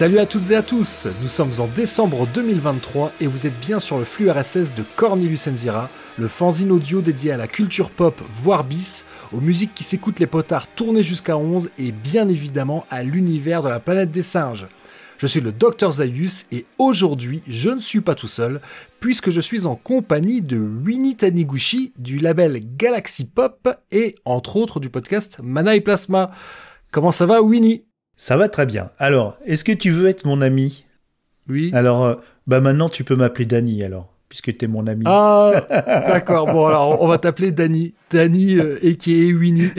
[0.00, 3.78] Salut à toutes et à tous, nous sommes en décembre 2023 et vous êtes bien
[3.78, 8.18] sur le flux RSS de Cornelius Enzira, le fanzine audio dédié à la culture pop,
[8.32, 13.02] voire bis, aux musiques qui s'écoutent les potards tournés jusqu'à 11 et bien évidemment à
[13.02, 14.68] l'univers de la planète des singes.
[15.18, 18.62] Je suis le Dr Zayus et aujourd'hui je ne suis pas tout seul
[19.00, 24.80] puisque je suis en compagnie de Winnie Taniguchi du label Galaxy Pop et entre autres
[24.80, 26.30] du podcast Mana et Plasma.
[26.90, 27.84] Comment ça va Winnie?
[28.20, 28.90] Ça va très bien.
[28.98, 30.84] Alors, est-ce que tu veux être mon ami?
[31.48, 31.70] Oui.
[31.72, 35.04] Alors, euh, bah maintenant tu peux m'appeler Danny alors, puisque tu es mon ami.
[35.06, 35.52] Ah,
[36.06, 36.52] d'accord.
[36.52, 37.94] Bon, alors on va t'appeler Danny.
[38.10, 39.70] Danny euh, et qui est Winnie.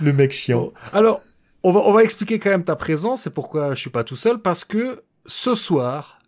[0.00, 0.72] Le mec chiant.
[0.92, 1.22] alors,
[1.64, 4.14] on va, on va expliquer quand même ta présence et pourquoi je suis pas tout
[4.14, 6.20] seul, parce que ce soir,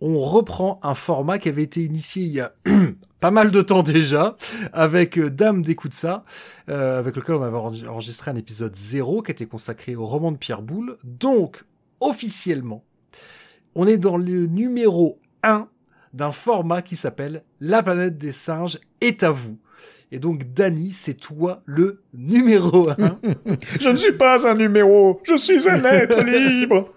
[0.00, 2.52] on reprend un format qui avait été initié il y a
[3.24, 4.36] pas mal de temps déjà
[4.74, 6.26] avec euh, Dame d'écoute ça,
[6.68, 10.36] euh, avec lequel on avait enregistré un épisode 0 qui était consacré au roman de
[10.36, 10.98] Pierre Boulle.
[11.04, 11.64] Donc,
[12.00, 12.84] officiellement,
[13.74, 15.68] on est dans le numéro 1
[16.12, 19.58] d'un format qui s'appelle La planète des singes est à vous.
[20.12, 22.96] Et donc, Dany, c'est toi le numéro 1.
[23.80, 26.90] je ne suis pas un numéro, je suis un être libre.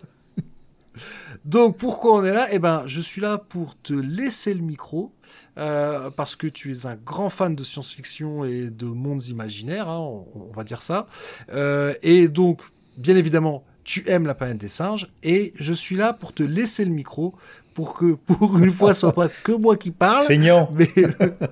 [1.46, 2.50] Donc pourquoi on est là?
[2.52, 5.14] Eh ben, je suis là pour te laisser le micro
[5.58, 10.24] euh, parce que tu es un grand fan de science-fiction et de mondes imaginaires, hein,
[10.36, 11.08] on, va dire ça.
[11.52, 12.62] Euh, et donc,
[12.98, 16.86] bien évidemment, tu aimes la planète des singes et je suis là pour te laisser
[16.86, 17.34] le micro
[17.74, 20.26] pour que pour une fois ce soit pas que moi qui parle.
[20.26, 20.70] Feignant.
[20.74, 20.90] Mais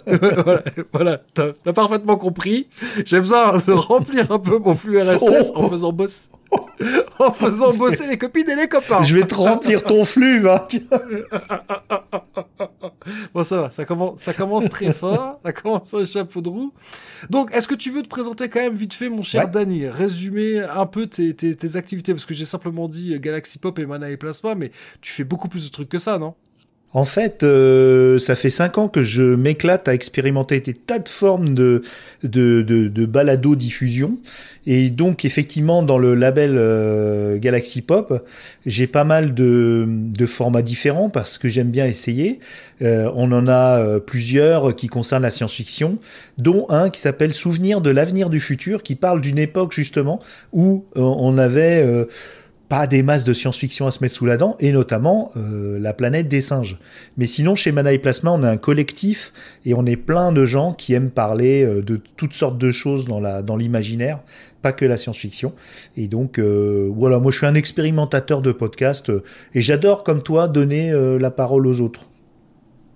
[0.06, 2.67] voilà, voilà t'as as parfaitement compris.
[3.06, 6.26] J'ai besoin de remplir un peu mon flux RSS en faisant bosser
[7.20, 9.03] en faisant bosser les copines et les copains.
[9.03, 10.66] Je vais te remplir ton flux, hein,
[13.33, 16.49] bon, ça va, ça commence, ça commence très fort, ça commence sur les chapeaux de
[16.49, 16.73] roue.
[17.30, 20.61] Donc, est-ce que tu veux te présenter quand même vite fait, mon cher Danny Résumer
[20.61, 24.10] un peu tes, tes, tes activités, parce que j'ai simplement dit Galaxy Pop et Mana
[24.10, 24.71] et Plasma, mais
[25.02, 26.36] tu fais beaucoup plus de trucs que ça, non?
[26.95, 31.09] En fait, euh, ça fait cinq ans que je m'éclate à expérimenter des tas de
[31.09, 31.81] formes de,
[32.23, 34.17] de, de, balado-diffusion.
[34.65, 38.25] Et donc, effectivement, dans le label euh, Galaxy Pop,
[38.65, 39.85] j'ai pas mal de,
[40.25, 42.39] formats différents parce que j'aime bien essayer.
[42.81, 45.99] Euh, on en a plusieurs qui concernent la science-fiction,
[46.37, 50.21] dont un qui s'appelle Souvenir de l'avenir du futur, qui parle d'une époque justement
[50.53, 51.85] où on avait
[52.70, 55.93] pas des masses de science-fiction à se mettre sous la dent, et notamment euh, la
[55.93, 56.77] planète des singes.
[57.17, 59.33] Mais sinon, chez Mana Plasma, on a un collectif
[59.65, 63.05] et on est plein de gens qui aiment parler euh, de toutes sortes de choses
[63.05, 64.23] dans la dans l'imaginaire,
[64.61, 65.53] pas que la science-fiction.
[65.95, 69.11] Et donc, euh, voilà, moi je suis un expérimentateur de podcast
[69.53, 72.08] et j'adore, comme toi, donner la parole aux autres.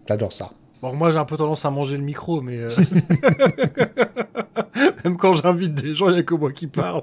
[0.08, 0.52] J'adore ça.
[0.82, 2.70] Bon, moi j'ai un peu tendance à manger le micro, mais euh,
[5.04, 7.02] même quand j'invite des gens, il n'y a que moi qui parle.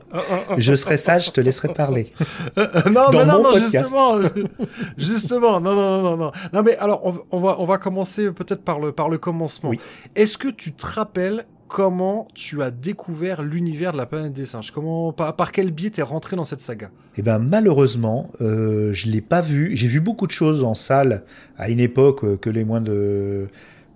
[0.56, 2.10] je serai sage, je te laisserai parler.
[2.58, 4.18] Euh, non, non, non, non, justement,
[4.96, 6.62] justement, non, non, non, non, non.
[6.62, 9.72] mais alors on, va on va commencer peut-être par le par le commencement.
[10.14, 14.70] Est-ce que tu te rappelles comment tu as découvert l'univers de la planète des singes?
[14.70, 16.90] Comment, par, quel biais t'es rentré dans cette saga?
[17.16, 19.76] Eh ben malheureusement, euh, je l'ai pas vu.
[19.76, 21.24] J'ai vu beaucoup de choses en salle
[21.56, 23.48] à une époque euh, que les moins de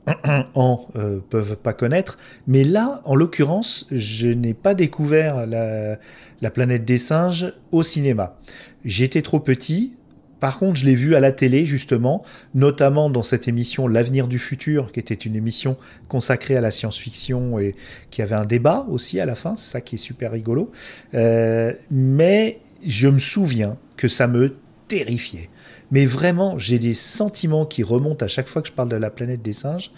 [0.54, 2.19] ans euh, peuvent pas connaître.
[2.47, 5.98] Mais là, en l'occurrence, je n'ai pas découvert la,
[6.41, 8.38] la planète des singes au cinéma.
[8.84, 9.92] J'étais trop petit,
[10.40, 12.24] par contre, je l'ai vu à la télé, justement,
[12.54, 15.76] notamment dans cette émission L'avenir du futur, qui était une émission
[16.08, 17.76] consacrée à la science-fiction et
[18.10, 20.72] qui avait un débat aussi à la fin, c'est ça qui est super rigolo.
[21.14, 24.56] Euh, mais je me souviens que ça me
[24.88, 25.50] terrifiait.
[25.90, 29.10] Mais vraiment, j'ai des sentiments qui remontent à chaque fois que je parle de la
[29.10, 29.90] planète des singes,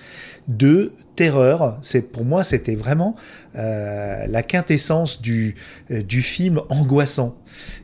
[0.48, 1.78] de terreur.
[1.82, 3.16] C'est pour moi, c'était vraiment
[3.56, 5.56] euh, la quintessence du
[5.90, 7.36] euh, du film angoissant.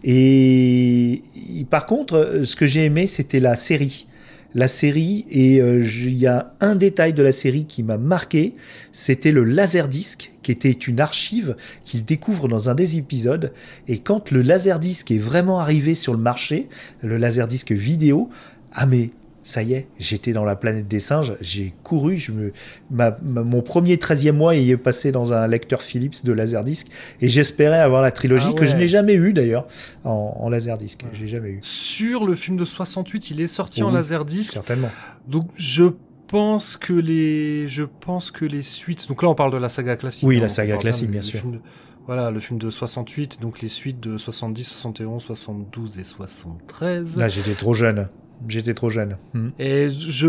[0.05, 1.23] Et
[1.70, 4.08] par contre, ce que j'ai aimé, c'était la série
[4.55, 8.55] la série et euh, il y a un détail de la série qui m'a marqué,
[8.93, 13.52] c'était le laserdisc qui était une archive qu'il découvre dans un des épisodes
[13.88, 16.69] et quand le laserdisc est vraiment arrivé sur le marché,
[17.02, 18.31] le laserdisc vidéo,
[18.73, 19.11] ah mais
[19.49, 22.53] ça y est, j'étais dans la planète des singes, j'ai couru, je me,
[22.91, 26.89] mon premier 13e mois est passé dans un lecteur Philips de Laserdisc
[27.23, 29.67] et j'espérais avoir la trilogie ah que je n'ai jamais eue d'ailleurs
[30.05, 31.61] en, en Laserdisc, j'ai jamais eu.
[31.62, 34.53] Sur le film de 68, il est sorti en Laserdisc.
[34.53, 34.91] Certainement.
[35.27, 35.93] Donc je
[36.27, 39.97] pense que les je pense que les suites donc là on parle de la saga
[39.97, 40.29] classique.
[40.29, 41.41] Oui, hein, la saga classique bien sûr.
[42.06, 47.17] voilà, le film de 68, donc les suites de 70, 71, 72 et 73.
[47.17, 48.09] Là, j'étais trop jeune.
[48.46, 49.17] J'étais trop jeune.
[49.35, 49.49] Hmm.
[49.58, 50.29] Et je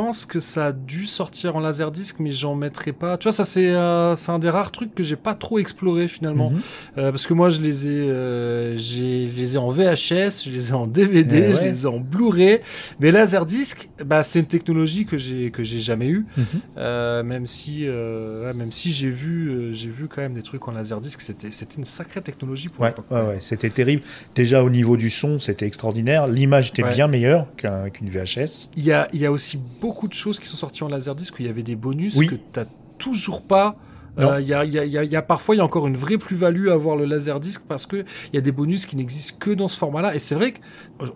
[0.00, 3.16] pense que ça a dû sortir en laserdisc, mais j'en mettrai pas.
[3.16, 6.06] Tu vois, ça c'est euh, c'est un des rares trucs que j'ai pas trop exploré
[6.06, 6.60] finalement, Mhm.
[6.98, 10.68] Euh, parce que moi je les ai, euh, j'ai, les ai en VHS, je les
[10.70, 11.64] ai en DVD, Eh je ouais.
[11.64, 12.60] les ai en Blu-ray.
[13.00, 16.44] Mais laserdisc, bah c'est une technologie que j'ai que j'ai jamais eue, Mhm.
[16.76, 20.72] Euh, même si ouais, même si j'ai vu j'ai vu quand même des trucs en
[20.72, 23.06] laserdisc, c'était c'était une sacrée technologie pour Ouais, l'époque.
[23.10, 24.02] ouais, ouais, c'était terrible.
[24.34, 26.26] Déjà au niveau du son, c'était extraordinaire.
[26.26, 28.68] L'image était bien meilleure qu'un- qu'une VHS.
[28.76, 31.34] Il y a, il y a aussi beaucoup de choses qui sont sorties en laserdisc
[31.34, 32.26] où il y avait des bonus Oui.
[32.28, 32.60] que tu
[32.98, 33.76] toujours pas.
[34.18, 34.30] Non.
[34.32, 35.58] Euh, Il y, a, il y, a, il y a- il y a parfois il
[35.58, 38.40] y a encore une vraie plus-value à avoir le laserdisc parce que il y a
[38.40, 40.14] des bonus qui n'existent que dans ce format-là.
[40.14, 40.54] Et c'est vrai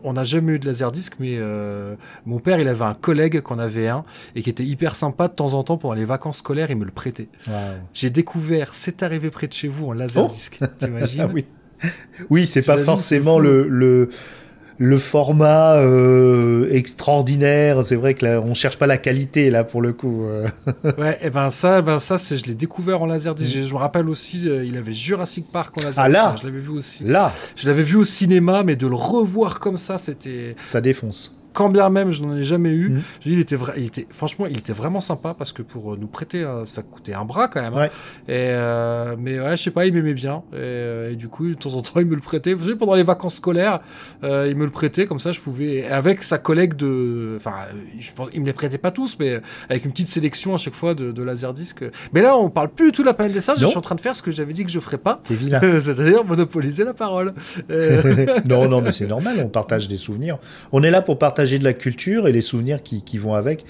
[0.02, 1.94] qu'on n'a jamais eu de laserdisc, mais euh,
[2.26, 4.04] mon père il avait un collègue qu'on avait un
[4.36, 6.84] et qui était hyper sympa de temps en temps pendant les vacances scolaires, il me
[6.84, 7.28] le prêtait.
[7.94, 10.58] J'ai découvert C'est arrivé près de chez vous en laserdisc.
[10.78, 11.46] T'imagines Ah oui.
[12.28, 14.10] Oui, c'est pas forcément le, le,
[14.82, 17.84] le format euh, extraordinaire.
[17.84, 20.24] C'est vrai que là, on cherche pas la qualité là pour le coup.
[20.24, 20.48] euh.
[20.98, 23.54] Ouais, et ben ça, ben ça, c'est, je l'ai découvert en laserdisc.
[23.54, 25.98] Je, je me rappelle aussi, euh, il avait Jurassic Park en laserdisc.
[25.98, 27.04] Ah là Je l'avais vu aussi.
[27.04, 30.56] Là, Je l'avais vu au cinéma, mais de le revoir comme ça, c'était.
[30.64, 31.36] ça défonce.
[31.52, 33.00] Quand bien même, je n'en ai jamais eu.
[33.20, 35.92] Je dis, il était vrai, il était, franchement, il était vraiment sympa parce que pour
[35.94, 37.74] euh, nous prêter, ça coûtait un bras quand même.
[37.74, 37.80] hein.
[37.80, 37.90] Ouais.
[38.28, 40.42] Et euh, mais ouais, je sais pas, il m'aimait bien.
[40.52, 42.52] Et, euh, et du coup, de temps en temps, il me le prêtait.
[42.54, 43.80] Vous savez, pendant les vacances scolaires,
[44.24, 47.54] euh, il me le prêtait comme ça, je pouvais, avec sa collègue de, enfin,
[47.98, 50.74] je pense, il me les prêtait pas tous, mais avec une petite sélection à chaque
[50.74, 51.82] fois de, de laserdisc.
[52.12, 53.58] Mais là, on parle plus du tout de la planète des singes.
[53.58, 56.24] Je suis en train de faire ce que j'avais dit que je ferais pas, c'est-à-dire
[56.24, 57.34] monopoliser la parole.
[58.46, 60.38] Non, non, mais c'est normal, on partage des souvenirs.
[60.72, 63.64] On est là pour partager de la culture et les souvenirs qui, qui vont avec.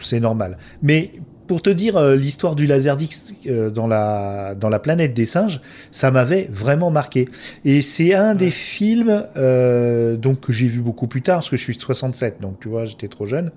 [0.00, 0.58] C'est normal.
[0.82, 1.12] Mais
[1.50, 5.60] pour te dire euh, l'histoire du laserdisc euh, dans, la, dans la planète des singes,
[5.90, 7.28] ça m'avait vraiment marqué.
[7.64, 11.56] Et c'est un des films euh, donc, que j'ai vu beaucoup plus tard, parce que
[11.56, 13.50] je suis de 67, donc tu vois, j'étais trop jeune,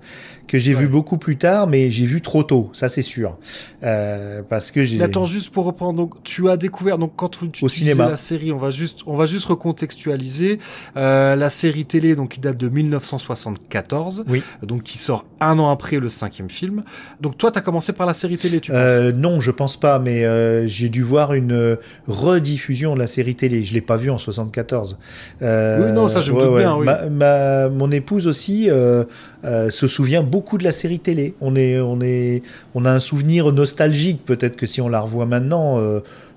[0.48, 0.80] que j'ai Ouais.
[0.80, 3.38] vu beaucoup plus tard, mais j'ai vu trop tôt, ça c'est sûr.
[3.84, 5.00] Euh, parce que j'ai...
[5.00, 8.08] Attends, juste pour reprendre, donc tu as découvert, donc quand tu, tu Au cinéma.
[8.10, 10.58] la série, on va juste, on va juste recontextualiser
[10.96, 14.42] la série télé, donc qui date de 1974, Oui.
[14.64, 16.82] donc qui sort un an après le cinquième film.
[17.20, 18.80] Donc toi, t'as commencé par la série télé, tu penses?
[18.80, 21.76] Euh, non, je pense pas, mais euh, j'ai dû voir une
[22.08, 23.64] rediffusion de la série télé.
[23.64, 24.96] Je l'ai pas vue en 74.
[25.42, 26.86] Euh, Oui, non, ça, je me doute bien, oui.
[26.86, 31.34] Ma, ma- mon épouse aussi se souvient beaucoup de la série télé.
[31.40, 32.42] On est, on est,
[32.74, 34.24] on a un souvenir nostalgique.
[34.24, 35.78] Peut-être que si on la revoit maintenant,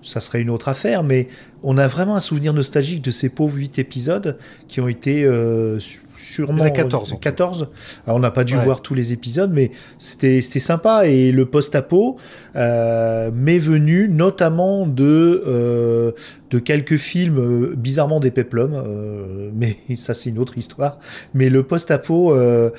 [0.03, 1.27] ça serait une autre affaire, mais
[1.63, 5.79] on a vraiment un souvenir nostalgique de ces pauvres huit épisodes qui ont été euh,
[6.17, 7.21] sûrement Il y en a 14, en tout.
[7.21, 7.67] 14.
[8.05, 8.63] Alors, on n'a pas dû Ouais.
[8.63, 12.17] voir tous les épisodes, mais c'était c'était sympa et le post-apo
[12.55, 16.11] euh, m'est venu notamment de euh,
[16.49, 20.97] de quelques films euh, bizarrement des peplums, euh, mais ça c'est une autre histoire.
[21.33, 22.69] Mais le post-apo, euh,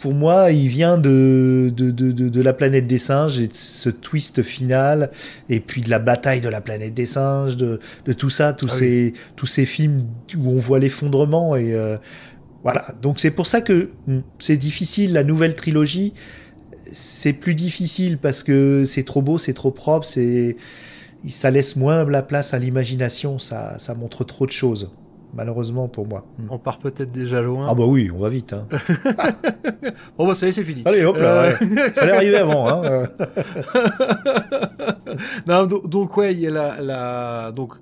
[0.00, 3.54] pour moi, il vient de de, de, de de la planète des singes et de
[3.54, 5.10] ce twist final
[5.48, 8.68] et puis de la bataille de la planète des singes, de de tout ça, tous
[8.70, 8.78] Ah oui.
[8.78, 10.02] ces tous ces films
[10.36, 11.96] où on voit l'effondrement et euh,
[12.70, 16.12] voilà, donc c'est pour ça que hmm, c'est difficile, la nouvelle trilogie,
[16.92, 20.56] c'est plus difficile parce que c'est trop beau, c'est trop propre, c'est
[21.28, 24.92] ça laisse moins la place à l'imagination, ça, ça montre trop de choses,
[25.34, 26.26] malheureusement pour moi.
[26.38, 26.46] Hmm.
[26.50, 27.66] On part peut-être déjà loin.
[27.68, 28.52] Ah bah oui, on va vite.
[28.52, 28.66] Hein.
[30.18, 30.82] Bon, bah ça y est, c'est fini.
[30.84, 31.90] Allez, hop là, Euh, ouais.
[31.94, 32.68] fallait arriver avant.
[32.68, 33.04] Hein.
[35.46, 37.72] non, donc, donc, ouais, il y a la, la donc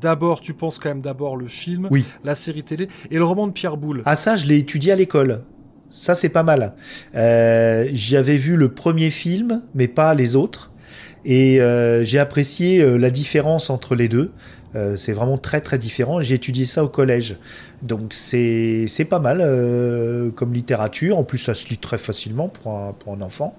[0.00, 2.04] d'abord, tu penses quand même d'abord le film, Oui.
[2.24, 4.02] la série télé et le roman de Pierre Boulle.
[4.04, 5.42] Ah ça, je l'ai étudié à l'école.
[5.90, 6.74] Ça, c'est pas mal.
[7.16, 10.70] Euh, J'avais vu le premier film, mais pas les autres.
[11.24, 14.30] Et euh, j'ai apprécié euh, la différence entre les deux.
[14.76, 16.20] Euh, c'est vraiment très très différent.
[16.20, 17.36] J'ai étudié ça au collège.
[17.82, 21.18] Donc c'est c'est pas mal euh, comme littérature.
[21.18, 23.56] En plus, ça se lit très facilement pour un, pour un enfant.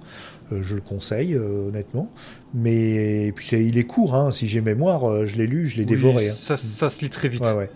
[0.53, 2.09] Euh, je le conseille, honnêtement.
[2.53, 4.15] Mais et puis c'est- il est court.
[4.15, 4.31] Hein.
[4.31, 6.29] Si j'ai mémoire, je l'ai lu, je l'ai Oui, dévoré.
[6.29, 6.33] hein.
[6.33, 7.43] Ça, ça se lit très vite.
[7.43, 7.69] Ouais, ouais.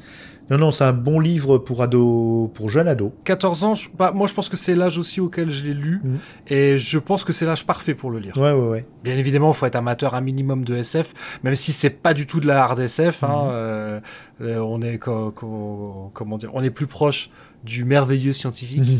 [0.49, 3.11] Non, non, c'est un bon livre pour ado, pour jeune ado.
[3.23, 6.01] 14 ans, je- bah, moi je pense que c'est l'âge aussi auquel je l'ai lu,
[6.03, 6.17] Mhm.
[6.49, 8.33] et je pense que c'est l'âge parfait pour le lire.
[8.37, 8.85] Ouais, ouais, ouais.
[9.03, 12.27] Bien évidemment, il faut être amateur un minimum de SF, même si c'est pas du
[12.27, 13.23] tout de la hard SF.
[13.23, 13.49] hein, Mhm.
[13.51, 13.99] euh,
[14.41, 17.29] euh, on est comment dire, on est plus proche
[17.65, 18.79] du merveilleux scientifique.
[18.79, 19.00] Mhm.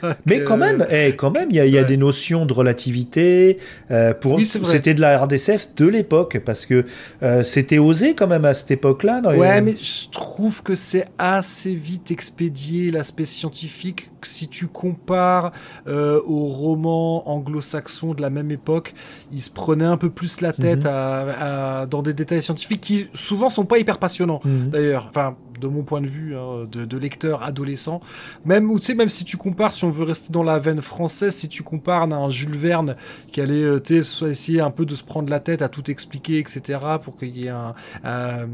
[0.00, 1.88] voilà, Mais que- quand même, eh, quand même, il y a, il y a Ouais.
[1.88, 3.58] des notions de relativité.
[3.90, 6.84] euh, pour Oui, c'était de la RDSF de l'époque parce que
[7.22, 9.20] euh, c'était osé quand même à cette époque-là.
[9.32, 14.10] les- Ouais, mais je trouve que c'est assez vite expédié l'aspect scientifique.
[14.26, 15.52] Si tu compares
[15.86, 18.94] euh, aux romans anglo-saxons de la même époque,
[19.32, 20.90] ils se prenaient un peu plus la tête Mhm.
[20.90, 24.70] à, à- dans des détails scientifiques qui souvent sont pas hyper passionnants Mhm.
[24.70, 25.06] d'ailleurs.
[25.08, 28.00] Enfin, de mon point de vue, hein, de, de lecteur adolescent.
[28.44, 30.82] Même, ou tu sais, même si tu compares, si on veut rester dans la veine
[30.82, 32.94] française, si tu compares à un Jules Verne
[33.32, 36.78] qui allait, euh, essayer un peu de se prendre la tête à tout expliquer, etc.,
[37.02, 38.48] pour qu'il y ait un, un-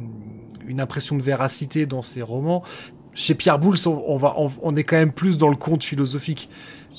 [0.64, 2.62] une impression de véracité dans ses romans.
[3.14, 5.84] Chez Pierre Boulle, on, on va, on, on est quand même plus dans le conte
[5.84, 6.48] philosophique.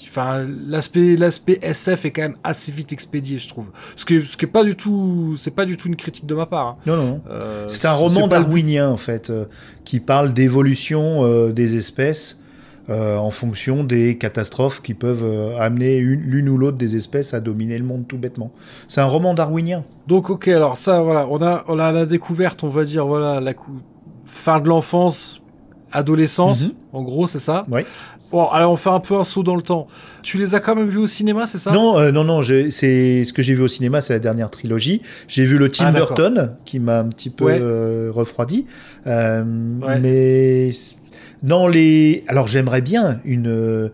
[0.09, 3.67] Enfin, l'aspect, l'aspect SF est quand même assez vite expédié, je trouve.
[3.95, 6.35] Ce qui, ce qui est pas du tout, c'est pas du tout une critique de
[6.35, 6.67] ma part.
[6.67, 6.75] hein.
[6.85, 7.21] Non, non.
[7.29, 9.45] Euh, C'est un roman darwinien en fait, euh,
[9.85, 12.39] qui parle d'évolution euh, des espèces
[12.89, 15.23] en fonction des catastrophes qui peuvent
[15.57, 18.51] amener une- l'une ou l'autre des espèces à dominer le monde tout bêtement.
[18.89, 19.85] C'est un roman darwinien.
[20.07, 23.39] Donc ok, alors ça, voilà, on a, on a la découverte, on va dire, voilà,
[23.39, 23.53] la
[24.25, 25.41] fin de l'enfance,
[25.93, 26.71] adolescence, Mhm.
[26.93, 27.65] en gros, c'est ça.
[27.71, 27.85] Ouais.
[28.31, 29.85] Bon, alors on fait un peu un saut dans le temps.
[30.23, 32.41] Tu les as quand même vus au cinéma, c'est ça Non, euh, non, non.
[32.41, 35.01] C'est ce que j'ai vu au cinéma, c'est la dernière trilogie.
[35.27, 35.91] J'ai vu le Tim Ah.
[35.91, 37.59] Burton qui m'a un petit peu Ouais.
[37.61, 38.65] euh, refroidi.
[39.05, 39.43] Euh,
[39.83, 39.99] Ouais.
[39.99, 40.69] Mais
[41.43, 43.91] dans les, alors j'aimerais bien une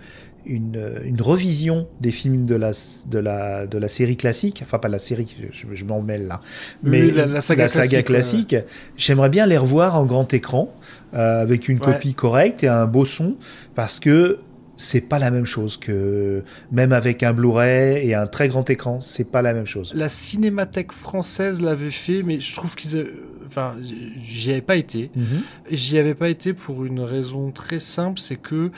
[0.50, 2.72] une, une revision des films de la
[3.08, 4.62] de la de la série classique.
[4.65, 6.41] Enfin pas la série, je, je m'en mêle là.
[6.84, 8.56] Oui, Mais la- la saga classique, classique,
[8.98, 10.74] j'aimerais bien les revoir en grand écran
[11.13, 11.86] euh, avec une Ouais.
[11.94, 13.36] copie correcte et un beau son
[13.75, 14.39] parce que
[14.82, 19.01] c'est pas la même chose que même avec un Blu-ray et un très grand écran,
[19.01, 19.91] c'est pas la même chose.
[19.94, 23.06] La Cinémathèque française l'avait fait, mais je trouve qu'ils,
[23.46, 23.75] enfin,
[24.24, 25.12] j'y avais pas été.
[25.18, 25.25] Mhm.
[25.70, 28.72] J'y avais pas été pour une raison très simple, c'est que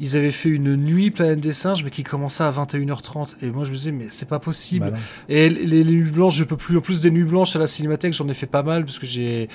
[0.00, 3.36] ils avaient fait une nuit Planète des Singes, mais qui commençait à 21h30.
[3.42, 4.90] Et moi, je me disais, mais c'est pas possible.
[4.90, 4.98] Bah.
[5.28, 6.76] Et les, les nuits blanches, je peux plus.
[6.76, 9.06] En plus des nuits blanches à la cinémathèque, j'en ai fait pas mal parce que
[9.06, 9.48] j'ai,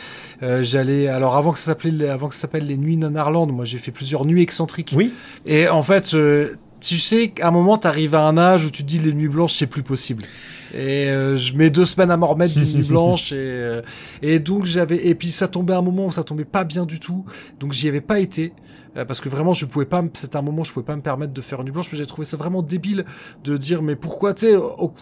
[0.44, 1.08] euh, j'allais.
[1.08, 3.92] Alors avant que ça s'appelait, avant que ça s'appelle les nuits Nanarland, moi j'ai fait
[3.92, 4.94] plusieurs nuits excentriques.
[4.96, 5.14] Oui,
[5.46, 8.84] Et en fait, euh, tu sais qu'à un moment, t'arrives à un âge où tu
[8.84, 10.24] te dis les nuits blanches, c'est plus possible.
[10.74, 13.82] Et euh, je mets deux semaines à m'en remettre d'une nuit blanche et, euh,
[14.22, 16.86] et donc j'avais et puis ça tombait à un moment où ça tombait pas bien
[16.86, 17.24] du tout
[17.58, 18.52] donc j'y avais pas été
[18.98, 21.02] euh, parce que vraiment je pouvais pas c'était un moment où je pouvais pas me
[21.02, 23.06] permettre de faire une nuit blanche mais j'ai trouvé ça vraiment débile
[23.46, 24.56] de dire mais pourquoi tu sais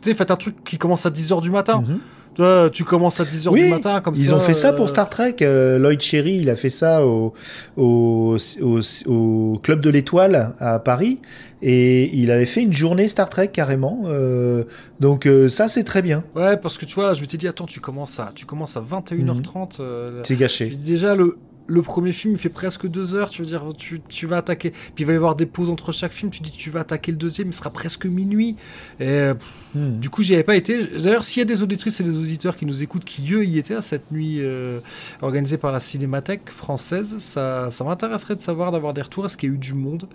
[0.04, 2.00] tu faites un truc qui commence à 10h du matin Mhm.
[2.36, 4.86] Toi, tu commences à 10h Oui, du matin comme ils ça ont fait ça pour
[4.86, 5.38] euh, Star Trek.
[5.42, 7.34] Euh, Lloyd Cherry, il a fait ça au,
[7.78, 11.22] au, au, au Club de l'Étoile à Paris.
[11.62, 14.04] Et il avait fait une journée Star Trek carrément.
[14.06, 14.66] Euh,
[15.00, 16.24] donc ça, c'est très bien.
[16.36, 18.82] Ouais, parce que tu vois, je m'étais dit attends, tu commences à tu commences à
[18.82, 20.68] 21h30 euh, C'est gâché.
[20.68, 24.02] dis déjà, le, le premier film il fait presque deux heures, tu veux dire, tu,
[24.02, 24.72] tu vas attaquer.
[24.72, 27.12] Puis il va y avoir des pauses entre chaque film, tu dis tu vas attaquer
[27.12, 28.56] le deuxième, il sera presque minuit.
[29.00, 29.34] Et euh,
[29.76, 30.00] Hmm.
[30.00, 30.86] du coup, j'y avais pas été.
[30.86, 33.58] D'ailleurs, s'il y a des auditrices et des auditeurs qui nous écoutent, qui eux y
[33.58, 34.80] étaient à cette nuit euh,
[35.22, 39.26] organisée par la Cinémathèque française, ça, ça m'intéresserait de savoir, d'avoir des retours.
[39.26, 40.08] Est-ce qu'il y a eu du monde?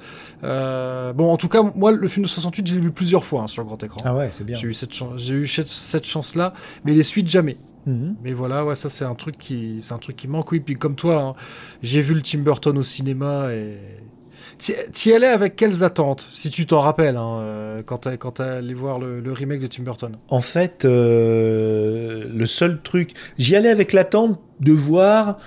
[0.44, 3.42] Euh, Bon, en tout cas, moi, le film de 68, je l'ai vu plusieurs fois
[3.42, 4.00] hein, sur grand écran.
[4.04, 4.56] Ah ouais, c'est bien.
[4.56, 6.54] J'ai eu cette chance, j'ai eu cette, cette chance-là,
[6.86, 7.58] mais les suites jamais.
[7.86, 8.16] Mhm.
[8.22, 10.50] Mais voilà, ouais, ça c'est un truc qui, c'est un truc qui manque.
[10.52, 11.34] Oui, puis comme toi, hein,
[11.82, 13.78] j'ai vu le Tim Burton au cinéma et
[14.58, 18.74] T'y- allais avec quelles attentes, si tu t'en rappelles, hein, euh, quand t'es quand allé
[18.74, 20.16] voir le, le remake de Tim Burton?
[20.28, 25.38] En fait, euh, le seul truc, j'y allais avec l'attente de voir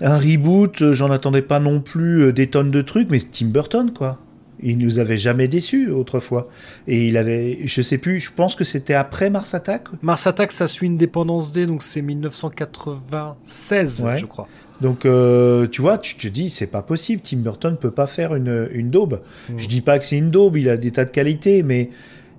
[0.00, 0.82] un reboot.
[0.82, 4.18] euh, J'en attendais pas non plus des tonnes de trucs, mais Tim Burton, quoi.
[4.64, 6.48] Il nous avait jamais déçus autrefois.
[6.88, 9.84] Et il avait, je sais plus, je pense que c'était après Mars Attack.
[10.02, 14.18] Mars Attack, ça suit Independence Day, donc c'est 1996, Ouais.
[14.18, 14.48] je crois.
[14.80, 17.22] Donc, euh, tu vois, tu te dis, c'est pas possible.
[17.22, 19.20] Tim Burton peut pas faire une, une daube.
[19.48, 19.54] Mm.
[19.58, 21.90] Je dis pas que c'est une daube, il a des tas de qualités, mais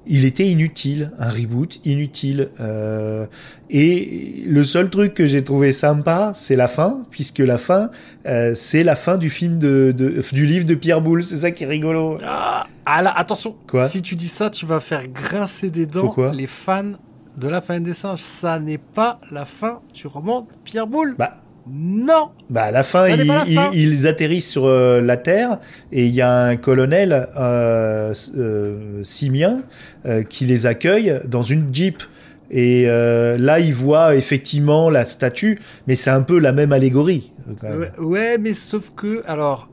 [0.08, 2.50] il était inutile, un reboot inutile.
[2.60, 3.26] Euh,
[3.70, 7.90] et le seul truc que j'ai trouvé sympa, c'est la fin, puisque la fin,
[8.26, 11.24] euh, c'est la fin du film de, de- du livre de Pierre Boulle.
[11.24, 12.20] C'est ça qui est rigolo.
[12.24, 16.02] Ah, ah là, attention, Quoi si tu dis ça, tu vas faire grincer des dents
[16.02, 16.94] Pourquoi les fans
[17.38, 18.20] de la fin des singes.
[18.20, 21.16] Ça n'est pas la fin du roman de Pierre Boulle.
[21.18, 23.72] Bah, Non Bah à la fin, ils, pas la fin.
[23.74, 25.60] ils- ils atterrissent sur euh, la Terre
[25.92, 29.62] et il y a un colonel euh, euh, simien
[30.30, 32.04] qui les accueille dans une Jeep.
[32.52, 37.34] Et là, il voit effectivement la statue, mais c'est un peu la même allégorie.
[37.60, 37.80] quand même.
[37.80, 39.70] Ouais, ouais, mais sauf que, alors,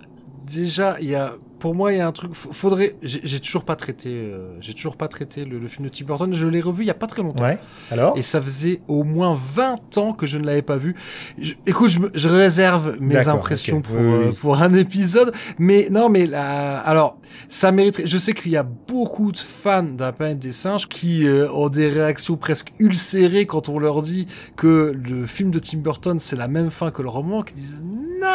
[0.50, 3.76] déjà, il y a, pour moi, il y a un truc, faudrait, j'ai toujours pas
[3.76, 6.82] traité, euh, j'ai toujours pas traité le, le film de Tim Burton, je l'ai revu
[6.82, 7.44] il y a pas très longtemps.
[7.44, 7.60] Ouais.
[7.92, 10.96] Alors Et ça faisait au moins 20 ans que je ne l'avais pas vu.
[11.38, 14.24] Je- écoute, je, me- je réserve mes impressions pour, Oui, oui.
[14.26, 15.32] euh, pour un épisode.
[15.60, 17.16] Mais non, mais là, alors,
[17.48, 18.06] ça mériterait.
[18.06, 21.48] Je sais qu'il y a beaucoup de fans de la planète des singes qui euh,
[21.52, 24.26] ont des réactions presque ulcérées quand on leur dit
[24.56, 27.84] que le film de Tim Burton, c'est la même fin que le roman, qui disent
[28.20, 28.26] non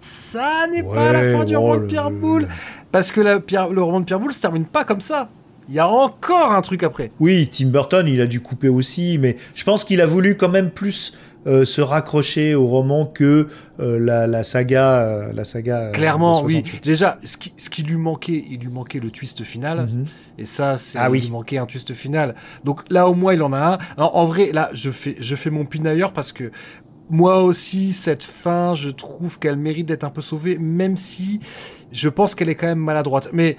[0.00, 2.48] ça n'est pas la fin du roman de Pierre Boulle.
[2.90, 5.28] Parce que la, Pierre, le roman de Pierre Boulle se termine pas comme ça.
[5.68, 7.10] Il y a encore un truc après.
[7.20, 10.48] Oui, Tim Burton, il a dû couper aussi, mais je pense qu'il a voulu quand
[10.48, 11.12] même plus
[11.46, 15.90] euh, se raccrocher au roman que euh, la, saga, euh, la saga.
[15.92, 16.64] Clairement, oui.
[16.82, 20.04] Déjà, ce qui, ce qui, lui manquait, il lui manquait le twist final, mhm.
[20.38, 21.20] et ça, c'est ah, oui.
[21.20, 22.34] lui manquait un twist final.
[22.64, 24.02] Donc là, au moins, il en a un.
[24.02, 26.50] en vrai, là, je fais, je fais mon pin ailleurs parce que
[27.10, 31.40] moi aussi, cette fin, je trouve qu'elle mérite d'être un peu sauvée, même si
[31.90, 33.30] je pense qu'elle est quand même maladroite.
[33.32, 33.56] Mais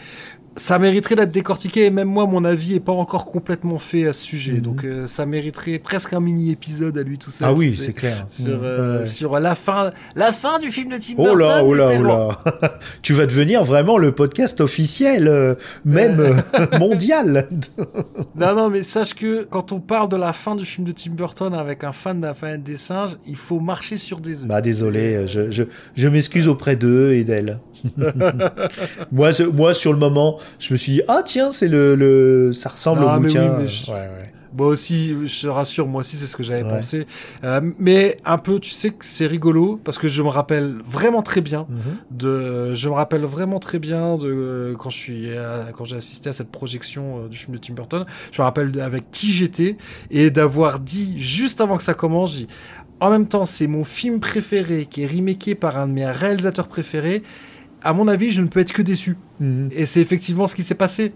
[0.56, 4.14] ça mériterait d'être décortiqué et même moi mon avis est pas encore complètement fait à
[4.14, 4.54] ce sujet.
[4.54, 4.62] Mhm.
[4.62, 7.94] donc euh, ça mériterait presque un mini épisode à lui tout seul ah oui c'est
[7.94, 8.26] clair.
[8.28, 8.64] sur, mhm.
[8.64, 11.88] euh, sur la fin la fin du film de Tim Burton oh là oh là
[11.98, 12.04] oh
[12.62, 12.78] là.
[13.02, 16.44] Tu vas devenir vraiment le podcast officiel euh, même
[16.80, 17.48] mondial.
[18.36, 21.12] Non non mais sache que quand on parle de la fin du film de Tim
[21.12, 24.48] Burton avec un fan de la planète des singes il faut marcher sur des œufs.
[24.48, 25.64] Bah désolé je, je,
[25.96, 27.60] je m'excuse auprès d'eux et d'elle
[29.12, 32.70] moi, moi, sur le moment, je me suis dit, ah tiens, c'est le, le, ça
[32.70, 33.58] ressemble au bouquin.
[34.58, 37.06] Moi aussi, je te rassure, moi aussi, c'est ce que j'avais pensé.
[37.44, 41.22] Euh, mais un peu, tu sais que c'est rigolo parce que je me rappelle vraiment
[41.22, 41.78] très bien mhm.
[42.10, 45.30] de, je me rappelle vraiment très bien de quand je suis,
[45.78, 48.06] quand j'ai assisté à cette projection euh, du film de Tim Burton.
[48.32, 49.78] Je me rappelle avec qui j'étais
[50.10, 52.48] et d'avoir dit juste avant que ça commence, j'ai
[53.00, 56.68] en même temps, c'est mon film préféré qui est remaké par un de mes réalisateurs
[56.68, 57.24] préférés
[57.82, 59.18] à mon avis, je ne peux être que déçu.
[59.40, 59.70] Mhm.
[59.72, 61.14] Et c'est effectivement ce qui s'est passé.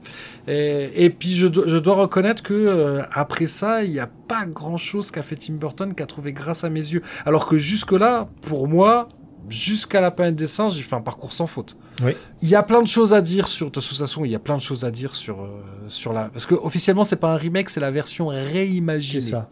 [0.48, 5.12] Et, puis je, dois reconnaître que euh, après ça, il n'y a pas grand chose
[5.12, 7.01] qu'a fait Tim Burton qu'a trouvé grâce à mes yeux.
[7.25, 9.10] Alors que jusque-là, pour moi,
[9.50, 11.77] jusqu'à la planète des singes, j'ai fait un parcours sans faute.
[12.02, 12.14] Oui.
[12.42, 13.68] Il y a plein de choses à dire sur.
[13.68, 16.26] De toute façon, il y a plein de choses à dire sur euh, sur la.
[16.26, 19.22] Parce que officiellement, c'est pas un remake, c'est la version réimaginée.
[19.22, 19.50] C'est ça.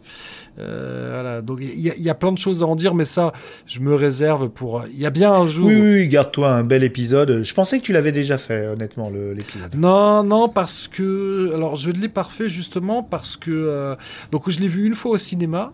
[0.58, 1.40] Euh, voilà.
[1.40, 3.32] Donc il y, a plein de choses à en dire, mais ça,
[3.66, 4.84] je me réserve pour.
[4.92, 5.66] Il y a bien un jour.
[5.66, 7.42] Oui, oui, garde-toi un bel épisode.
[7.42, 9.74] Je pensais que tu l'avais déjà fait, honnêtement, l'épisode.
[9.74, 11.52] Non, non, parce que.
[11.54, 13.50] Alors, je l'ai parfait justement parce que.
[13.50, 13.96] Euh,
[14.30, 15.72] donc, je l'ai vu une fois au cinéma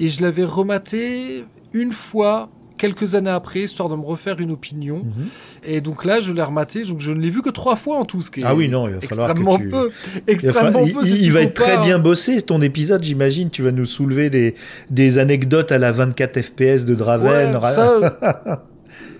[0.00, 5.04] et je l'avais rematé une fois quelques années après, histoire de me refaire une opinion.
[5.04, 5.26] Mhm.
[5.64, 8.06] Et donc là, je l'ai rematé, donc je ne l'ai vu que trois fois en
[8.06, 9.68] tout, ce qui est ah oui, non, il va extrêmement que tu...
[9.68, 9.90] peu.
[10.26, 11.06] Extrêmement il, peu.
[11.06, 13.50] il, va être très bien bossé, ton épisode, j'imagine.
[13.50, 14.54] Tu vas nous soulever des,
[14.88, 17.56] des anecdotes à la 24 FPS de Draven.
[17.56, 18.64] Ouais, ça...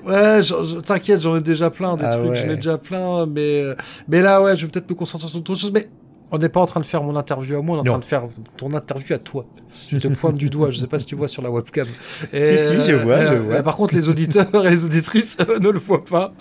[0.04, 0.40] Ouais,
[0.86, 3.62] t'inquiète, j'en ai déjà plein des ah trucs, j'en ai déjà plein, mais
[4.08, 5.90] mais là ouais, je vais peut-être me concentrer sur autre chose, mais
[6.32, 7.98] on n'est pas en train de faire mon interview à moi, on est en train
[7.98, 8.22] de faire
[8.56, 9.46] ton interview à toi.
[9.88, 11.86] Je te pointe du doigt, je ne sais pas si tu vois sur la webcam.
[12.32, 13.62] si, si, je vois, je vois.
[13.62, 16.32] par contre, les auditeurs et les auditrices ne le voient pas.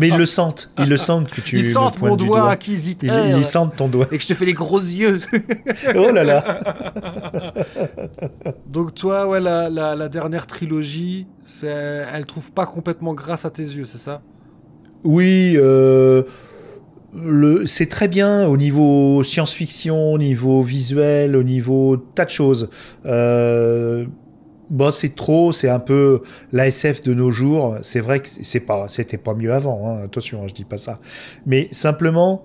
[0.00, 3.26] Mais ils le sentent, ils le sentent que tu Ils sentent mon doigt, acquisiteur.
[3.26, 4.06] Ils, ils, sentent ton doigt.
[4.10, 5.18] Et que je te fais les gros yeux.
[5.94, 6.60] oh là là.
[8.66, 11.26] Donc toi, ouais, la, la, la dernière trilogie,
[11.62, 14.20] elle trouve pas complètement grâce à tes yeux, c'est ça?
[15.02, 16.22] Oui, euh
[17.66, 22.70] c'est très bien au niveau science-fiction, au niveau visuel, au niveau tas de choses.
[23.04, 24.06] Euh,
[24.70, 27.76] bon, c'est trop, c'est un peu l'ASF de nos jours.
[27.82, 29.88] C'est vrai que c'est pas, c'était pas mieux avant.
[29.88, 30.04] Hein.
[30.04, 31.00] Attention, hein, je dis pas ça.
[31.46, 32.44] Mais simplement,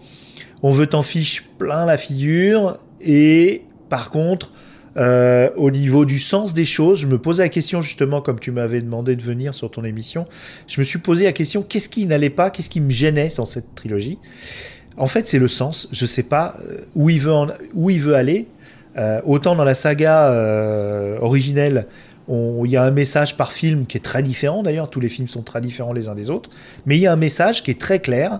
[0.64, 4.52] on veut t'en fiche plein la figure et par contre,
[4.98, 8.52] euh, au niveau du sens des choses, je me posais la question justement, comme tu
[8.52, 10.26] m'avais demandé de venir sur ton émission,
[10.68, 13.46] je me suis posé la question qu'est-ce qui n'allait pas, qu'est-ce qui me gênait dans
[13.46, 14.20] cette trilogie?
[14.98, 15.90] En fait, c'est le sens.
[15.92, 17.34] Je sais pas euh, où il veut,
[17.74, 18.48] où il veut aller.
[18.98, 20.32] Euh, autant dans la saga
[21.20, 21.88] originelle,
[22.30, 25.28] il y a un message par film qui est très différent d'ailleurs, tous les films
[25.28, 26.50] sont très différents les uns des autres,
[26.86, 28.40] mais il y a un message qui est très clair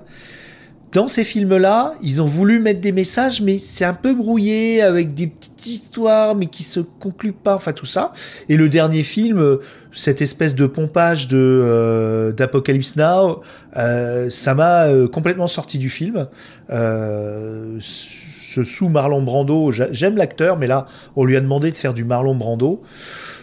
[0.92, 5.14] dans ces films-là, ils ont voulu mettre des messages, mais c'est un peu brouillé avec
[5.14, 8.14] des petites histoires, mais qui se concluent pas, enfin tout ça.
[8.48, 9.60] Et le dernier film,
[9.96, 13.42] cette espèce de pompage de euh, d'Apocalypse Now,
[13.78, 16.28] euh, ça m'a euh, complètement sorti du film.
[16.70, 20.86] ce sous Marlon Brando, j'aime l'acteur, mais là,
[21.18, 22.82] on lui a demandé de faire du Marlon Brando.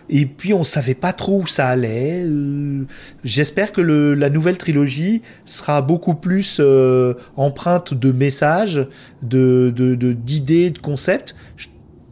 [0.09, 2.25] Et puis on savait pas trop où ça allait.
[2.25, 2.85] Euh,
[3.25, 8.87] j'espère que la nouvelle trilogie sera beaucoup plus euh, empreinte de messages,
[9.23, 9.71] de
[10.15, 11.35] d'idées, de, concepts.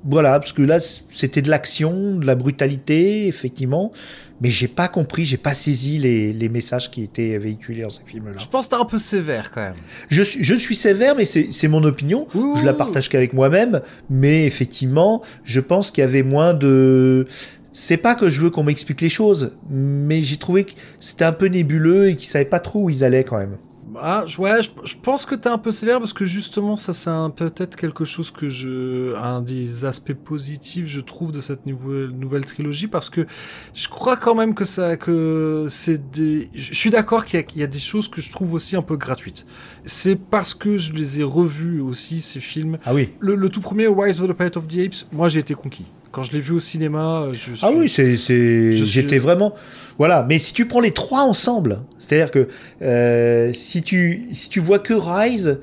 [0.04, 0.78] voilà, parce que là
[1.12, 3.92] c'était de l'action, de la brutalité, effectivement.
[4.40, 8.32] Mais j'ai pas compris, j'ai pas saisi les, messages qui étaient véhiculés dans ces films-là.
[8.38, 9.74] Je pense que t'es un peu sévère quand même.
[10.08, 12.26] Je suis, je suis sévère, mais c'est mon opinion.
[12.34, 13.82] Je la partage qu'avec moi-même.
[14.08, 17.26] Mais effectivement, je pense qu'il y avait moins de
[17.72, 21.32] c'est pas que je veux qu'on m'explique les choses, mais j'ai trouvé que c'était un
[21.32, 23.56] peu nébuleux et qu'ils savaient pas trop où ils allaient quand même.
[24.00, 26.92] Ah, je- ouais, je, je pense que t'es un peu sévère parce que justement, ça,
[26.92, 32.10] c'est peut-être quelque chose que je, un des aspects positifs, je trouve, de cette nouvelle,
[32.10, 33.26] nouvelle trilogie parce que
[33.74, 37.46] je crois quand même que ça, que c'est des, je suis d'accord qu'il y, a-
[37.56, 39.44] il y a des choses que je trouve aussi un peu gratuites.
[39.84, 42.78] C'est parce que je les ai revus aussi, ces films.
[42.84, 43.10] Ah oui.
[43.18, 45.86] Le, le tout premier, Rise of the Planet of the Apes, moi, j'ai été conquis.
[46.12, 47.60] Quand je l'ai vu au cinéma, je suis...
[47.62, 49.54] Ah oui, c'est, c'est, j'étais suis- vraiment,
[49.98, 50.24] voilà.
[50.28, 52.48] Mais si tu prends les trois ensemble, c'est-à-dire que
[52.82, 55.60] euh, si tu, si tu vois que Rise,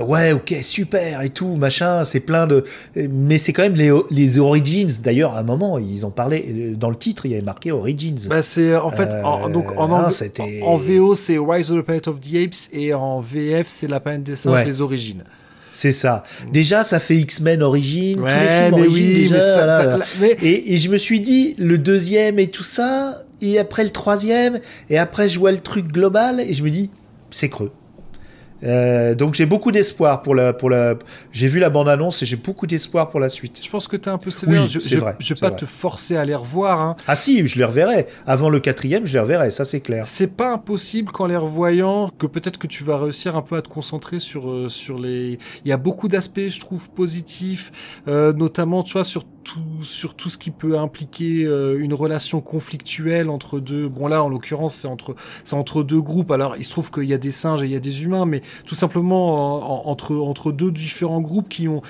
[0.00, 2.64] ouais, ok, super et tout, machin, c'est plein de,
[2.96, 4.90] mais c'est quand même les, les Origins.
[5.02, 7.72] D'ailleurs, à un moment, ils en parlaient euh, dans le titre, il y avait marqué
[7.72, 8.18] Origins.
[8.28, 10.08] Bah c'est en fait en, Euh, donc en, ang-
[10.62, 13.88] en, en VO c'est Rise of the Planet of the Apes et en VF c'est
[13.88, 14.64] La planète des singes Ouais.
[14.64, 15.24] les origines.
[15.74, 16.22] C'est ça.
[16.52, 19.66] Déjà, ça fait X-Men Origins, tous les Ouais films mais Origins oui déjà, mais, ça,
[19.66, 19.96] là, t'as- là.
[19.98, 23.82] là- mais- Et, et je me suis dit, le deuxième et tout ça, et après
[23.82, 26.90] le troisième, et après je vois le truc global, et je me dis,
[27.32, 27.72] c'est creux.
[28.64, 30.94] Euh, donc j'ai beaucoup d'espoir pour la pour la
[31.32, 33.60] j'ai vu la bande annonce et j'ai beaucoup d'espoir pour la suite.
[33.62, 34.62] je pense que t'es un peu sévère.
[34.62, 35.58] Oui, je, c'est je, vrai, je vais pas vrai.
[35.58, 36.80] te forcer à les revoir.
[36.80, 36.96] Hein.
[37.06, 38.06] Ah si, je les reverrai.
[38.26, 40.06] Avant le quatrième, je les reverrai, ça c'est clair.
[40.06, 43.62] C'est pas impossible qu'en les revoyant, que peut-être que tu vas réussir un peu à
[43.62, 45.38] te concentrer sur euh, sur les.
[45.64, 47.70] Il y a beaucoup d'aspects, je trouve, positifs,
[48.08, 52.40] euh, notamment, tu vois, sur tout sur tout ce qui peut impliquer euh, une relation
[52.40, 53.88] conflictuelle entre deux.
[53.88, 56.30] Bon là, en l'occurrence, c'est entre c'est entre deux groupes.
[56.30, 58.24] Alors, il se trouve qu'il y a des singes et il y a des humains,
[58.26, 61.82] mais tout simplement en- en- entre entre deux différents groupes qui ont.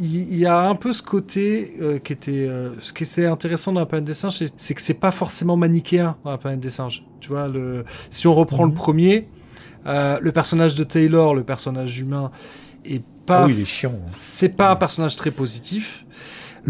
[0.00, 3.72] Il y a un peu ce côté euh, qui était euh, ce qui est intéressant
[3.72, 6.70] dans la planète des singes, c'est- que c'est pas forcément manichéen dans la planète des
[6.70, 7.04] singes.
[7.20, 8.70] Tu vois, le si on reprend Mhm.
[8.70, 9.28] le premier,
[9.86, 12.30] euh, le personnage de Taylor, le personnage humain,
[12.84, 13.94] est pas Ah oui, il est chiant.
[14.06, 16.04] c'est pas un personnage très positif.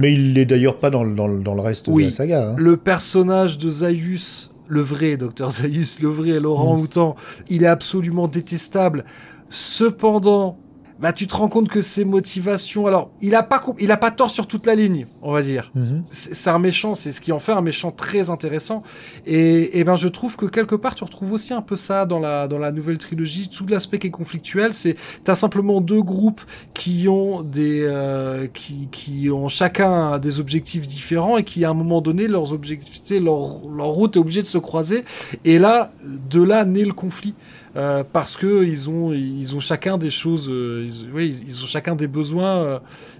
[0.00, 2.04] Mais il l'est d'ailleurs pas dans, le- dans, le- dans le reste Oui.
[2.04, 2.50] de la saga.
[2.50, 2.54] hein.
[2.56, 6.80] Le personnage de Zaius, le vrai docteur Zaius, le vrai Laurent Mm.
[6.80, 7.16] Houtan,
[7.50, 9.04] il est absolument détestable.
[9.50, 10.56] Cependant,
[11.00, 14.10] bah tu te rends compte que ses motivations, alors il a pas il a pas
[14.10, 15.70] tort sur toute la ligne, on va dire.
[15.74, 16.04] Mhm.
[16.10, 18.82] C'est c'est un méchant, c'est ce qui en fait un méchant très intéressant.
[19.26, 22.18] Et, et ben je trouve que quelque part tu retrouves aussi un peu ça dans
[22.18, 23.48] la dans la nouvelle trilogie.
[23.48, 26.42] Tout l'aspect qui est conflictuel, c'est t'as simplement deux groupes
[26.74, 31.74] qui ont des euh, qui qui ont chacun des objectifs différents et qui à un
[31.74, 35.04] moment donné leurs objectifs, leur leur route est obligée de se croiser.
[35.44, 37.34] Et là de là naît le conflit.
[37.78, 41.66] Euh, parce que ils ont ils ont chacun des choses euh, ils, oui, ils ont
[41.66, 42.78] chacun des besoins euh,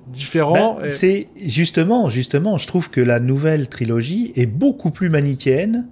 [0.09, 5.11] différents Ben, Et- C'est justement, justement, je trouve que la nouvelle trilogie est beaucoup plus
[5.11, 5.87] manichéenne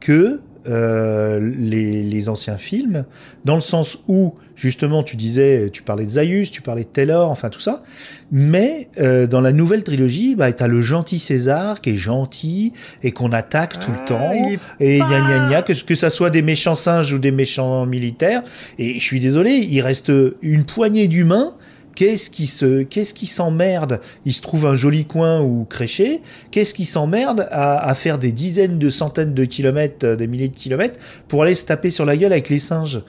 [0.00, 3.04] que euh, les, les anciens films,
[3.44, 7.30] dans le sens où, justement, tu disais, tu parlais de Zaius, tu parlais de Taylor,
[7.30, 7.82] enfin tout ça,
[8.30, 12.72] mais euh, dans la nouvelle trilogie, bah, tu as le gentil César qui est gentil
[13.02, 14.32] et qu'on attaque tout le Ah, temps.
[14.80, 17.86] Et pas- gna gna gna, que, que ça soit des méchants singes ou des méchants
[17.86, 18.42] militaires.
[18.78, 21.54] Et je suis désolé, il reste une poignée d'humains.
[21.94, 24.00] Qu'est-ce qui se, qu'est-ce qui s'emmerde?
[24.24, 26.22] Il se trouve un joli coin ou créché.
[26.50, 30.48] Qu'est-ce qui s'emmerde à, à faire des dizaines de centaines de kilomètres, euh, des milliers
[30.48, 30.98] de kilomètres
[31.28, 33.00] pour aller se taper sur la gueule avec les singes?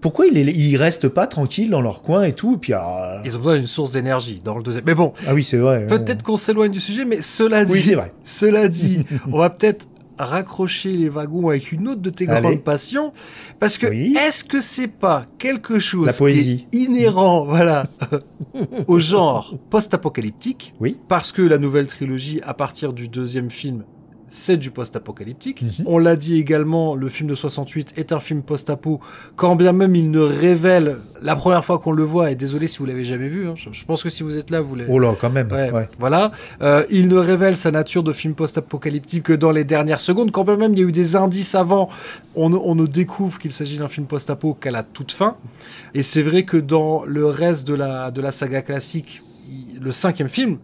[0.00, 2.54] Pourquoi ils, ils restent pas tranquilles dans leur coin et tout?
[2.54, 4.82] Et puis alors, euh, Ils ont besoin d'une source d'énergie dans le deuxième.
[4.84, 5.86] Mais bon, ah oui c'est vrai.
[5.86, 8.12] peut-être qu'on s'éloigne du sujet, mais cela dit, Oui c'est vrai.
[8.24, 9.86] cela dit, on va peut-être
[10.18, 12.40] raccrocher les wagons avec une autre de tes Allez.
[12.40, 13.12] grandes passions,
[13.60, 14.14] parce que Oui.
[14.18, 16.66] est-ce que c'est pas quelque chose La poésie.
[16.70, 17.86] qui est inhérent, voilà,
[18.86, 20.96] au genre post-apocalyptique, Oui.
[21.08, 23.84] parce que la nouvelle trilogie, à partir du deuxième film,
[24.32, 25.62] c'est du post-apocalyptique.
[25.62, 25.84] Mhm.
[25.84, 28.98] On l'a dit également, le film de 68 est un film post-apo,
[29.36, 32.78] quand bien même il ne révèle la première fois qu'on le voit, et désolé si
[32.78, 34.90] vous l'avez jamais vu, hein, je, pense que si vous êtes là, vous l'avez.
[34.90, 35.52] Oh là quand même.
[35.52, 35.88] Ouais, ouais.
[35.98, 36.32] voilà.
[36.62, 40.30] Euh, il ne révèle sa nature de film post-apocalyptique que dans les dernières secondes.
[40.30, 41.90] Quand bien même il y a eu des indices avant,
[42.34, 45.36] on, ne- on ne découvre qu'il s'agit d'un film post-apo qu'à la toute fin.
[45.92, 49.22] Et c'est vrai que dans le reste de la, de la saga classique,
[49.78, 50.56] le cinquième film,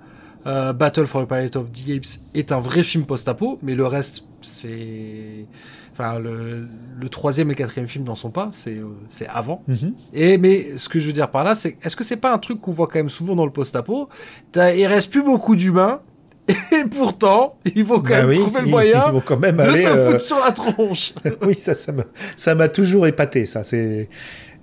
[0.49, 3.87] euh, Battle for the Planet of the Apes, est un vrai film post-apo, mais le
[3.87, 5.47] reste, c'est...
[5.93, 6.69] Enfin, le,
[7.01, 9.63] le troisième et le quatrième film n'en sont pas, c'est euh, avant.
[9.67, 9.95] Mhm.
[10.15, 12.39] Et mais ce que je veux dire par là, c'est est-ce que c'est pas un
[12.39, 14.09] truc qu'on voit quand même souvent dans le post-apo?
[14.55, 16.01] Il reste plus beaucoup d'humains
[16.49, 19.39] et pourtant il faut quand Bah même oui, trouver le ils- moyen ils vont quand
[19.41, 21.15] même de aller, se euh, foutre sur la tronche.
[21.43, 23.65] oui, ça, ça m'a, toujours épaté, ça.
[23.65, 24.09] C'est,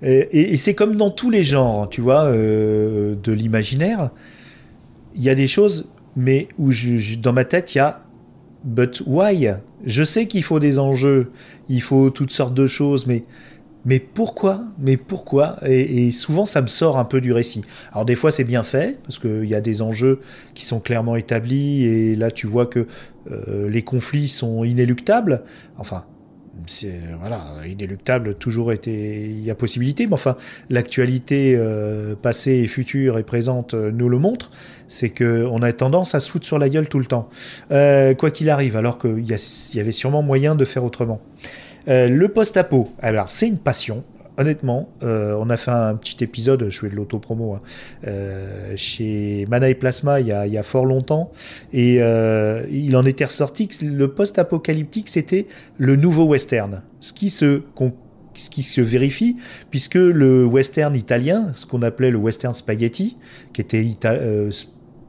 [0.01, 4.11] et c'est comme dans tous les genres, tu vois, euh, de l'imaginaire.
[5.15, 8.01] Il y a des choses, mais où je, dans ma tête, il y a
[8.63, 9.53] but why?
[9.85, 11.31] Je sais qu'il faut des enjeux,
[11.69, 13.23] il faut toutes sortes de choses, mais
[13.87, 14.65] mais pourquoi?
[14.79, 15.57] Mais pourquoi?
[15.63, 17.63] Et, et souvent, ça me sort un peu du récit.
[17.91, 20.21] Alors des fois, c'est bien fait parce qu'il y a des enjeux
[20.55, 22.87] qui sont clairement établis et là, tu vois que
[23.31, 25.43] euh, les conflits sont inéluctables.
[25.77, 26.05] Enfin,
[26.67, 30.35] c'est voilà, inéluctable, toujours été, il y a possibilité, mais enfin,
[30.69, 34.51] l'actualité euh, passée et future et présente euh, nous le montre,
[34.87, 37.29] c'est que on a tendance à se foutre sur la gueule tout le temps,
[37.71, 41.21] euh, quoi qu'il arrive, alors qu'il y, y, avait sûrement moyen de faire autrement.
[41.87, 44.03] le post-apo, alors c'est une passion,
[44.37, 47.61] honnêtement, euh, on a fait un petit épisode, je fais de l'auto-promo, hein,
[48.07, 51.31] euh, chez Mana et Plasma il y, a, fort longtemps,
[51.73, 56.81] et euh, il en était ressorti que le post-apocalyptique, c'était le nouveau western.
[56.99, 57.61] Ce qui se,
[58.33, 59.37] ce qui se vérifie,
[59.69, 63.17] puisque le western italien, ce qu'on appelait le western spaghetti,
[63.53, 63.85] qui était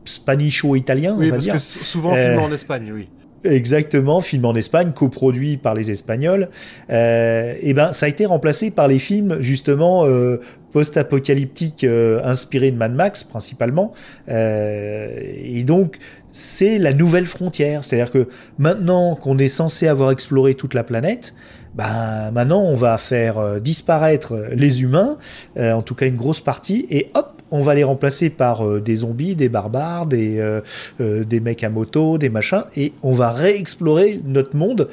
[0.05, 1.55] spanicho-italien, oui, on va parce dire.
[1.55, 3.09] que souvent filmé en Espagne, oui.
[3.47, 6.49] Exactement, film en Espagne, coproduit par les Espagnols.
[6.91, 10.41] Euh, et ben, ça a été remplacé par les films justement euh,
[10.73, 13.93] post-apocalyptiques euh, inspirés de Mad Max principalement.
[14.29, 15.99] Euh, et donc,
[16.33, 17.83] c'est la nouvelle frontière.
[17.83, 18.29] C'est-à-dire que
[18.59, 21.35] maintenant qu'on est censé avoir exploré toute la planète,
[21.75, 25.17] ben maintenant on va faire disparaître les humains,
[25.59, 28.97] en tout cas une grosse partie, et hop, on va les remplacer par euh, des
[28.97, 30.61] zombies, des barbares, des, euh,
[31.01, 34.89] euh, des mecs à moto, des machins, et on va réexplorer notre monde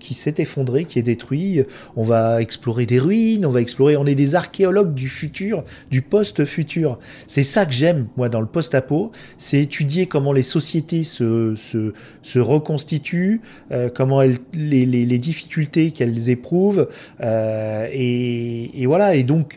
[0.00, 1.62] qui s'est effondré, qui est détruit.
[1.94, 6.02] On va explorer des ruines, on va explorer, on est des archéologues du futur, du
[6.02, 6.98] post-futur.
[7.28, 11.92] C'est ça que j'aime, moi, dans le post-apo, c'est étudier comment les sociétés se, se,
[12.22, 13.42] se reconstituent,
[13.94, 16.88] comment elles, les, les, les difficultés qu'elles éprouvent,
[17.22, 19.56] et, et, voilà, et donc...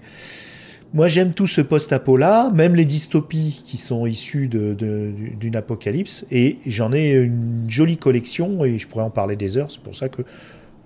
[0.93, 6.93] Moi, j'aime tout ce post-apo-là, même les dystopies qui sont issues d'une apocalypse, et j'en
[6.93, 10.21] ai une jolie collection, et je pourrais en parler des heures, c'est pour ça que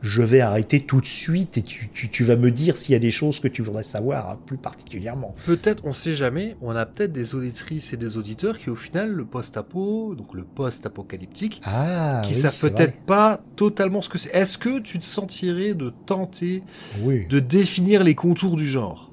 [0.02, 3.00] je vais arrêter tout de suite, et tu, tu, vas me dire s'il y a
[3.00, 5.36] des choses que tu voudrais savoir hein, plus particulièrement.
[5.46, 9.12] Peut-être, on sait jamais, on a peut-être des auditrices et des auditeurs qui, au final,
[9.12, 14.34] le post-apo, donc le post-apocalyptique, ah, qui savent peut-être pas totalement ce que c'est.
[14.34, 16.64] Est-ce que tu te sentirais de tenter
[17.04, 19.07] de définir les contours du genre?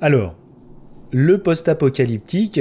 [0.00, 0.34] Alors,
[1.10, 2.60] le post-apocalyptique,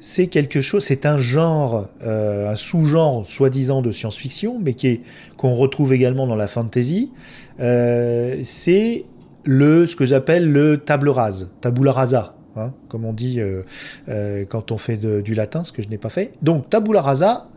[0.00, 5.00] c'est quelque chose, c'est un genre, euh, un sous-genre soi-disant de science-fiction, mais qui est
[5.36, 7.12] qu'on retrouve également dans la fantasy.
[7.60, 9.04] Euh, c'est
[9.44, 14.72] le ce que j'appelle le table rase, tabula rasa, hein, comme on dit euh, quand
[14.72, 16.32] on fait du latin, ce que je n'ai pas fait.
[16.40, 17.50] Donc tabula rasa,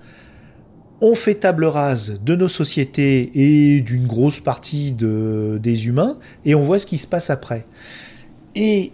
[0.99, 6.55] on fait table rase de nos sociétés et d'une grosse partie de, des humains, et
[6.55, 7.65] on voit ce qui se passe après.
[8.55, 8.91] Et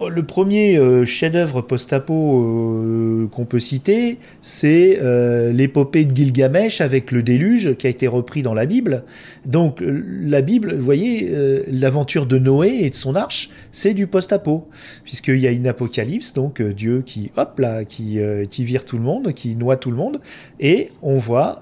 [0.00, 6.80] oh, le premier euh, chef-d'œuvre post-apo euh, qu'on peut citer, c'est euh, l'épopée de Gilgamesh
[6.80, 9.04] avec le déluge qui a été repris dans la Bible.
[9.46, 11.30] Donc la Bible, vous voyez,
[11.70, 14.68] l'aventure de Noé et de son arche, c'est du post-apo,
[15.04, 18.18] puisqu'il y a une apocalypse, donc Dieu qui, hop là, qui,
[18.50, 20.20] qui vire tout le monde, qui noie tout le monde,
[20.58, 21.60] et on voit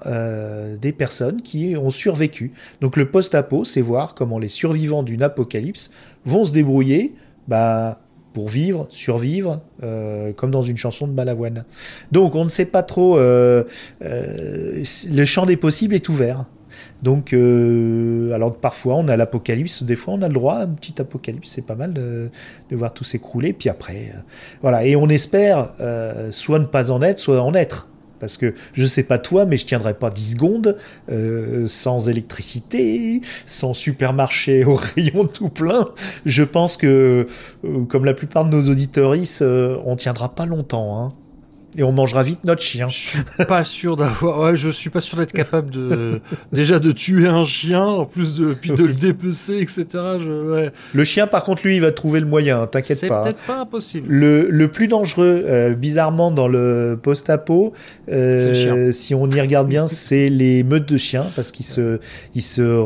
[0.81, 2.51] des personnes qui ont survécu.
[2.81, 5.91] Donc le post-apo, c'est voir comment les survivants d'une apocalypse
[6.25, 7.13] vont se débrouiller
[7.47, 7.99] bah,
[8.37, 11.65] pour vivre, survivre, euh, comme dans une chanson de Balavoine.
[12.11, 13.63] Donc on ne sait pas trop, euh,
[14.03, 16.45] euh, le champ des possibles est ouvert.
[17.01, 21.01] Donc, alors parfois on a l'apocalypse, des fois on a le droit à un petit
[21.01, 22.29] apocalypse, c'est pas mal de,
[22.69, 23.53] de, voir tout s'écrouler.
[23.53, 24.13] Puis après,
[24.61, 25.69] voilà, et on espère
[26.29, 27.87] soit ne pas en être, soit en être.
[28.19, 30.77] Parce que je sais pas toi, mais je tiendrai pas 10 secondes
[31.11, 35.89] euh, sans électricité, sans supermarché au rayon tout plein.
[36.25, 37.27] Je pense que,
[37.65, 41.01] euh, comme la plupart de nos auditoristes, euh, on tiendra pas longtemps.
[41.01, 41.13] Hein
[41.77, 42.87] et on mangera vite notre chien.
[42.87, 46.19] Je suis pas sûr d'avoir, ouais, je suis pas sûr d'être capable de
[46.51, 49.85] déjà de tuer un chien, en plus de puis de le dépecer, etc.
[50.19, 50.71] Je, ouais.
[50.93, 52.65] Le chien, par contre, lui, il va trouver le moyen.
[52.65, 53.23] T'inquiète pas.
[53.23, 54.07] C'est peut-être pas impossible.
[54.09, 57.73] Le, le plus dangereux, euh, bizarrement, dans le post-apo,
[58.09, 61.99] euh, si on y regarde bien, c'est les meutes de chiens parce qu'ils se
[62.33, 62.83] ils se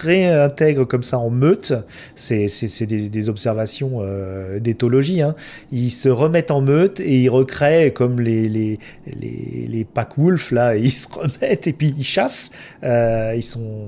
[0.00, 1.74] réintègrent comme ça en meute.
[2.16, 5.22] C'est c'est des, des observations euh, d'éthologie.
[5.22, 5.36] Hein.
[5.70, 10.50] Ils se remettent en meute et ils recréent comme les les, les, les, pack wolf
[10.50, 12.50] là, ils se remettent et puis ils chassent.
[12.82, 13.86] Euh, ils sont.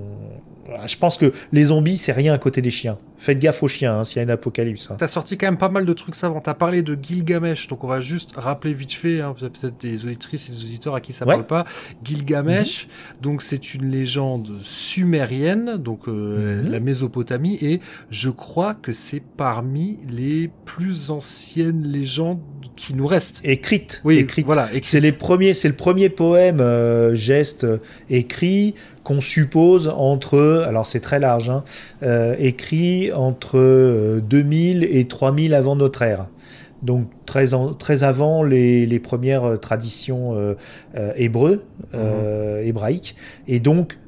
[0.86, 2.98] Je pense que les zombies, c'est rien à côté des chiens.
[3.24, 4.90] Faites gaffe aux chiens hein, s'il y a une apocalypse.
[4.90, 4.96] Hein.
[4.98, 6.42] T'as sorti quand même pas mal de trucs savants.
[6.42, 10.50] T'as parlé de Gilgamesh, donc on va juste rappeler vite fait, hein, peut-être des auditrices
[10.50, 11.64] et des auditeurs à qui ça parle pas.
[12.04, 13.22] Gilgamesh, mhm.
[13.22, 16.70] donc c'est une légende sumérienne, donc euh, mhm.
[16.70, 22.40] la Mésopotamie, et je crois que c'est parmi les plus anciennes légendes
[22.76, 23.40] qui nous restent.
[23.44, 24.00] Écrites.
[24.04, 24.44] Oui, écrites.
[24.44, 27.78] Voilà, c'est les premiers, c'est le premier poème euh, geste euh,
[28.10, 31.62] écrit qu'on suppose entre, alors c'est très large, hein,
[32.02, 36.26] euh, écrit entre 2000 euh, et 3000 avant notre ère.
[36.82, 37.46] Donc très,
[37.78, 40.54] très avant les, les premières traditions euh,
[41.16, 42.00] hébreux, mhm.
[42.62, 43.16] hébraïques.
[43.48, 43.98] Et donc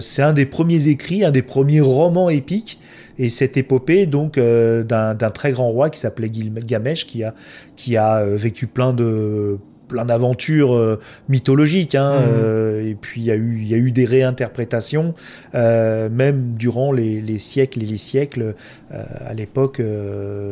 [0.00, 2.80] c'est un des premiers écrits, un des premiers romans épiques
[3.18, 7.34] et cette épopée donc d'un très grand roi qui s'appelait Gilgamesh qui a
[7.76, 11.94] qui a vécu plein de plein d'aventures euh, mythologiques.
[11.94, 12.24] Hein, mmh.
[12.24, 15.14] euh, et puis il y, a eu, y a eu des réinterprétations,
[15.54, 18.54] euh, même durant les, les, siècles et les siècles
[18.90, 19.82] à l'époque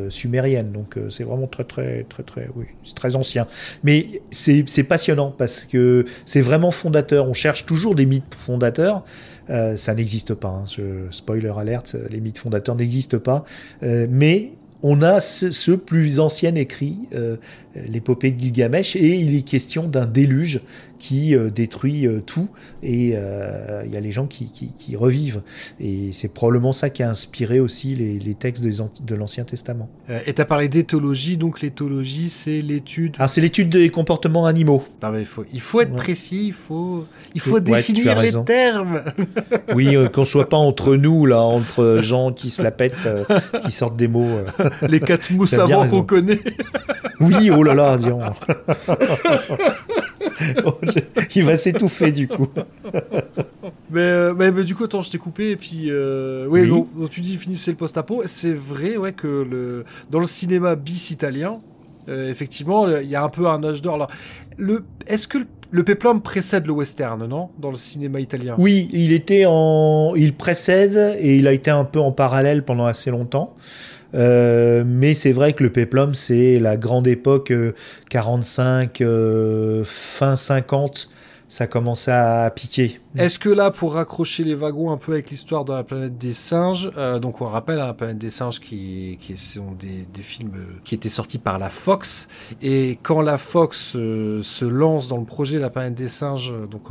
[0.08, 0.72] sumérienne.
[0.72, 3.46] Donc c'est vraiment très très très très oui, c'est très ancien.
[3.84, 7.28] Mais c'est passionnant parce que c'est vraiment fondateur.
[7.28, 9.04] On cherche toujours des mythes fondateurs.
[9.48, 10.64] ça n'existe pas.
[10.64, 10.64] Hein,
[11.10, 13.44] spoiler alert, les mythes fondateurs n'existent pas.
[13.82, 17.36] mais on a ce, plus ancien écrit, euh,
[17.74, 20.60] l'épopée de Gilgamesh, et il est question d'un déluge
[21.02, 22.48] qui euh, détruit euh, tout,
[22.80, 24.48] et il y a les gens qui,
[24.94, 25.42] revivent.
[25.80, 29.90] Et c'est probablement ça qui a inspiré aussi les, textes de, l'Ancien Testament.
[30.26, 33.16] et tu as parlé d'éthologie, donc l'éthologie, c'est l'étude...
[33.18, 34.84] Ah, c'est l'étude des comportements animaux.
[35.18, 39.02] il, faut, il faut être précis, il faut, il faut définir les termes.
[39.74, 43.08] oui, qu'on soit pas entre nous, là, entre gens qui se la pètent,
[43.64, 44.38] qui sortent des mots.
[44.82, 46.40] les quatre mots savants qu'on connaît.
[47.20, 48.20] oui, oh là là, disons.
[50.64, 50.78] Oh,
[51.34, 52.48] il va s'étouffer du coup.
[53.94, 57.20] Euh, mais, mais, du coup, attends, je t'ai coupé et puis euh, oui, Donc, tu
[57.20, 58.22] dis finissez le post-apo.
[58.24, 61.60] C'est vrai, ouais, que le dans le cinéma bis italien,
[62.08, 64.08] euh, effectivement, il y a un peu un âge d'or.
[64.56, 68.88] Le, est-ce que le, le péplum précède le western, non, dans le cinéma italien Oui,
[68.92, 73.10] il était en, il précède et il a été un peu en parallèle pendant assez
[73.10, 73.54] longtemps.
[74.14, 77.52] Euh, mais c'est vrai que le péplum, c'est la grande époque
[78.10, 79.04] 45, euh,
[79.80, 81.08] euh, fin 50
[81.52, 82.98] ça commençait à piquer.
[83.14, 86.32] Est-ce que là, pour raccrocher les wagons un peu avec l'histoire de la planète des
[86.32, 90.94] singes, euh, donc on rappelle hein, la planète des singes qui, sont des, films qui
[90.94, 92.26] étaient sortis par la Fox,
[92.62, 96.84] et quand la Fox euh, se lance dans le projet La planète des singes, donc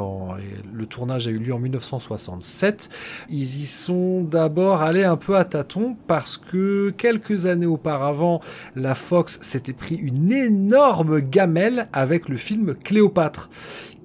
[0.71, 2.89] le tournage a eu lieu en 1967,
[3.31, 8.41] ils y sont d'abord allés un peu à tâtons parce que quelques années auparavant,
[8.75, 13.49] la Fox s'était pris une énorme gamelle avec le film Cléopâtre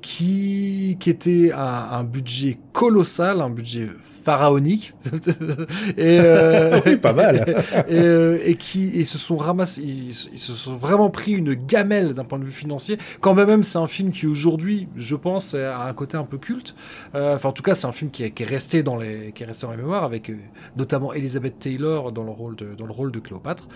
[0.07, 3.89] qui, qui était un, un budget colossal, un budget
[4.27, 4.93] pharaonique.
[5.97, 7.37] Et euh, oui, pas mal.
[7.89, 12.13] et, euh, et, qui et se sont ramassés ils, se sont vraiment pris une gamelle
[12.13, 12.99] d'un point de vue financier.
[13.21, 16.75] Quand même c'est un film qui aujourd'hui je pense a un côté un peu culte.
[17.15, 19.33] Euh, enfin en tout cas c'est un film qui est, qui est, resté dans les
[19.33, 20.37] qui est resté dans les mémoires avec euh,
[20.77, 23.69] notamment Elizabeth Taylor dans le rôle de dans le rôle de Cléopâtre.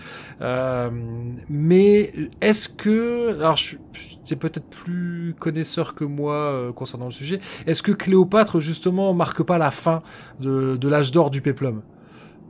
[1.49, 2.11] Mais
[2.41, 3.57] est-ce que alors
[4.25, 7.39] c'est peut-être plus connaisseur que moi concernant le sujet.
[7.67, 10.01] Est-ce que Cléopâtre justement marque pas la fin
[10.41, 11.81] de, l'âge d'or du péplum.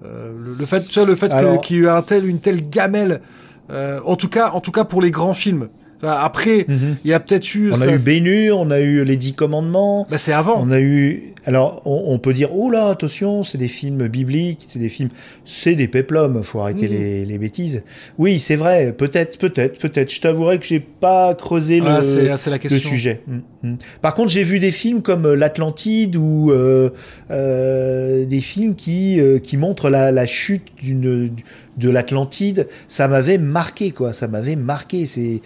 [0.03, 3.21] Euh, le, fait, tu le fait qu'il y ait un tel, une telle gamelle,
[3.69, 5.69] euh, en tout cas, en tout cas pour les grands films.
[6.03, 6.97] Après, mhm.
[7.03, 7.71] il y a peut-être eu.
[7.71, 10.07] On a eu Bénu, on a eu Les Dix Commandements.
[10.09, 10.61] Bah, c'est avant.
[10.61, 11.33] On a eu.
[11.45, 15.09] Alors, on, peut dire, oh là, attention, c'est des films bibliques, c'est des films.
[15.43, 16.93] C'est des péplums, faut arrêter mhm.
[16.93, 17.81] les, les, bêtises.
[18.19, 20.13] Oui, c'est vrai, peut-être, peut-être, peut-être.
[20.13, 23.21] Je t'avouerai que j'ai pas creusé ah, le, ah, la le, sujet.
[23.25, 23.77] Mm, mm.
[24.03, 26.91] Par contre, j'ai vu des films comme euh, L'Atlantide ou euh,
[27.31, 31.31] euh, des films qui, euh, qui montrent la, la chute d'une
[31.77, 34.13] de l'Atlantide, ça m'avait marqué, quoi.
[34.13, 35.05] Ça m'avait marqué.
[35.05, 35.41] C'est,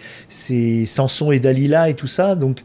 [0.46, 2.34] c'est Samson et Dalila et tout ça.
[2.34, 2.62] Donc,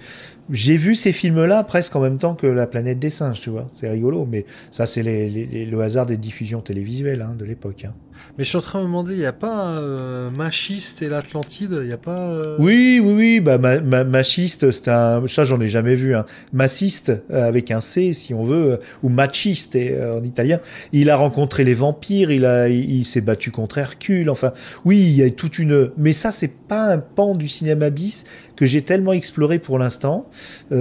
[0.50, 3.68] j'ai vu ces films-là presque en même temps que La planète des singes, tu vois.
[3.72, 7.86] C'est rigolo, mais ça, c'est le hasard des diffusions télévisuelles hein, de l'époque.
[7.86, 7.94] Hein.
[8.38, 11.10] Mais je suis en train de me demander, il n'y a pas euh, Machiste et
[11.10, 12.30] l'Atlantide Il n'y a pas.
[12.30, 13.40] Euh, oui, oui, oui.
[13.40, 13.58] Bah,
[14.04, 15.26] machiste, c'est un.
[15.28, 16.16] Ça, j'en ai jamais vu.
[16.16, 16.26] Hein.
[16.54, 20.60] Massiste, euh, avec un C, si on veut, ou machiste en italien.
[20.92, 24.30] Il a rencontré les vampires, il, a, il, s'est battu contre Hercule.
[24.30, 24.54] Enfin,
[24.86, 25.92] oui, il y a toute une.
[25.98, 28.26] Mais ça, c'est pas un pan du cinéma bis
[28.62, 30.30] que j'ai tellement exploré pour l'instant.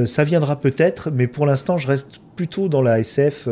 [0.04, 3.48] ça viendra peut-être, mais pour l'instant, je reste plutôt dans la SF.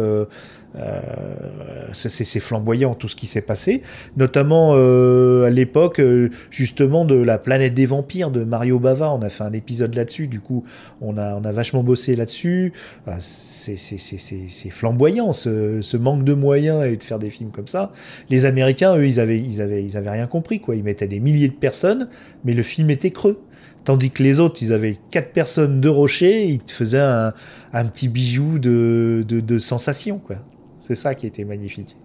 [0.76, 3.80] Euh, c'est flamboyant tout ce qui s'est passé,
[4.16, 9.14] notamment euh, à l'époque euh, justement de la planète des vampires de Mario Bava.
[9.14, 10.64] On a fait un épisode là-dessus, du coup
[11.00, 12.74] on a, on a vachement bossé là-dessus.
[13.20, 17.90] c'est flamboyant ce, ce, manque de moyens et de faire des films comme ça.
[18.28, 20.76] Les Américains, eux, ils avaient, ils avaient, ils avaient rien compris quoi.
[20.76, 22.08] Ils mettaient des milliers de personnes,
[22.44, 23.40] mais le film était creux.
[23.88, 27.32] Tandis que les autres, ils avaient quatre personnes de rocher, ils te faisaient un,
[27.72, 30.36] un petit bijou de, de, de sensation, quoi.
[30.78, 31.96] C'est ça qui était magnifique.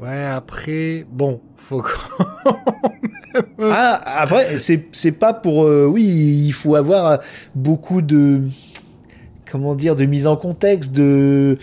[0.00, 1.82] Ouais, après, bon, faut
[3.60, 5.64] Ah, après, c'est pas pour.
[5.64, 7.18] Euh, oui, il faut avoir
[7.56, 8.42] beaucoup de.
[9.50, 11.58] Comment dire, de mise en contexte, de.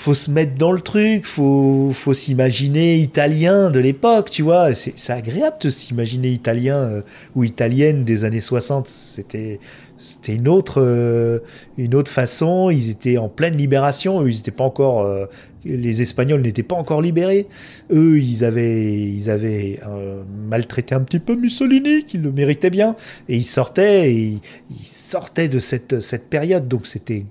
[0.00, 4.72] Faut se mettre dans le truc, faut, faut s'imaginer italien de l'époque, tu vois.
[4.74, 7.00] C'est agréable de s'imaginer italien euh,
[7.34, 8.88] ou italienne des années 60.
[8.88, 9.58] C'était
[10.00, 11.40] c'était une autre, euh,
[11.76, 12.70] une autre façon.
[12.70, 14.22] Ils étaient en pleine libération.
[14.22, 15.02] Eux, ils n'étaient pas encore.
[15.02, 15.26] euh,
[15.64, 17.48] les Espagnols n'étaient pas encore libérés.
[17.90, 22.94] Eux, ils avaient, ils avaient euh, maltraité un petit peu Mussolini, qui le méritait bien.
[23.28, 24.40] Et ils sortaient, ils
[24.84, 26.68] sortaient de cette, cette période.
[26.68, 27.24] Donc c'était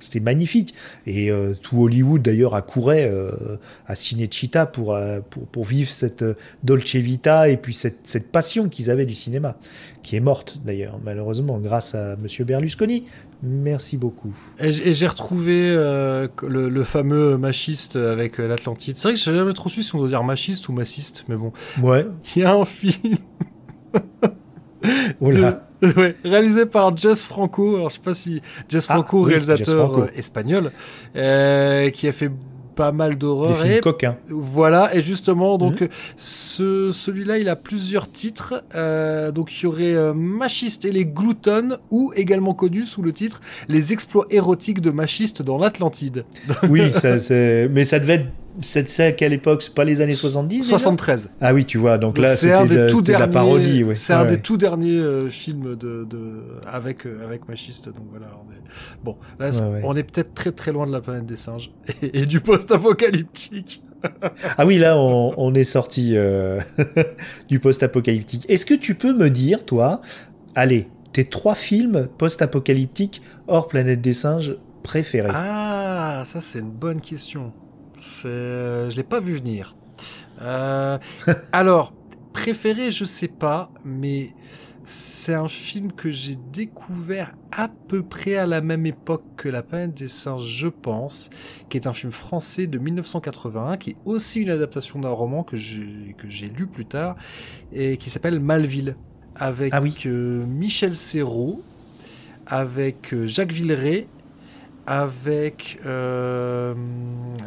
[0.00, 0.74] c'était magnifique.
[1.06, 3.30] Et euh, tout Hollywood, d'ailleurs, accourait euh,
[3.86, 6.24] à Cinecittà pour, euh, pour, pour vivre cette
[6.62, 9.56] Dolce Vita et puis cette, cette passion qu'ils avaient du cinéma,
[10.02, 13.04] qui est morte, d'ailleurs, malheureusement, grâce à Monsieur Berlusconi.
[13.42, 14.34] Merci beaucoup.
[14.58, 16.28] Et j'ai retrouvé le,
[16.68, 18.98] le fameux machiste avec l'Atlantide.
[18.98, 21.36] C'est vrai que j'ai jamais trop su si on doit dire machiste ou massiste, mais
[21.36, 21.52] bon.
[21.80, 22.04] Ouais,
[22.36, 23.16] Il y a un film
[25.20, 25.54] oh de-
[25.96, 27.76] ouais, réalisé par Jess Franco.
[27.76, 30.02] Alors je sais pas si Jess Ah, Franco, oui, réalisateur Franco.
[30.02, 30.72] euh, espagnol,
[31.16, 32.30] euh, qui a fait
[32.74, 34.16] pas mal d'horreur et coquins.
[34.28, 35.88] Voilà, et justement, donc Mhm.
[36.16, 38.62] ce, celui-là, il a plusieurs titres.
[38.76, 43.12] Euh, donc il y aurait euh, Machiste et les Gloutons, ou également connu sous le
[43.12, 46.24] titre Les exploits érotiques de Machiste dans l'Atlantide.
[46.70, 47.16] Oui, ça,
[47.68, 48.26] mais ça devait être.
[48.62, 51.30] C'est c'est à quelle époque C'est pas les années 70 déjà 73.
[51.40, 53.32] Ah oui, tu vois, donc, Donc là, c'est un des de, tout la derniers.
[53.32, 53.84] parodie.
[53.84, 53.94] Ouais.
[53.94, 54.40] C'est un Ouais, des ouais.
[54.40, 57.86] tout derniers euh, films de, de avec euh, avec Machiste.
[57.86, 58.56] Donc voilà, on est
[59.04, 59.16] bon.
[59.38, 59.50] Là,
[59.84, 61.70] on est peut-être très très loin de la planète des singes
[62.02, 63.82] et, et du post-apocalyptique.
[64.56, 66.60] Ah oui, là, on, on est sorti euh,
[67.48, 68.44] du post-apocalyptique.
[68.48, 70.00] Est-ce que tu peux me dire, toi,
[70.54, 75.30] allez, tes trois films post-apocalyptiques hors Planète des Singes préférés?
[75.34, 77.52] Ah, ça c'est une bonne question.
[77.98, 79.76] C'est, euh, je l'ai pas vu venir.
[80.42, 80.98] Euh,
[81.52, 81.92] alors,
[82.32, 84.36] préféré, je sais pas, mais
[84.84, 89.62] c'est un film que j'ai découvert à peu près à la même époque que La
[89.62, 91.30] planète des singes, je pense,
[91.68, 95.56] qui est un film français de 1981, qui est aussi une adaptation d'un roman que
[95.56, 97.16] j'ai que j'ai lu plus tard
[97.72, 98.96] et qui s'appelle Malville,
[99.36, 99.94] avec Ah oui.
[100.06, 101.62] euh, Michel Serrault,
[102.46, 104.08] avec Jacques Villeray
[104.90, 106.74] avec euh,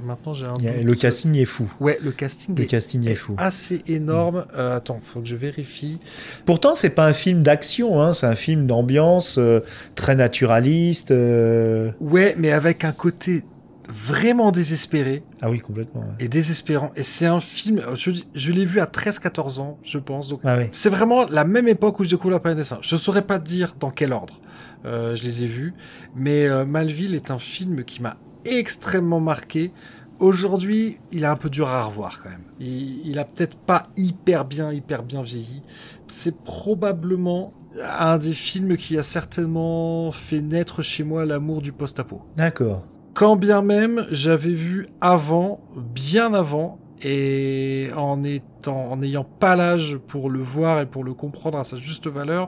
[0.03, 0.83] maintenant j'ai un a-.
[0.83, 1.73] Le casting est fou.
[1.79, 3.33] ouais le casting Le est, casting est fou.
[3.39, 5.97] assez énorme Euh, attends faut que je vérifie
[6.45, 9.61] Pourtant, c'est pas un film d'action, hein, c'est un film d'ambiance euh,
[9.95, 11.09] très naturaliste.
[11.11, 11.91] euh.
[11.99, 13.43] ouais mais avec un côté
[13.89, 16.01] vraiment désespéré Ah oui, complètement.
[16.01, 16.25] ouais.
[16.25, 20.27] et désespérant et c'est un film je, je l'ai vu à 13-14 ans je pense
[20.29, 20.65] donc Ah oui.
[20.73, 22.87] c'est vraiment la même époque où je découvre la planète des singes.
[22.87, 24.39] Je saurais pas dire dans quel ordre
[24.85, 25.73] euh, je les ai vus,
[26.15, 29.71] mais euh, Malville est un film qui m'a extrêmement marqué.
[30.19, 32.43] Aujourd'hui, il est un peu dur à revoir quand même.
[32.59, 35.61] Il, il a peut-être pas hyper bien, hyper bien vieilli.
[36.07, 42.21] C'est probablement un des films qui a certainement fait naître chez moi l'amour du post-apo.
[42.37, 42.85] D'accord.
[43.13, 49.97] Quand bien même j'avais vu avant, bien avant, et en étant, en n'ayant pas l'âge
[49.97, 52.47] pour le voir et pour le comprendre à sa juste valeur,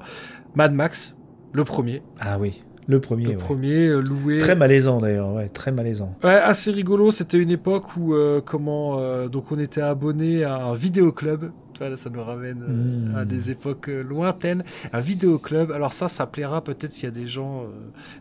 [0.55, 1.17] Mad Max,
[1.53, 3.23] le premier, Ah oui, le premier.
[3.25, 3.35] le ouais.
[3.37, 4.39] premier euh, loué.
[4.39, 6.15] Très malaisant d'ailleurs, ouais, très malaisant.
[6.23, 7.11] Ouais, assez rigolo.
[7.11, 11.51] C'était une époque où, euh, comment, euh, donc on était abonné à un vidéoclub.
[11.73, 13.15] Tu vois, là, ça nous ramène euh, Mmh.
[13.17, 14.63] à des époques euh, lointaines.
[14.93, 15.71] Un vidéoclub.
[15.71, 17.67] Alors ça, ça plaira peut-être s'il y a des gens, euh,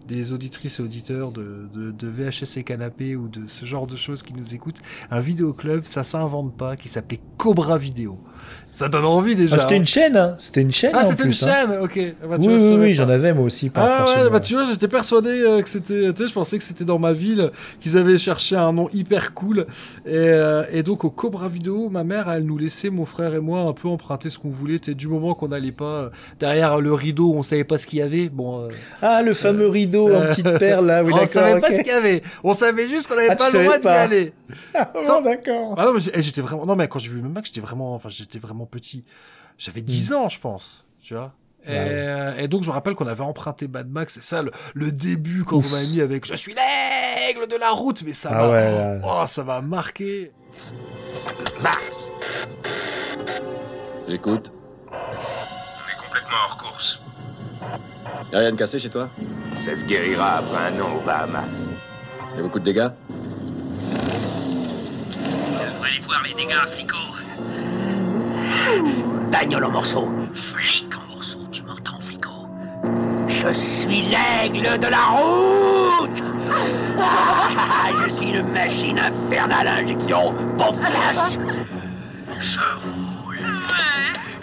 [0.09, 3.97] des auditrices et auditeurs de, de, de VHS et canapé ou de ce genre de
[3.97, 4.81] choses qui nous écoutent.
[5.11, 8.19] Un vidéoclub, ça s'invente pas, qui s'appelait Cobra Vidéo.
[8.71, 9.57] Ça donne envie déjà.
[9.57, 11.67] Ah, c'était une chaîne, hein C'était une chaîne Ah, c'était une plus, hein.
[11.69, 11.79] chaîne.
[11.83, 12.01] Ok.
[12.29, 14.41] Bah, tu Oui, vois, oui, oui, j'en avais moi aussi par, Ah par ouais, bah
[14.41, 17.51] tu vois, j'étais persuadé que c'était, tu sais, je pensais que c'était dans ma ville,
[17.81, 19.67] qu'ils avaient cherché un nom hyper cool.
[20.07, 23.41] Et, euh, et donc au Cobra Vidéo, ma mère, elle nous laissait, mon frère et
[23.43, 24.79] moi, un peu emprunter ce qu'on voulait.
[24.79, 28.03] Du moment qu'on n'allait pas euh, derrière le rideau, on savait pas ce qu'il y
[28.03, 28.29] avait.
[28.31, 28.69] Bon, euh,
[29.03, 31.29] Ah, le fameux rideau en euh, petite perle, là, oui, on d'accord.
[31.29, 32.23] savait pas ce qu'il y avait.
[32.43, 34.33] On savait juste qu'on n'avait Ah, pas le droit d'y aller.
[34.75, 35.75] Ah, bon, d'accord.
[35.79, 37.95] Ah non, mais eh, j'étais vraiment, non mais quand j'ai vu le Mac, j'étais vraiment,
[37.95, 39.05] enfin j'étais vraiment petit.
[39.59, 40.87] J'avais 10 ans, je pense.
[41.03, 41.33] Tu vois.
[41.67, 41.75] Et, Hmm.
[41.75, 41.89] Ah ouais.
[41.91, 44.91] euh, et donc je me rappelle qu'on avait emprunté Mad Max, c'est ça le, le
[44.91, 48.39] début quand on m'a mis avec Je suis l'aigle de la route, mais ça Ah
[48.43, 49.01] m'a ouais, là.
[49.05, 50.33] oh, ça m'a marqué.
[51.63, 52.11] Max
[54.09, 54.53] J'écoute.
[54.91, 57.01] On est complètement hors course.
[58.33, 59.09] Y'a rien de cassé chez toi?
[59.57, 61.69] Ça se guérira après un an aux Bahamas.
[62.37, 62.89] Y'a beaucoup de dégâts?
[65.11, 66.97] Devrais les voir, les dégâts, flico.
[69.31, 70.09] Bagnole en morceaux.
[70.35, 72.31] Flic en morceaux, tu m'entends, flico?
[73.29, 76.23] Je suis l'aigle de la route
[78.05, 80.35] Je suis une machine infernale à injection.
[80.57, 81.39] Bon flash
[82.41, 83.02] Je.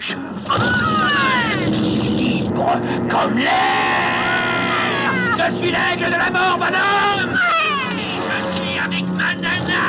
[0.00, 1.70] Je vole.
[2.16, 9.84] Libre comme l'air Je suis l'aigle de la mort, bonhomme Je suis avec ma nana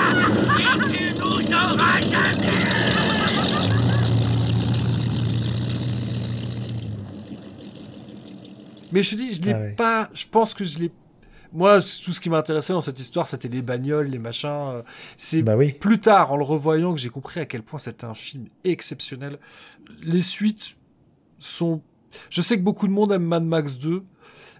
[0.59, 2.51] et tu nous auras jamais
[8.91, 9.71] Mais je te dis, je l'ai Ah ouais.
[9.77, 10.09] pas.
[10.13, 10.91] Je pense que je l'ai.
[11.53, 14.49] Moi, tout ce qui m'intéressait dans cette histoire, c'était les bagnoles, les machins.
[14.49, 14.81] euh,
[15.17, 15.73] C'est Bah oui.
[15.73, 19.37] plus tard, en le revoyant, que j'ai compris à quel point c'était un film exceptionnel.
[20.01, 20.75] Les suites
[21.39, 21.81] sont.
[22.29, 24.03] Je sais que beaucoup de monde aime Mad Max 2.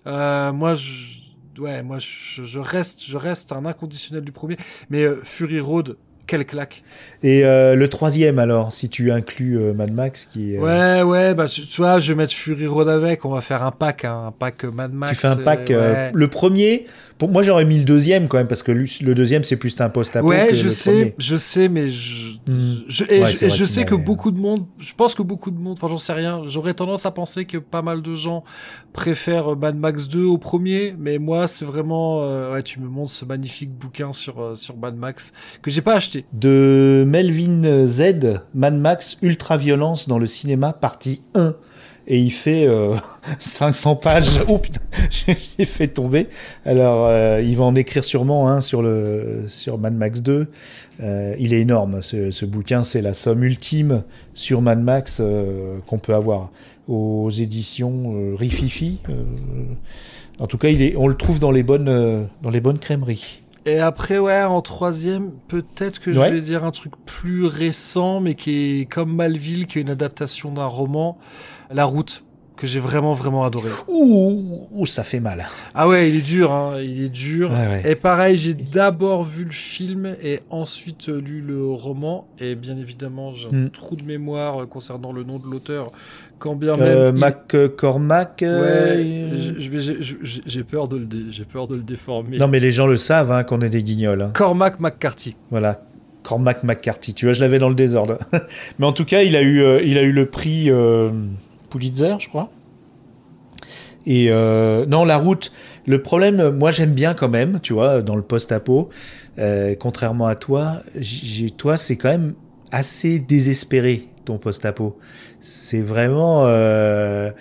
[0.07, 1.21] Euh, moi, je.
[1.59, 4.57] Ouais, moi, je, je reste, je reste un inconditionnel du premier.
[4.89, 5.97] Mais euh, Fury Road,
[6.31, 6.81] quelle claque.
[7.23, 11.03] Et euh, le troisième, alors, si tu inclus euh, Mad Max, qui est, euh, Ouais,
[11.03, 13.25] ouais, bah, tu, tu vois, je vais mettre Fury Road avec.
[13.25, 15.15] On va faire un pack, hein, un pack Mad Max.
[15.15, 15.67] tu fais un pack.
[15.69, 16.11] ouais.
[16.13, 16.85] le premier,
[17.21, 19.89] pour moi, j'aurais mis le deuxième quand même, parce que le deuxième, c'est plus un
[19.89, 21.15] post-apo Ouais, que je le sais, premier.
[21.19, 22.77] je sais, mais je, Hmm.
[22.87, 25.21] je, et Ouais, je, et je sais que m'avait- beaucoup de monde, je pense que
[25.21, 28.15] beaucoup de monde, enfin j'en sais rien, j'aurais tendance à penser que pas mal de
[28.15, 28.43] gens
[28.93, 33.11] préfèrent Mad Max 2 au premier, mais moi c'est vraiment, euh, ouais, tu me montres
[33.11, 36.25] ce magnifique bouquin sur euh, sur Mad Max que j'ai pas acheté.
[36.33, 41.53] de Melvin Z, Mad Max Ultra Violence dans le cinéma, partie 1.
[42.11, 42.95] Et il fait euh,
[43.39, 44.41] 500 pages.
[44.49, 44.81] Oh putain,
[45.57, 46.27] j'ai fait tomber.
[46.65, 50.47] Alors, euh, il va en écrire sûrement un sur, le, sur Mad Max 2.
[50.99, 52.83] Euh, il est énorme, ce, ce bouquin.
[52.83, 54.03] C'est la somme ultime
[54.33, 56.51] sur Mad Max euh, qu'on peut avoir
[56.89, 58.99] aux éditions euh, Rififi.
[59.07, 59.23] Euh,
[60.39, 62.79] en tout cas, il est, on le trouve dans les bonnes, euh, dans les bonnes
[62.79, 63.41] crèmeries.
[63.65, 68.33] Et après ouais, en troisième, peut-être que je vais dire un truc plus récent, mais
[68.33, 71.19] qui est comme Malville, qui est une adaptation d'un roman,
[71.73, 72.23] La Route,
[72.57, 73.69] que j'ai vraiment vraiment adoré.
[73.87, 75.45] Ouh, ouh, ça fait mal.
[75.73, 77.49] Ah ouais, il est dur, hein, il est dur.
[77.51, 77.81] Ouais, ouais.
[77.91, 82.27] Et pareil, j'ai d'abord vu le film et ensuite lu le roman.
[82.39, 83.69] Et bien évidemment, j'ai un Hmm.
[83.69, 85.91] trou de mémoire concernant le nom de l'auteur.
[86.39, 86.87] Quand bien même.
[86.87, 88.43] Euh, il- McCormack.
[88.43, 89.39] euh, Ouais,
[90.45, 92.37] j'ai- peur de le, j'ai peur de le déformer.
[92.37, 94.21] Non, mais les gens le savent hein, qu'on est des guignols.
[94.23, 94.31] hein.
[94.33, 95.35] Cormac McCarthy.
[95.51, 95.81] Voilà.
[96.23, 97.13] Cormac McCarthy.
[97.15, 98.17] Tu vois, je l'avais dans le désordre.
[98.79, 101.09] mais en tout cas, il a eu, euh, il a eu le prix euh,
[101.71, 102.51] Pulitzer, je crois.
[104.05, 105.51] Et euh, non, la route.
[105.87, 108.89] Le problème, moi, j'aime bien quand même, tu vois, dans le post-apo.
[109.39, 110.83] euh, contrairement à toi,
[111.57, 112.33] toi, c'est quand même
[112.71, 114.97] assez désespéré ton post-apo.
[115.39, 117.31] C'est vraiment euh,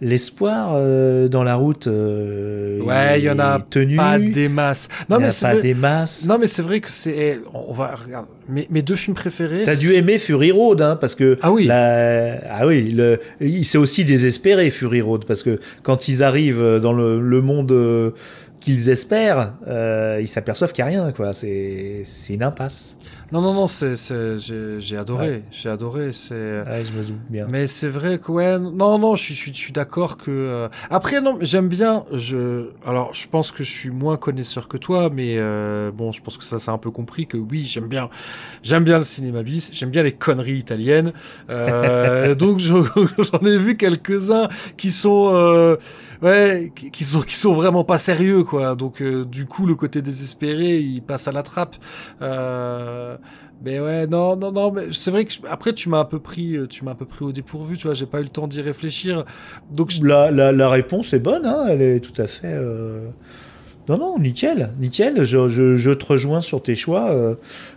[0.00, 1.86] l'espoir euh, dans la route.
[1.86, 3.96] euh, Ouais, il y en a tenu.
[3.96, 4.88] Pas des masses.
[5.08, 5.62] Non, y mais c'est pas vrai.
[5.62, 6.26] des masses.
[6.26, 7.14] Non, mais c'est vrai que c'est.
[7.16, 8.26] eh, On va regarde.
[8.48, 9.64] Mes, mes deux films préférés.
[9.64, 11.66] T'as dû aimer Fury Road, hein, parce que Ah oui.
[11.66, 13.20] la- ah oui, le...
[13.40, 17.72] il s'est aussi désespéré Fury Road, parce que quand ils arrivent dans le, le monde
[17.72, 18.10] euh,
[18.60, 21.32] qu'ils espèrent, euh, ils s'aperçoivent qu'il n'y a rien, quoi.
[21.32, 22.94] C'est une impasse.
[23.30, 25.28] Non, non, non, j'ai, adoré.
[25.28, 25.42] Ouais.
[25.50, 26.12] J'ai adoré.
[26.12, 26.34] C'est.
[26.34, 27.46] Ouais, je me doute bien.
[27.50, 30.30] Mais c'est vrai que ouais, non, non, je suis, je suis, je suis d'accord que.
[30.30, 32.04] euh, Après, non, j'aime bien.
[32.12, 36.22] Je, alors, je pense que je suis moins connaisseur que toi, mais euh, bon, je
[36.22, 38.08] pense que ça, c'est un peu compris que oui, j'aime bien,
[38.62, 41.12] j'aime bien le cinéma bis, j'aime bien les conneries italiennes.
[41.50, 42.72] Euh, donc, je-
[43.18, 44.48] j'en ai vu quelques-uns
[44.78, 45.76] qui sont, euh,
[46.22, 48.42] ouais, qui, qui sont, qui sont vraiment pas sérieux,
[48.76, 51.76] Donc, euh, du coup, le côté désespéré, il passe à la trappe.
[52.22, 53.16] Euh,
[53.64, 56.56] mais ouais, non, non, non, mais c'est vrai que après tu m'as un peu pris,
[56.56, 58.46] euh, tu m'as un peu pris au dépourvu, tu vois, j'ai pas eu le temps
[58.46, 59.24] d'y réfléchir.
[59.72, 62.54] Donc La, la, la réponse est bonne, hein, elle est tout à fait.
[63.88, 65.24] Non, non, nickel, nickel.
[65.24, 67.10] Je, te rejoins sur tes choix.
[67.10, 67.36] euh.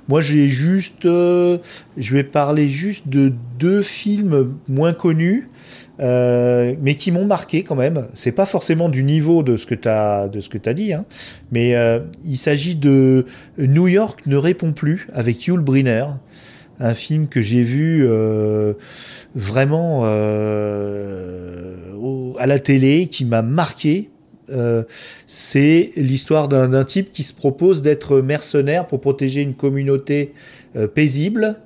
[0.10, 1.60] Moi, j'ai juste, euh,
[1.96, 5.48] je vais parler juste de deux films moins connus,
[6.02, 8.08] euh, mais qui m'ont marqué quand même.
[8.14, 10.30] C'est pas forcément du niveau de ce que tu as
[10.62, 11.06] t'as dit, hein,
[11.52, 11.76] mais
[12.26, 13.26] il s'agit de
[13.58, 16.06] New York ne répond plus avec Yul Brynner,
[16.82, 18.06] un film que j'ai vu.
[19.34, 20.04] vraiment
[22.38, 24.10] à la télé qui m'a marqué.
[24.52, 24.84] Euh,
[25.28, 30.34] c'est l'histoire d'un type qui se propose d'être mercenaire pour protéger une communauté
[30.76, 31.58] euh, paisible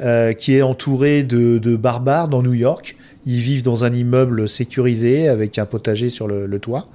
[0.00, 2.96] euh, qui est entourée de, de barbares dans New York.
[3.24, 6.88] Ils vivent dans un immeuble sécurisé avec un potager sur le, le toit.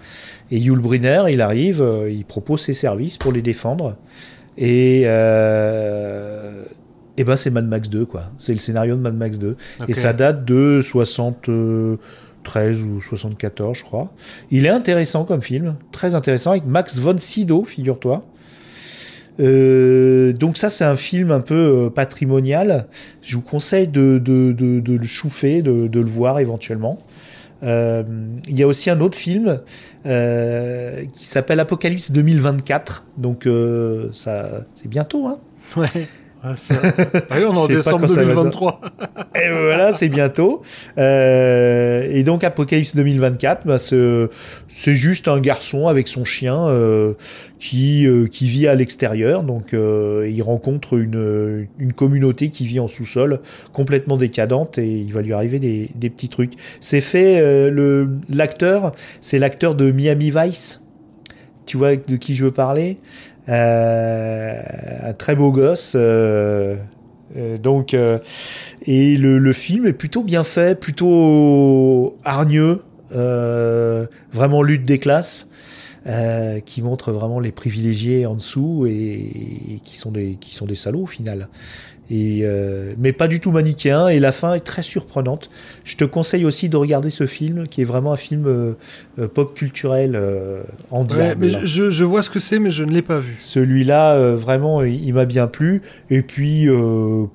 [0.50, 3.98] Et Yul Brynner, il arrive, il propose ses services pour les défendre.
[4.58, 6.66] Et, ben
[7.36, 8.32] c'est Mad Max 2, quoi.
[8.38, 9.58] C'est le scénario de Mad Max 2.
[9.82, 9.90] Ok.
[9.90, 10.80] Et ça date de
[12.44, 14.12] 73 ou 74, je crois.
[14.50, 18.24] Il est intéressant comme film, très intéressant, avec Max von Sydow, figure-toi.
[19.40, 22.88] Euh, donc ça, c'est un film un peu euh, patrimonial.
[23.22, 27.00] Je vous conseille de, le chouffer, de, le voir éventuellement.
[27.64, 28.04] Euh,
[28.48, 29.62] Il y a aussi un autre film
[30.04, 33.06] qui s'appelle Apocalypse 2024.
[33.18, 33.48] Donc
[34.14, 35.40] ça, c'est bientôt, hein.
[35.78, 36.08] ouais,
[36.44, 36.74] Ah, ça...
[37.30, 38.82] ah oui, on est en décembre quand ça va 2023.
[39.36, 40.64] Et voilà, c'est bientôt.
[40.98, 47.14] Euh, et donc Apocalypse 2024, bah, c'est juste un garçon avec son chien euh,
[47.60, 49.44] qui, euh, qui vit à l'extérieur.
[49.44, 53.40] Donc il rencontre une, une communauté qui vit en sous-sol,
[53.72, 56.54] complètement décadente, et il va lui arriver des, des petits trucs.
[56.80, 60.82] C'est fait, le l'acteur, c'est l'acteur de Miami Vice.
[61.68, 62.98] Tu vois de qui je veux parler?
[63.48, 65.94] Un très beau gosse.
[65.96, 66.76] euh,
[67.38, 68.20] euh, donc, euh,
[68.86, 72.82] et le, le film est plutôt bien fait, plutôt hargneux,
[73.16, 75.50] euh, vraiment lutte des classes,
[76.08, 78.92] euh, qui montre vraiment les privilégiés en dessous et,
[79.76, 81.48] et qui sont des qui sont des salauds au final.
[82.14, 85.50] Et euh, mais pas du tout manichéen et la fin est très surprenante.
[85.86, 88.74] Je te conseille aussi de regarder ce film qui est vraiment un film euh,
[89.18, 92.92] euh, pop culturel euh, en Ouais, mais je, vois ce que c'est, mais je ne
[92.92, 93.36] l'ai pas vu.
[93.40, 95.82] Celui-là, vraiment, il, il m'a bien plu.
[96.10, 96.68] Et puis,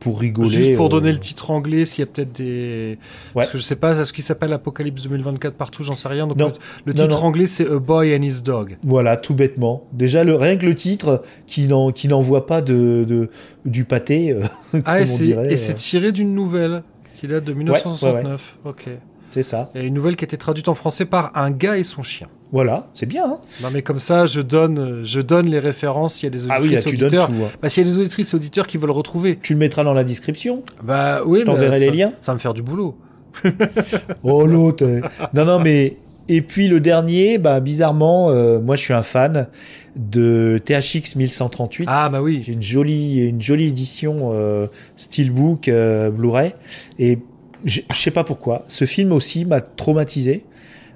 [0.00, 0.50] pour rigoler.
[0.50, 2.98] Juste pour donner le titre anglais, s'il y a peut-être des.
[3.34, 3.42] Ouais.
[3.42, 6.26] Parce que je sais pas, est-ce qu'il s'appelle Apocalypse 2024 partout, j'en sais rien.
[6.26, 6.48] Donc Non.
[6.84, 7.26] le, le Non, titre non.
[7.28, 8.76] anglais, c'est A Boy and His Dog.
[8.84, 9.86] Voilà, tout bêtement.
[9.92, 13.30] Déjà, le, rien que le titre, qui n'en- qui n'envoie pas de, de-
[13.66, 14.42] du pâté, euh,
[14.86, 16.82] Ah, et c'est euh, tiré d'une nouvelle
[17.20, 18.58] qui date de 1969.
[18.64, 18.88] Ok.
[19.30, 19.70] c'est ça.
[19.74, 22.28] Et une nouvelle qui a été traduite en français par Un gars et son chien.
[22.52, 23.24] Voilà, c'est bien.
[23.26, 23.38] hein.
[23.62, 26.58] Non, mais comme ça, je donne, je donne les références s'il y a des ah
[26.60, 27.26] oui, là, auditrices auditeurs.
[27.26, 27.32] tout.
[27.44, 27.48] hein.
[27.60, 29.94] Bah, s'il y a des auditrices et auditeurs qui veulent retrouver, Tu le mettras dans
[29.94, 30.62] la description.
[30.82, 32.12] bah oui, Je t'enverrai les liens.
[32.20, 32.96] Ça va me faire du boulot.
[34.22, 34.84] Oh l'autre.
[34.84, 35.00] euh.
[35.34, 35.96] non, non, mais.
[36.28, 39.46] Et puis le dernier, bah, bizarrement, euh, moi je suis un fan
[39.94, 41.86] de THX 1138.
[41.90, 42.42] Ah bah oui.
[42.44, 44.66] J'ai une jolie, une jolie édition euh,
[44.96, 46.52] Steelbook euh, Blu-ray.
[46.98, 47.18] Et
[47.64, 48.64] je sais pas pourquoi.
[48.66, 50.44] Ce film aussi m'a traumatisé.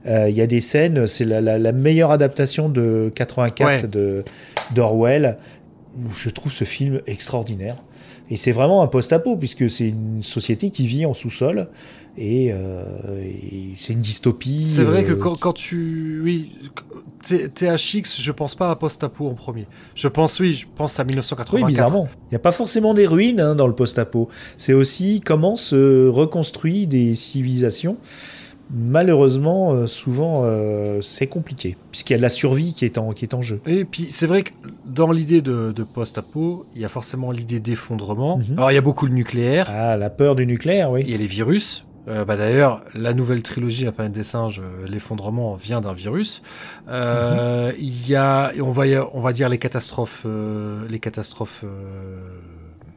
[0.07, 3.83] Euh, Il y a des scènes, c'est la, la- la meilleure adaptation de 84 Ouais.
[3.89, 4.25] de
[4.75, 5.37] d'Orwell.
[6.15, 7.77] Je trouve ce film extraordinaire.
[8.31, 11.69] Et c'est vraiment un post-apo, puisque c'est une société qui vit en sous-sol.
[12.17, 12.85] Et, euh,
[13.25, 14.63] et c'est une dystopie.
[14.63, 16.21] C'est vrai que euh, quand, quand tu.
[16.23, 16.53] Oui,
[17.25, 19.67] THX, je pense pas à post-apo en premier.
[19.95, 21.65] Je pense, oui, je pense à 1984.
[21.65, 22.09] Oui, bizarrement.
[22.27, 24.29] Il n'y a pas forcément des ruines hein, dans le post-apo.
[24.57, 27.97] C'est aussi comment se reconstruit des civilisations.
[28.73, 33.13] Malheureusement, euh, souvent, euh, c'est compliqué, puisqu'il y a de la survie qui est en,
[33.13, 33.61] qui est en jeu.
[33.67, 34.51] Et puis, c'est vrai que
[34.87, 38.39] dans l'idée de, de post-apo, il y a forcément l'idée d'effondrement.
[38.39, 38.55] Mhm.
[38.57, 41.11] Alors, il y a beaucoup le nucléaire, Ah, la peur du nucléaire, il oui.
[41.11, 41.85] y a les virus.
[42.09, 46.43] Euh, bah D'ailleurs, la nouvelle trilogie, La planète des singes, euh, l'effondrement vient d'un virus.
[46.89, 50.27] Euh, Il y a, on va, on va dire les catastrophes,
[50.89, 51.65] les catastrophes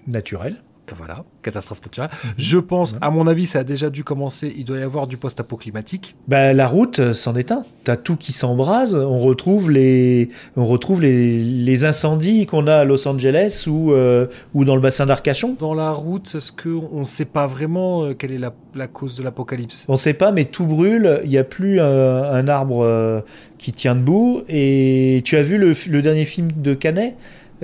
[0.07, 0.55] Naturel.
[0.55, 2.09] Et Voilà, catastrophe naturelle.
[2.37, 4.53] Je pense, à mon avis, ça a déjà dû commencer.
[4.57, 6.15] Il doit y avoir du post-apo climatique.
[6.27, 7.65] Bah, la route, euh, c'en est un.
[7.83, 8.95] T'as tout qui s'embrase.
[8.95, 14.27] On retrouve les, on retrouve les, les incendies qu'on a à Los Angeles ou, euh,
[14.53, 15.55] ou dans le bassin d'Arcachon.
[15.59, 19.17] Dans la route, est-ce qu'on ne sait pas vraiment euh, quelle est la, la cause
[19.17, 19.85] de l'apocalypse?
[19.87, 21.21] On sait pas, mais tout brûle.
[21.23, 23.21] Il n'y a plus un, un arbre euh,
[23.57, 24.43] qui tient debout.
[24.47, 27.15] Et tu as vu le, le dernier film de Canet,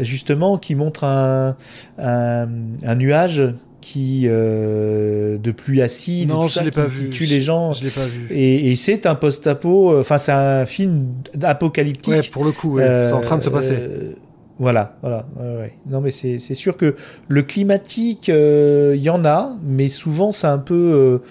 [0.01, 1.55] justement, qui montre un,
[1.97, 2.47] un,
[2.85, 3.43] un nuage
[3.81, 7.09] qui euh, de pluie acide, Non, tout je ça, l'ai qui, pas qui vu.
[7.11, 7.71] tue les gens.
[7.71, 8.27] Je l'ai pas vu.
[8.29, 9.91] Et, et c'est un post-apo.
[9.93, 11.05] euh, Enfin, c'est un film
[11.41, 12.13] apocalyptique.
[12.13, 13.75] Ouais, pour le coup, ouais, c'est en train de se passer.
[13.79, 14.11] Euh,
[14.59, 15.25] voilà, voilà.
[15.39, 15.73] ouais, ouais.
[15.89, 16.95] Non, mais c'est sûr que
[17.29, 21.21] le climatique, il y en a, mais souvent c'est un peu,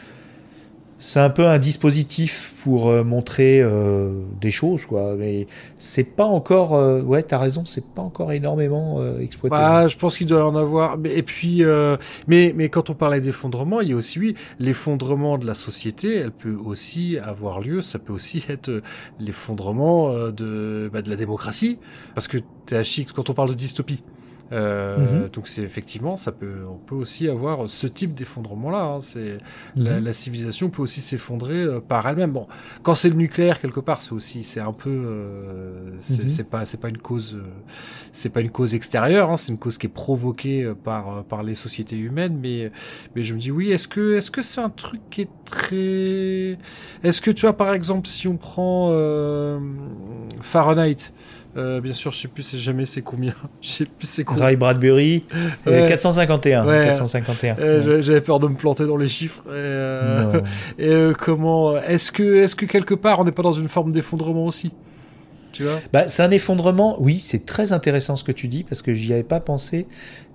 [0.98, 5.14] c'est un peu un dispositif pour euh, montrer euh, des choses, quoi.
[5.16, 5.46] Mais
[5.78, 9.54] c'est pas encore, euh, ouais, t'as raison, c'est pas encore énormément euh, exploité.
[9.56, 10.98] Bah, je pense qu'il doit en avoir.
[10.98, 11.96] Mais- Et puis, euh,
[12.26, 16.16] mais, mais quand on parlait d'effondrement, il y a aussi, oui, l'effondrement de la société,
[16.16, 17.80] elle peut aussi avoir lieu.
[17.80, 18.82] Ça peut aussi être
[19.20, 21.78] l'effondrement de, bah, de la démocratie.
[22.14, 24.02] Parce que THX, quand on parle de dystopie,
[24.52, 25.28] euh, Mhm.
[25.30, 28.82] donc c'est effectivement, ça peut, on peut aussi avoir ce type d'effondrement-là.
[28.82, 29.00] hein.
[29.00, 29.38] C'est
[29.76, 30.04] la, Mhm.
[30.04, 32.32] la civilisation peut aussi s'effondrer euh, par elle-même.
[32.32, 32.46] Bon,
[32.82, 36.48] quand c'est le nucléaire quelque part, c'est aussi, c'est un peu, euh, c'est Mhm.
[36.48, 37.42] pas, c'est pas une cause, euh,
[38.12, 39.30] c'est pas une cause extérieure.
[39.30, 42.38] Hein, c'est une cause qui est provoquée euh, par par les sociétés humaines.
[42.40, 42.72] Mais
[43.14, 46.58] mais je me dis oui, est-ce que est-ce que c'est un truc qui est très,
[47.04, 49.58] est-ce que tu vois par exemple si on prend euh,
[50.40, 51.12] Fahrenheit.
[51.56, 53.34] Euh, bien sûr, je sais plus c'est jamais c'est combien.
[53.62, 54.44] Je sais plus c'est combien.
[54.44, 55.24] Ray Bradbury,
[55.66, 55.86] Ouais.
[55.88, 56.66] 451.
[56.66, 56.84] Ouais.
[56.84, 57.56] 451.
[57.58, 57.82] Euh, Ouais.
[57.84, 59.42] j'a- J'avais peur de me planter dans les chiffres.
[59.46, 60.40] Et, euh,
[60.78, 63.90] et euh, comment Est-ce que, est-ce que quelque part on n'est pas dans une forme
[63.92, 64.72] d'effondrement aussi?
[65.52, 65.80] Tu vois?
[65.92, 66.96] Bah, c'est un effondrement.
[67.00, 69.86] Oui, c'est très intéressant ce que tu dis parce que j'y avais pas pensé.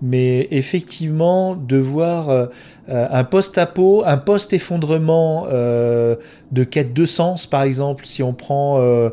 [0.01, 2.47] Mais effectivement, de voir euh,
[2.87, 6.15] un post-apo, un post-effondrement euh,
[6.51, 9.11] de quête de sens, par exemple, si on prend euh,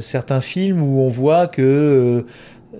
[0.00, 2.24] certains films où on voit que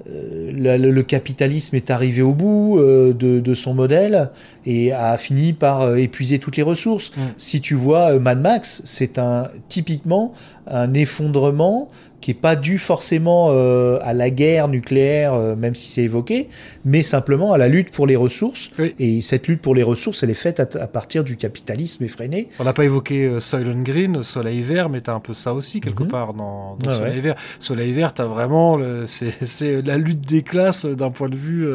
[0.09, 4.31] euh, le, le- capitalisme est arrivé au bout euh, de son modèle
[4.67, 7.13] et a fini par euh, épuiser toutes les ressources.
[7.17, 7.21] Mm.
[7.39, 10.33] Si tu vois euh, Mad Max, c'est un typiquement
[10.67, 11.89] un effondrement
[12.21, 16.49] qui est pas dû forcément euh, à la guerre nucléaire, euh, même si c'est évoqué,
[16.87, 18.71] mais simplement à la lutte pour les ressources.
[18.79, 18.95] Oui.
[18.99, 22.49] Et cette lutte pour les ressources, elle est faite à, à partir du capitalisme effréné.
[22.59, 25.83] On n'a pas évoqué euh, Soylent Green, Soleil Vert, mais t'as un peu ça aussi
[25.83, 26.09] quelque Mhm.
[26.09, 27.21] part dans, dans Soleil ouais.
[27.21, 27.35] Vert.
[27.59, 31.69] Soleil Vert, t'as vraiment, le- c'est la lutte des classes d'un point de vue,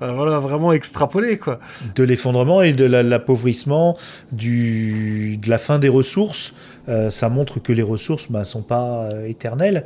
[0.00, 1.58] voilà, vraiment extrapolé quoi.
[1.98, 3.96] De l'effondrement et de la- l'appauvrissement,
[4.32, 6.52] de la fin des ressources.
[6.88, 9.84] Euh, ça montre que les ressources ne bah, sont pas euh, éternelles.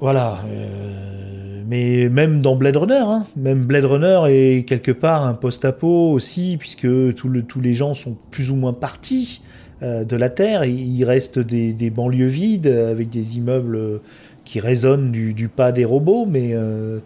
[0.00, 0.40] Voilà.
[0.48, 6.10] euh, mais même dans Blade Runner, hein, même Blade Runner est quelque part un post-apo
[6.10, 9.40] aussi, puisque tous les gens sont plus ou moins partis
[9.80, 10.64] de la Terre.
[10.64, 14.00] Il reste des, banlieues vides avec des immeubles
[14.44, 16.98] qui résonnent du, pas des robots, mais euh,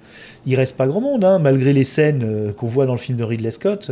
[0.46, 3.16] il reste pas grand monde, hein, malgré les scènes euh, qu'on voit dans le film
[3.16, 3.90] de Ridley Scott.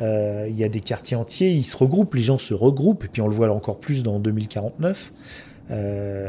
[0.00, 3.08] euh, Il y a des quartiers entiers, ils se regroupent, les gens se regroupent, et
[3.08, 5.12] puis on le voit encore plus dans 2049.
[5.70, 6.28] Euh,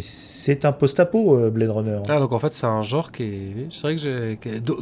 [0.00, 1.98] c'est un post-apo, euh, Blade Runner.
[2.08, 4.38] Ah, donc en fait, c'est un genre qui est, c'est vrai que j'ai,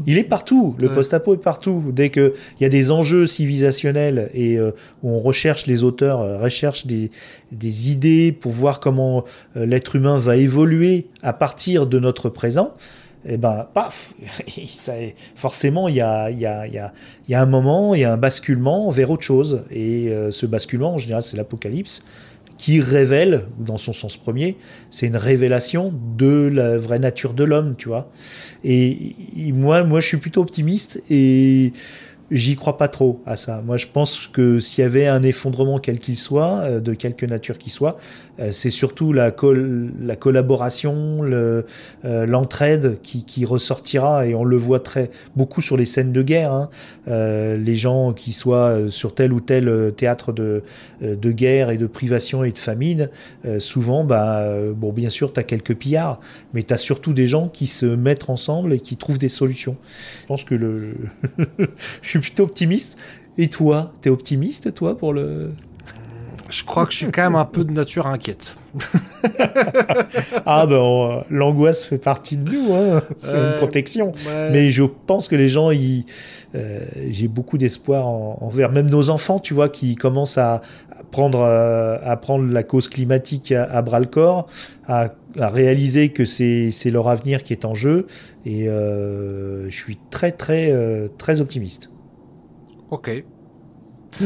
[0.07, 0.95] Il est partout, le Ouais.
[0.95, 1.83] post-apo est partout.
[1.93, 4.71] Dès qu'il y a des enjeux civilisationnels et euh,
[5.03, 7.11] où on recherche, les auteurs euh, recherchent des,
[7.51, 9.25] des idées pour voir comment
[9.57, 12.75] l'être humain va évoluer à partir de notre présent,
[13.29, 14.15] et ben, paf,
[14.69, 14.93] ça
[15.35, 16.93] forcément, il y a, il y, a, il y, a,
[17.29, 19.65] il y a un moment, il y a un basculement vers autre chose.
[19.73, 22.05] Et ce basculement, en général, c'est l'apocalypse
[22.59, 24.57] qui révèle, dans son sens premier,
[24.91, 28.11] c'est une révélation de la vraie nature de l'homme, tu vois.
[28.65, 29.15] Et,
[29.53, 31.73] moi, moi, je suis plutôt optimiste et
[32.33, 33.63] j'y crois pas trop à ça.
[33.65, 37.25] Moi, je pense que s'il y avait un effondrement quel qu'il soit, euh, de quelque
[37.25, 37.97] nature qu'il soit,
[38.51, 41.63] c'est surtout la, col- la collaboration, euh,
[42.05, 46.53] l'entraide qui, ressortira et on le voit très beaucoup sur les scènes de guerre.
[46.53, 46.71] hein.
[47.09, 50.63] Euh, les gens qui soient euh, sur tel ou tel euh, théâtre de,
[51.03, 53.09] euh, de guerre et de privation et de famine,
[53.45, 56.21] euh, souvent, bah, euh, bon, bien sûr, tu as quelques pillards,
[56.53, 59.77] mais tu as surtout des gens qui se mettent ensemble et qui trouvent des solutions.
[60.23, 60.95] Je pense que le...
[62.03, 62.97] je suis plutôt optimiste.
[63.41, 65.53] Et toi, t'es optimiste, toi, pour le...
[66.49, 68.57] je crois que je suis quand même un peu de nature inquiète.
[70.47, 73.03] Ah ben, on- l'angoisse fait partie de nous, hein.
[73.17, 74.13] c'est Euh, une protection.
[74.27, 74.51] Ouais.
[74.51, 76.05] Mais je pense que les gens, ils,
[76.55, 76.81] euh,
[77.11, 80.55] j'ai beaucoup d'espoir en- envers même nos enfants, tu vois, qui commencent à,
[80.91, 84.47] à prendre, euh, à prendre la cause climatique à, à bras le corps,
[84.87, 88.07] à, à réaliser que c'est c'est leur avenir qui est en jeu.
[88.47, 91.91] Et euh, je suis très, très, euh, très optimiste.
[92.91, 93.25] Ok.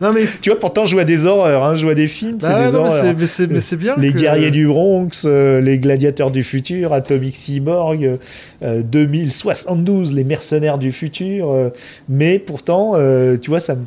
[0.00, 2.48] non mais, Tu vois, pourtant, je vois des horreurs, hein, je vois des films, c'est
[2.48, 3.14] Bah des non, horreurs.
[3.16, 3.94] mais c'est, mais c'est bien.
[3.96, 8.18] Les que- guerriers du Bronx, euh, les gladiateurs du futur, Atomic Cyborg,
[8.62, 11.50] euh, 2072, les mercenaires du futur.
[11.50, 11.70] euh,
[12.08, 13.84] mais pourtant, euh, tu vois, ça me.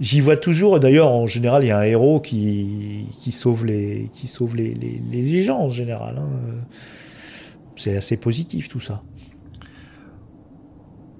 [0.00, 0.78] J'y vois toujours.
[0.78, 4.72] D'ailleurs, en général, il y a un héros qui, qui sauve les, qui sauve les,
[4.74, 6.14] les- les gens en général.
[6.18, 6.28] hein.
[7.74, 9.02] C'est assez positif tout ça.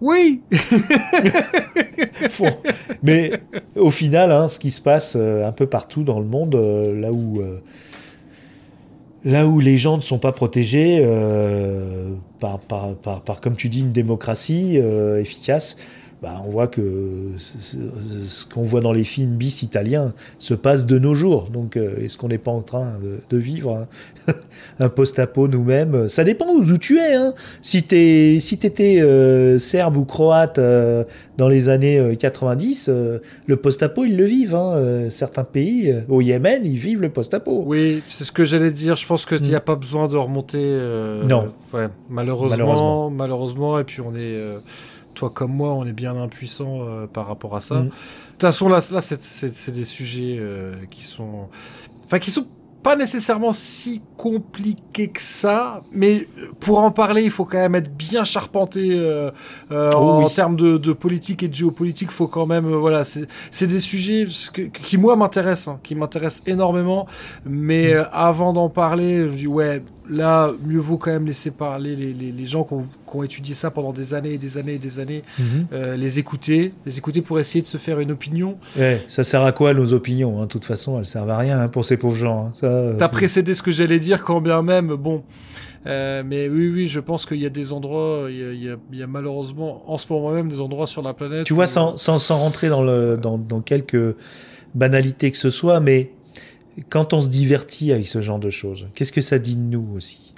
[0.01, 0.40] Oui.
[3.03, 3.32] Mais
[3.76, 6.99] au final, hein, ce qui se passe euh, un peu partout dans le monde, euh,
[6.99, 7.61] là où euh,
[9.24, 11.05] là où les gens ne sont pas protégés
[12.38, 12.61] par,
[13.40, 15.76] comme tu dis, une démocratie efficace,
[16.23, 16.83] bah, on voit que
[17.39, 17.77] ce, ce-
[18.27, 21.49] ce qu'on voit dans les films bis italiens se passe de nos jours.
[21.53, 23.87] Donc, euh, est-ce qu'on n'est pas en train de, de vivre
[24.27, 24.33] un,
[24.81, 26.09] un post-apo nous-mêmes?
[26.09, 27.14] Ça dépend d'où tu es.
[27.14, 27.35] Hein.
[27.62, 31.05] Si tu si étais serbe ou croate euh,
[31.37, 34.55] dans les années euh, 90, euh, le post-apo, ils le vivent.
[34.57, 34.73] Hein.
[34.75, 37.62] Euh, certains pays, euh, au Yémen, ils vivent le post-apo.
[37.66, 38.97] Oui, c'est ce que j'allais dire.
[38.97, 39.62] Je pense qu'il n'y a Mm.
[39.62, 40.59] pas besoin de remonter.
[40.61, 41.53] euh, Non.
[41.73, 43.11] Ouais, malheureusement, Malheureusement.
[43.11, 44.59] malheureusement, Et puis on est, euh,
[45.19, 47.77] toi comme moi, on est bien impuissant euh, par rapport à ça.
[47.77, 47.85] Mm.
[47.87, 51.49] De toute façon, là, là c'est, des sujets euh, qui sont,
[52.07, 52.47] enfin, qui sont
[52.81, 56.29] pas nécessairement si compliqués que ça, mais
[56.61, 59.33] pour en parler, il faut quand même être bien charpenté euh,
[59.73, 60.33] euh, Oh en oui.
[60.33, 62.12] termes de, de politique et de géopolitique.
[62.12, 63.27] Faut quand même, euh, voilà, c'est,
[63.66, 67.09] des sujets que- qui moi m'intéressent, hein, qui m'intéressent énormément.
[67.45, 71.95] Mais euh, avant d'en parler, je dis ouais, là, mieux vaut quand même laisser parler
[71.95, 74.59] les, les, les gens qui ont, qui ont étudié ça pendant des années et des
[74.59, 75.67] années et des années, Mhm.
[75.73, 78.59] euh, les écouter, les écouter pour essayer de se faire une opinion.
[78.79, 80.43] Ouais, ça sert à quoi nos opinions hein?
[80.45, 82.47] De toute façon, elles servent à rien hein, pour ces pauvres gens.
[82.47, 82.53] hein.
[82.65, 85.23] Euh, T'as précédé ce que j'allais dire, quand bien même, bon.
[85.87, 88.63] Euh, mais oui, oui, je pense qu'il y a des endroits, il y a, il
[88.65, 91.45] y a- il y a malheureusement en ce moment même des endroits sur la planète.
[91.45, 94.17] Tu vois, où- sans, sans, sans rentrer dans, le, dans, dans quelques
[94.75, 96.11] banalités que ce soit, mais
[96.89, 99.87] quand on se divertit avec ce genre de choses, qu'est-ce que ça dit de nous
[99.97, 100.33] aussi?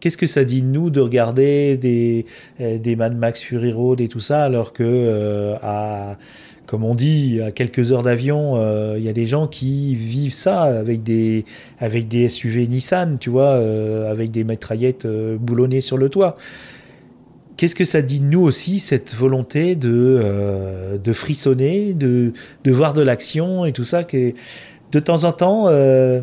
[0.00, 2.26] Qu'est-ce que ça dit de nous de regarder des,
[2.60, 6.18] euh, des Mad Max Fury Road et tout ça, alors que, euh, à,
[6.66, 10.34] comme on dit, à quelques heures d'avion, euh, il y a des gens qui vivent
[10.34, 11.44] ça avec des,
[11.78, 13.54] avec des SUV Nissan, tu vois,
[14.08, 16.36] avec des mitraillettes boulonnées sur le toit.
[17.56, 22.32] Qu'est-ce que ça dit de nous aussi, cette volonté de, de frissonner, de,
[22.64, 24.32] de voir de l'action et tout ça, que
[24.92, 26.20] de temps en temps, euh,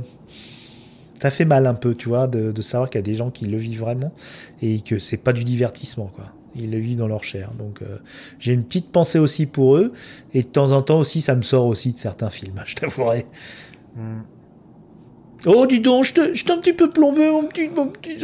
[1.22, 3.30] ça fait mal un peu, tu vois, de, de savoir qu'il y a des gens
[3.32, 4.14] qui le vivent vraiment
[4.62, 6.26] et que c'est pas du divertissement, quoi.
[6.56, 7.52] Ils le vivent dans leur chair.
[7.58, 7.98] Donc, euh,
[8.40, 9.94] j'ai une petite pensée aussi pour eux.
[10.34, 13.26] Et de temps en temps aussi, ça me sort aussi de certains films, je t'avouerai.
[15.46, 18.18] Oh, dis donc, je t'ai un petit peu plombé, mon petit, mon petit.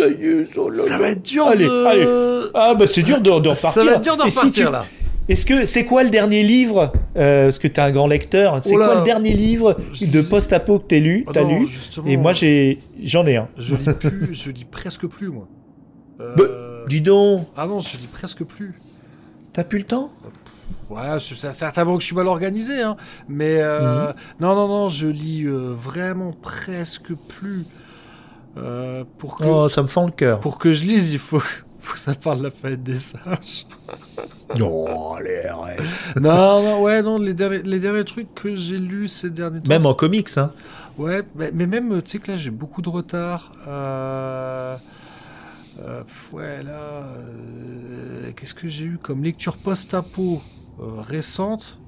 [0.57, 0.97] Oh là Ça là.
[0.97, 1.85] va être dur Allez, de...
[1.85, 2.49] allez.
[2.53, 3.69] Ah, bah c'est dur de, de repartir.
[3.69, 4.85] Ça va être dur de si repartir, tu- là.
[5.27, 8.59] Est-ce que c'est quoi le dernier livre euh, Parce que t'es un grand lecteur.
[8.63, 11.67] C'est Oh quoi le dernier livre de post-apo que t'as lu, Ah t'as non, lu
[12.05, 13.47] Et moi j'ai, j'en ai un.
[13.57, 15.47] Je lis plus, je lis presque plus, moi.
[16.21, 16.43] Euh, Bah,
[16.87, 18.79] Dis donc, Ah non, je lis presque plus.
[19.53, 20.11] t'as plus le temps?
[20.91, 22.95] Ouais, c'est certainement que je suis mal organisé, hein.
[23.27, 27.65] Mais euh, non, non, non, je lis vraiment presque plus.
[29.17, 30.39] Pour que Oh, ça me fend le cœur.
[30.39, 31.41] pour que je lise, il faut,
[31.85, 33.65] faut que ça parle de la planète des singes.
[34.57, 35.81] Non, allez, arrête.
[36.21, 39.67] non, non, ouais, non, les derniers, les derniers trucs que j'ai lus ces derniers temps.
[39.67, 40.51] Même en comics, hein.
[40.97, 43.51] Ouais, mais, mais même, tu sais que là, j'ai beaucoup de retard.
[43.67, 44.77] Euh...
[45.79, 46.71] euh, ouais, là.
[47.17, 50.41] euh, Qu'est-ce que j'ai eu comme lecture post-apo
[50.79, 51.79] euh, récente?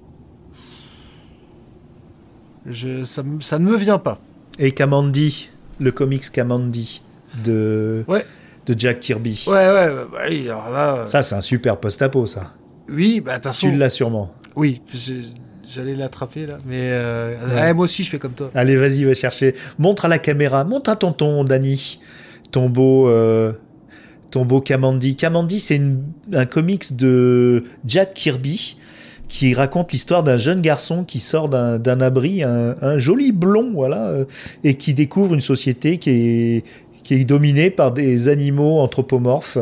[2.66, 4.20] Je, ça, ça ne me vient pas.
[4.60, 7.02] Et Kamandi, le comics Kamandi
[7.45, 8.26] de, Ouais.
[8.68, 9.43] De Jack Kirby.
[9.47, 10.93] Ouais, ouais, bah, oui, alors là.
[10.95, 12.53] euh, Ça, c'est un super post-apo, ça.
[12.89, 14.34] Oui, bah, de toute Tu l'as sûrement.
[14.55, 15.22] Oui, j'ai-
[15.70, 16.57] j'allais l'attraper là.
[16.65, 17.53] Mais euh, Ouais.
[17.61, 18.49] ouais, moi aussi, je fais comme toi.
[18.55, 19.55] Allez, vas-y, va chercher.
[19.80, 20.63] Montre à la caméra.
[20.63, 21.99] Montre à tonton, Danny.
[22.51, 23.51] Ton beau, euh,
[24.32, 25.15] ton beau Kamandi.
[25.15, 26.03] Kamandi, c'est une-
[26.34, 28.78] un comics de Jack Kirby
[29.28, 33.72] qui raconte l'histoire d'un jeune garçon qui sort d'un d'un abri, un, un joli blond,
[33.74, 34.26] voilà, euh,
[34.63, 36.63] et qui découvre une société qui est,
[37.08, 39.58] qui est dominée par des animaux anthropomorphes.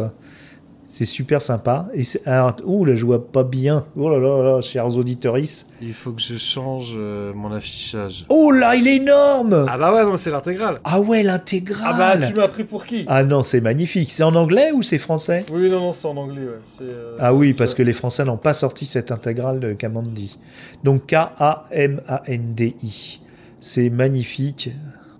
[0.87, 1.89] C'est super sympa.
[1.93, 3.85] Et alors, ouh, là, je vois pas bien.
[3.95, 5.37] Oh là là là, chers auditeurs.
[5.37, 8.25] Il faut que je change euh, mon affichage.
[8.29, 9.67] Oh là, il est énorme!
[9.69, 10.79] Ah bah ouais, non, c'est l'intégrale.
[10.83, 11.83] Ah ouais, l'intégrale.
[11.85, 13.05] Ah bah, tu m'as pris pour qui?
[13.07, 14.11] Ah non, c'est magnifique.
[14.11, 15.45] C'est en anglais ou c'est français?
[15.53, 16.57] Oui, non, non, c'est en anglais, ouais.
[16.81, 20.39] Euh, Ah oui, parce que les Français n'ont pas sorti cette intégrale de Kamandi.
[20.83, 21.99] Donc K-A-M-A-N-D-I.
[23.59, 24.71] C'est magnifique.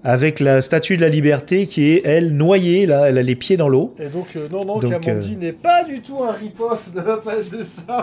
[0.08, 3.58] Avec la statue de la liberté qui est, elle, noyée, là, elle a les pieds
[3.58, 3.95] dans l'eau.
[3.99, 7.18] Et donc, euh, non, non, Donc, euh, n'est pas du tout un rip-off de la
[7.18, 7.95] page des singes.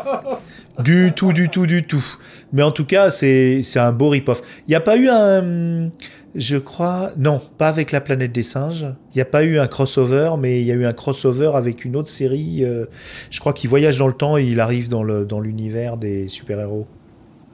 [0.81, 2.05] Du tout, du tout, du tout.
[2.53, 4.43] Mais en tout cas, c'est un beau rip-off.
[4.67, 5.91] Il n'y a pas eu un...
[6.35, 7.13] Je crois...
[7.17, 8.87] Non, pas avec la planète des singes.
[9.15, 11.85] Il n'y a pas eu un crossover, mais il y a eu un crossover avec
[11.85, 12.65] une autre série.
[12.65, 12.87] euh,
[13.31, 16.29] je crois qu'il voyage dans le temps et il arrive dans le dans l'univers des
[16.29, 16.89] super-héros.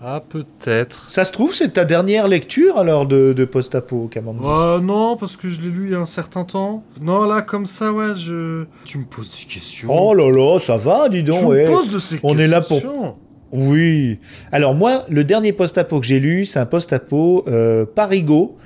[0.01, 1.11] Ah, peut-être.
[1.11, 5.37] Ça se trouve, c'est ta dernière lecture alors de, de Post-Apo, Kamandi Euh, non, parce
[5.37, 6.85] que je l'ai lu il y a un certain temps.
[7.01, 8.65] Non, là, comme ça, ouais, je...
[8.85, 9.89] Tu me poses des questions.
[9.91, 11.43] Oh là là, ça va, dis tu donc.
[11.43, 11.65] me ouais.
[11.67, 12.39] poses de ces on questions.
[12.39, 13.19] est là pour-
[13.51, 14.21] Oui.
[14.53, 18.57] Alors moi, le dernier post-apo que j'ai lu, c'est un post-apo euh, Parigo.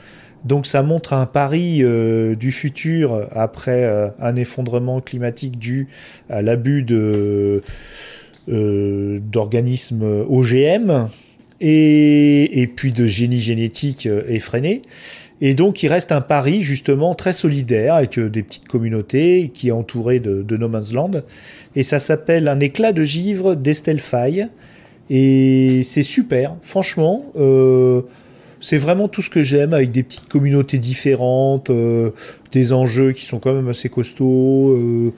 [0.44, 5.86] Donc ça montre un Paris euh, du futur après euh, un effondrement climatique dû
[6.28, 7.60] à l'abus de euh,
[8.48, 11.08] d'organismes OGM
[11.62, 14.82] et, puis de génie génétique euh, effréné.
[15.40, 19.68] Et donc il reste un Paris justement très solidaire avec euh, des petites communautés qui
[19.68, 21.22] est entouré de, de No Man's Land.
[21.74, 24.48] Et ça s'appelle Un éclat de givre d'Estelle Faye.
[25.10, 27.24] Et c'est super, franchement.
[27.36, 28.02] euh,
[28.62, 32.12] c'est vraiment tout ce que j'aime avec des petites communautés différentes, euh,
[32.52, 35.12] des enjeux qui sont quand même assez costauds, euh,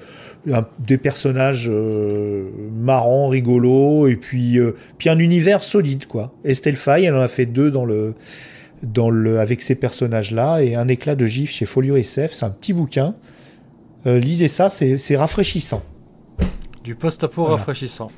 [0.78, 6.34] des personnages euh, marrants, rigolos, et puis, euh, puis un univers solide, quoi.
[6.44, 8.14] Estelle Faye, elle en a fait deux dans le,
[8.82, 12.50] dans le, avec ces personnages-là, et un éclat de gif chez Folio SF, c'est un
[12.50, 13.14] petit bouquin.
[14.06, 15.82] Euh, lisez ça, c'est c'est rafraîchissant.
[16.82, 17.56] Du post-apo Voilà.
[17.56, 18.10] rafraîchissant.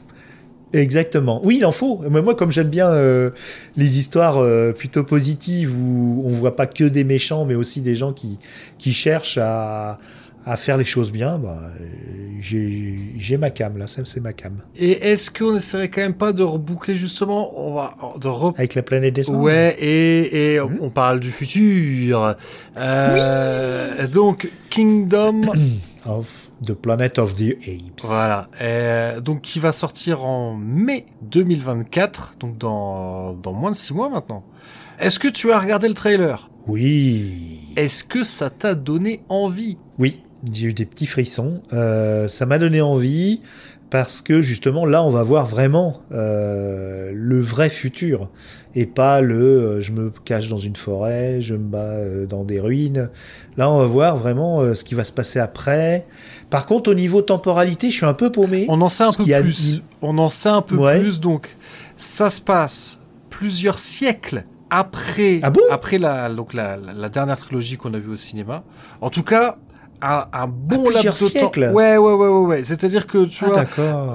[0.72, 1.40] Exactement.
[1.44, 2.02] Oui, il en faut.
[2.10, 3.30] Mais moi, comme j'aime bien euh,
[3.76, 7.94] les histoires euh, plutôt positives où on voit pas que des méchants, mais aussi des
[7.94, 8.38] gens qui,
[8.78, 10.00] qui cherchent à,
[10.48, 11.60] à faire les choses bien, bah,
[12.40, 14.58] j'ai ma cam là, c'est ma cam.
[14.76, 18.74] Et est-ce qu'on essaierait quand même pas de reboucler justement On va de re- Avec
[18.76, 19.36] la planète des singes.
[19.36, 20.78] Ouais, et, et Mhm.
[20.80, 22.36] on parle du futur.
[22.78, 25.42] Euh, Donc, Kingdom,
[26.06, 28.04] Of the Planet of the Apes.
[28.04, 28.48] voilà.
[29.20, 34.44] Donc, qui va sortir en mai 2024, donc dans, dans moins de six mois maintenant.
[35.00, 36.48] Est-ce que tu as regardé le trailer?
[36.68, 37.60] Oui.
[37.76, 39.78] Est-ce que ça t'a donné envie?
[39.98, 40.22] Oui,
[40.52, 41.62] j'ai eu des petits frissons.
[41.72, 43.40] Euh, ça m'a donné envie
[43.90, 48.30] parce que justement là, on va voir vraiment euh, le vrai futur
[48.74, 52.44] et pas le euh, je me cache dans une forêt, je me bats euh, dans
[52.44, 53.10] des ruines.
[53.56, 56.06] Là, on va voir vraiment ce qui va se passer après.
[56.50, 58.66] Par contre, au niveau temporalité, je suis un peu paumé.
[58.68, 59.82] On en sait un peu a- plus.
[60.02, 61.00] On en sait un peu Ouais.
[61.00, 61.20] plus.
[61.20, 61.56] Donc,
[61.96, 65.60] ça se passe plusieurs siècles après, Ah bon?
[65.70, 68.62] après la, donc la- la dernière trilogie qu'on a vue au cinéma.
[69.00, 69.56] En tout cas,
[70.02, 71.72] un, un bon laps de siècles temps.
[71.72, 72.64] Ouais, ouais, ouais, ouais, ouais.
[72.64, 73.64] C'est-à-dire que tu Ah, vois,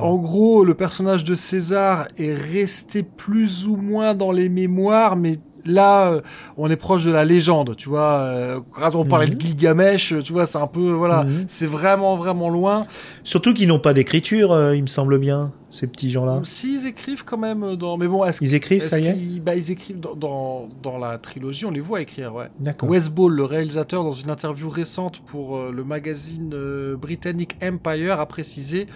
[0.01, 5.39] en gros, le personnage de César est resté plus ou moins dans les mémoires, mais
[5.65, 6.21] là, euh,
[6.57, 8.19] on est proche de la légende, tu vois.
[8.21, 9.33] euh, Quand on parlait Mhm.
[9.35, 11.45] de Gilgamesh, tu vois, c'est un peu, voilà, Mhm.
[11.47, 12.85] c'est vraiment, vraiment loin.
[13.23, 16.41] Surtout qu'ils n'ont pas d'écriture, euh, il me semble bien, ces petits gens-là?
[16.43, 19.71] S'ils écrivent quand même dans, mais bon, est-ce Ils écrivent, ça y est bah, ils
[19.71, 22.49] écrivent dans, dans, dans la trilogie, on les voit écrire, ouais.
[22.59, 22.89] D'accord.
[22.89, 28.19] Wes Ball, le réalisateur, dans une interview récente pour euh, le magazine euh, britannique Empire,
[28.19, 28.87] a précisé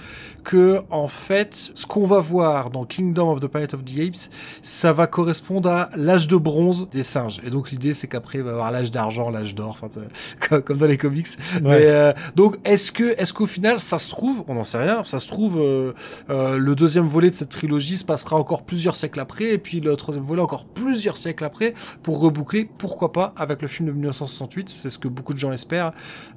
[0.44, 4.30] que, en fait, ce qu'on va voir dans Kingdom of the Planet of the Apes,
[4.62, 7.42] ça va correspondre à l'âge de bronze des singes.
[7.46, 9.80] Et donc, l'idée, c'est qu'après, il va y avoir l'âge d'argent, l'âge d'or,
[10.50, 11.28] comme- comme dans les comics.
[11.62, 15.04] Mais, euh, donc, est-ce que, est-ce qu'au final, ça se trouve, on n'en sait rien,
[15.04, 15.94] ça se trouve, euh,
[16.66, 19.96] le deuxième volet de cette trilogie se passera encore plusieurs siècles après, et puis le
[19.96, 24.70] troisième volet encore plusieurs siècles après, pour reboucler, pourquoi pas, avec le film de 1968.
[24.70, 25.92] C'est ce que beaucoup de gens espèrent,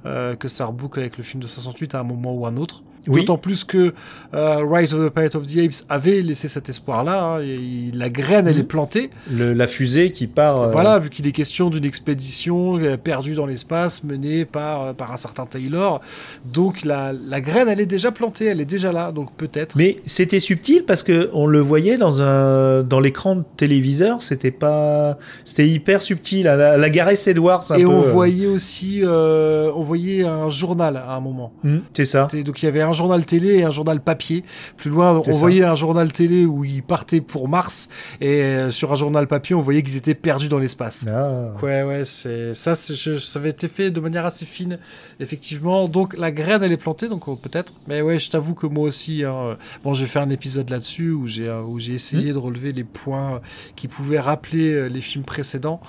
[0.05, 2.83] euh, que ça reboucle avec le film de 68 à un moment ou un autre.
[3.07, 3.21] Oui.
[3.21, 3.93] D'autant plus que
[4.33, 7.23] euh, Rise of the Planet of the Apes avait laissé cet espoir-là.
[7.37, 8.59] hein, et la graine, elle Mhm.
[8.61, 9.09] est plantée.
[9.31, 10.61] Le- la fusée qui part.
[10.61, 15.17] euh, Voilà, vu qu'il est question d'une expédition perdue dans l'espace menée par, par un
[15.17, 16.01] certain Taylor.
[16.45, 19.11] Donc la, la graine, elle est déjà plantée, elle est déjà là.
[19.13, 19.75] Donc peut-être.
[19.77, 24.51] Mais c'était subtil parce que on le voyait dans un dans l'écran de téléviseur, c'était
[24.51, 27.87] pas c'était hyper subtil la, la Gareth Edwards un Et peu.
[27.87, 28.11] on euh.
[28.11, 31.53] voyait aussi, euh, on voyait un journal à un moment.
[31.63, 32.27] Hmm, c'est ça.
[32.45, 34.43] Donc il y avait un journal télé et un journal papier.
[34.75, 35.31] Plus loin, on ça.
[35.31, 37.87] voyait un journal télé où ils partaient pour Mars
[38.19, 41.05] et euh, sur un journal papier, on voyait qu'ils étaient perdus dans l'espace.
[41.07, 41.53] Ah.
[41.63, 44.79] Ouais, ouais, c'est ça, je- ça avait été fait de manière assez fine,
[45.21, 45.87] effectivement.
[45.87, 47.73] Donc la graine, elle est plantée, donc peut-être.
[47.87, 51.27] Mais ouais, je t'avoue que moi aussi, hein, bon, j'ai fait un épisode là-dessus où
[51.27, 53.41] j'ai euh, où j'ai essayé de relever les points
[53.75, 55.79] qui pouvaient rappeler euh, les films précédents.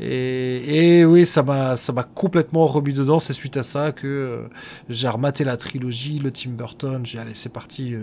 [0.00, 3.18] Et, et oui, ça m'a ça m'a complètement remis dedans.
[3.18, 4.48] C'est suite à ça que euh,
[4.88, 7.04] j'ai rematé la trilogie, le Tim Burton.
[7.04, 7.94] J'ai allez, c'est parti,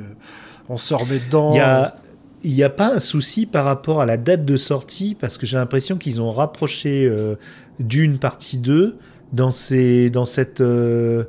[0.68, 1.54] on se remet dedans.
[1.54, 1.96] Il y a
[2.44, 5.46] il n'y a pas un souci par rapport à la date de sortie parce que
[5.46, 7.36] j'ai l'impression qu'ils ont rapproché euh,
[7.80, 8.98] d'une partie 2
[9.34, 11.26] dans ces dans cette euh,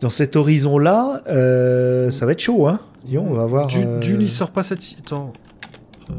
[0.00, 1.22] dans cet horizon là
[2.10, 2.80] ça va être chaud hein
[3.14, 4.82] on va voir euh, Dune, il sort pas cette.
[4.98, 5.32] Attends.
[6.10, 6.14] Euh,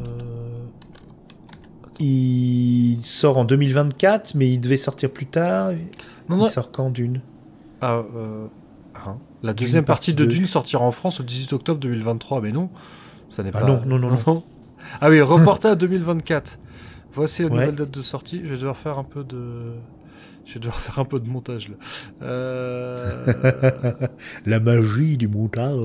[2.00, 5.72] il sort en 2024 mais il devait sortir plus tard
[6.30, 7.22] Non, il non, sort quand Dune?
[7.82, 8.46] Ah, euh,
[9.06, 9.18] hein.
[9.44, 10.26] La deuxième partie, partie de.
[10.26, 12.70] Dune sortira en France le 18 octobre 2023, mais non,
[13.30, 13.68] ça n'est Ah pas.
[13.68, 14.44] non, non, non, non.
[15.02, 16.58] ah oui, reporté à 2024.
[17.14, 17.54] Voici la Ouais.
[17.56, 18.42] nouvelle date de sortie.
[18.44, 19.74] Je vais devoir faire un peu de.
[20.48, 21.76] Je vais devoir faire un peu de montage là.
[22.24, 23.26] Euh,
[24.46, 25.84] la magie du montage.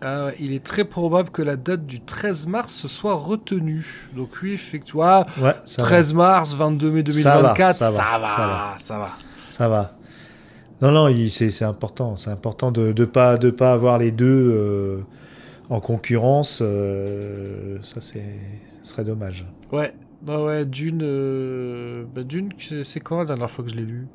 [0.00, 4.08] Ah il est très probable que la date du 13 mars soit retenue.
[4.14, 8.18] Donc oui, effectivement, ouais ça 13 mars, 22 mai Ça va, 2024, ça va, ça
[8.18, 8.76] va, ça va.
[8.78, 9.04] ça va.
[9.04, 9.12] va
[9.50, 9.96] ça va.
[10.82, 12.16] Non non c'est important.
[12.16, 15.00] C'est important de de pas de pas avoir les deux euh,
[15.70, 18.18] en concurrence euh, ça ce
[18.82, 19.46] serait dommage.
[19.72, 19.94] Ouais,
[20.24, 22.48] bah ouais, Dune, euh, bah Dune,
[22.82, 24.06] c'est quand la dernière fois que je l'ai lu?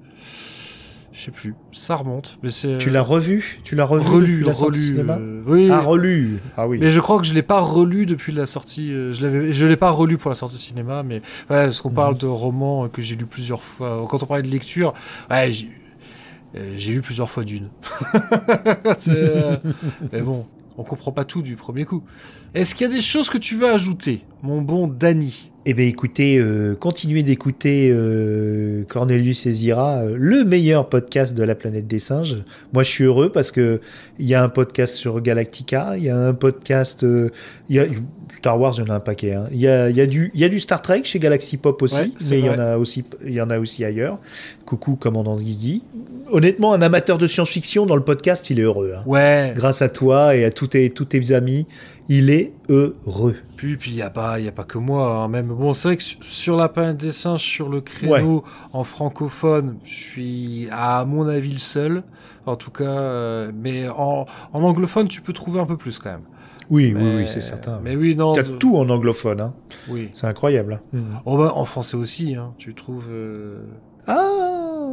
[1.12, 3.60] Je sais plus, ça remonte, mais c'est tu l'as revu?
[3.64, 5.18] Tu l'as revu relu, la relu, cinéma?
[5.20, 8.32] euh, oui, ah relu ah oui mais je crois que je l'ai pas relu depuis
[8.32, 8.93] la sortie.
[8.93, 11.22] euh, je l'avais, je l'ai pas relu pour la sortie cinéma, mais ouais,
[11.66, 12.20] parce qu'on parle Mhm.
[12.20, 14.05] de romans euh, que j'ai lu plusieurs fois.
[14.10, 14.93] Quand on parlait de lecture,
[15.30, 15.70] ouais, j'ai,
[16.55, 17.70] euh, lu plusieurs fois Dune.
[19.10, 19.57] Euh,
[20.14, 20.45] mais bon,
[20.78, 22.03] on comprend pas tout du premier coup.
[22.53, 25.51] Est-ce qu'il y a des choses que tu veux ajouter, mon bon Danny?
[25.72, 31.43] Eh bien, écoutez, euh, continuez d'écouter euh, Cornelius et Zira, euh, le meilleur podcast de
[31.43, 32.38] la planète des singes.
[32.74, 33.80] Moi, je suis heureux parce que
[34.17, 37.05] il y a un podcast sur Galactica, il y a un podcast,
[37.70, 37.86] il y a
[38.36, 39.34] Star Wars, il y en a un paquet.
[39.36, 39.47] hein.
[39.51, 41.57] Il y, a, il y a du, il y a du Star Trek chez Galaxy
[41.57, 44.20] Pop aussi, Ouais, mais il y en a aussi, y en a aussi ailleurs.
[44.65, 45.84] Coucou, commandant Guigui.
[46.32, 48.93] Honnêtement, un amateur de science-fiction dans le podcast, il est heureux.
[48.97, 49.03] hein.
[49.05, 49.53] Ouais.
[49.55, 51.67] Grâce à toi et à tous tes, tous tes amis,
[52.10, 53.36] il est heureux.
[53.55, 55.16] Puis, puis il n'y a, pas- y a pas que moi.
[55.18, 55.47] hein, même.
[55.47, 58.43] Bon, c'est vrai que su- sur la planète des singes, sur le créneau
[58.74, 62.03] en francophone, je suis à mon avis le seul.
[62.45, 66.10] En tout cas, euh, mais en, en anglophone, tu peux trouver un peu plus quand
[66.12, 66.22] même.
[66.72, 67.80] Oui, oui, Mais- oui, c'est certain.
[67.84, 68.34] Mais oui, non.
[68.34, 69.53] T'as de- tout en anglophone, hein.
[69.88, 70.10] Oui.
[70.14, 70.82] c'est incroyable.
[70.93, 70.99] hein.
[71.26, 73.07] Oh bah, en français aussi, hein, tu trouves.
[73.12, 73.60] euh,
[74.07, 74.89] Ah,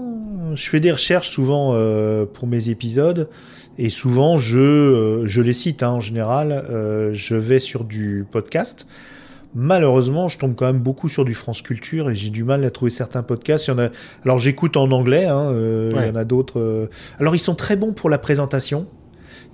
[0.55, 3.29] je fais des recherches souvent euh, pour mes épisodes
[3.79, 6.53] et souvent je, euh, je les cite hein, en général.
[6.53, 8.87] euh, je vais sur du podcast.
[9.55, 12.71] Malheureusement, je tombe quand même beaucoup sur du France Culture et j'ai du mal à
[12.71, 13.69] trouver certains podcasts.
[13.69, 13.89] Il y en a...
[14.25, 16.91] Alors j'écoute en anglais, hein, euh, il y en a d'autres.
[17.19, 18.87] Alors ils sont très bons pour la présentation.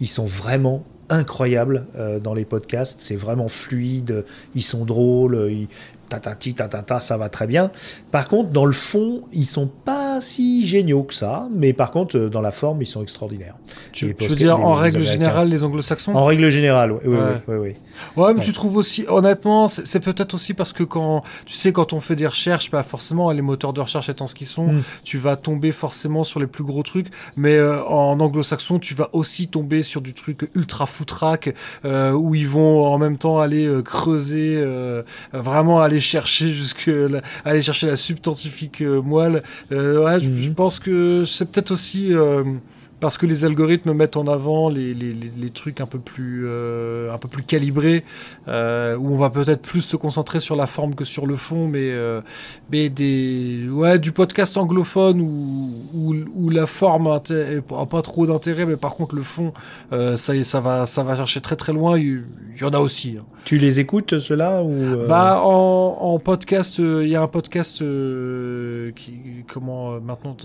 [0.00, 3.00] Ils sont vraiment incroyables euh, dans les podcasts.
[3.00, 4.24] C'est vraiment fluide.
[4.54, 5.48] Ils sont drôles.
[5.50, 5.68] Ils...
[6.12, 7.70] Tatati, tatata, ça va très bien.
[8.10, 11.48] Par contre, dans le fond, ils sont pas si géniaux que ça.
[11.54, 13.54] Mais par contre, euh, dans la forme, ils sont extraordinaires.
[13.92, 17.16] Tu, veux dire les- en les règle générale les anglo-saxons En règle générale, oui, oui,
[17.16, 17.22] Ouais.
[17.48, 17.74] oui, oui, oui.
[18.22, 18.44] Ouais, mais Ouais.
[18.44, 22.16] tu trouves aussi, honnêtement, c'est peut-être aussi parce que quand, tu sais, quand on fait
[22.16, 24.82] des recherches, bah forcément, les moteurs de recherche étant ce qu'ils sont, Mm.
[25.04, 27.08] tu vas tomber forcément sur les plus gros trucs.
[27.36, 31.54] Mais euh, en anglo-saxon, tu vas aussi tomber sur du truc ultra foutraque,
[31.86, 34.62] euh, où ils vont en même temps aller euh, creuser,
[35.32, 39.42] vraiment aller chercher jusque, la- aller chercher la substantifique euh, moelle.
[39.72, 40.40] Euh, ouais, je- Mhm.
[40.42, 42.12] je pense que c'est peut-être aussi.
[43.02, 46.44] Parce que les algorithmes mettent en avant les, les, les, les trucs un peu plus
[46.46, 48.04] euh, un peu plus calibrés
[48.46, 51.66] euh, où on va peut-être plus se concentrer sur la forme que sur le fond
[51.66, 52.20] mais euh,
[52.70, 58.02] mais des ouais du podcast anglophone où où, où la forme a inté- a pas
[58.02, 59.52] trop d'intérêt mais par contre le fond
[59.90, 62.22] ça ça va ça va chercher très très loin il
[62.60, 63.24] y en a aussi hein.
[63.44, 67.78] Tu les écoutes, ceux-là ou Bah en, en podcast, il y a un podcast
[68.94, 69.12] qui
[69.52, 70.36] comment maintenant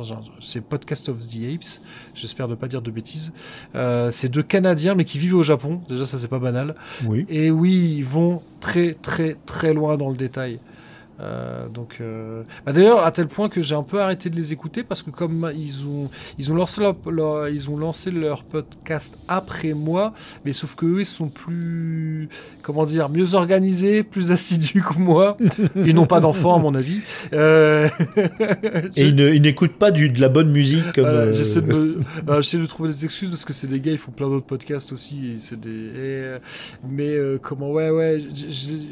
[0.42, 1.80] c'est Podcast of the Apes.
[2.16, 3.34] J'espère ne pas dire de bêtises.
[3.76, 5.82] Euh, c'est deux Canadiens mais qui vivent au Japon.
[5.90, 6.76] Déjà ça c'est pas banal.
[7.06, 7.26] Oui.
[7.30, 10.60] Et oui, ils vont très très très loin dans le détail.
[11.20, 14.54] Euh, donc, euh, bah d'ailleurs, à tel point que j'ai un peu arrêté de les
[14.54, 18.44] écouter parce que comme ils ont, ils ont lancé leur, leur- ils ont lancé leur
[18.44, 20.14] podcast après moi,
[20.46, 22.30] mais sauf que eux, ils sont plus,
[22.62, 25.38] comment dire, mieux organisés, plus assidus que moi.
[25.76, 27.00] Ils n'ont pas d'enfants, à mon avis.
[27.34, 27.90] Euh,
[28.96, 31.04] Et ils n'écoutent pas du, de la bonne musique comme.
[31.06, 32.00] voilà, euh, J'essaie de, me-
[32.30, 34.46] euh, j'essaie de trouver des excuses parce que c'est des gars, ils font plein d'autres
[34.46, 35.32] podcasts aussi.
[35.34, 36.40] Et c'est des, et, euh,
[36.88, 38.20] mais comment, ouais, ouais,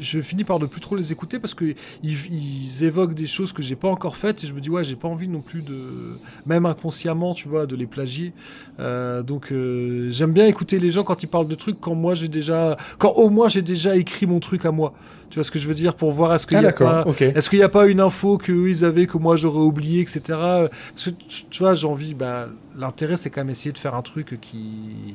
[0.00, 3.52] je, finis par ne plus trop les écouter parce que ils, ils évoquent des choses
[3.52, 5.62] que j'ai pas encore faites et je me dis ouais, j'ai pas envie non plus
[5.62, 8.32] de, même inconsciemment, tu vois, de les plagier.
[8.80, 12.14] Euh, donc euh, j'aime bien écouter les gens quand ils parlent de trucs quand moi
[12.14, 14.92] j'ai déjà, quand au moins j'ai déjà écrit mon truc à moi.
[15.28, 15.94] Tu vois ce que je veux dire?
[15.94, 17.20] Pour voir est-ce qu'il Ah y a pas, Ok.
[17.22, 20.20] est-ce qu'il n'y a pas une info que ils avaient que moi j'aurais oublié, etc.
[20.28, 20.70] Parce
[21.06, 22.14] que tu tu vois, j'ai envie.
[22.14, 25.14] Bah, l'intérêt c'est quand même essayer de faire un truc qui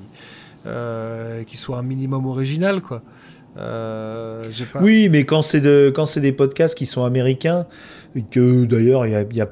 [0.65, 3.01] euh, qui soit un minimum original, quoi.
[3.57, 4.43] Euh.
[4.79, 7.65] Oui, mais quand c'est de, quand c'est des podcasts qui sont américains,
[8.15, 9.47] et que d'ailleurs il y a,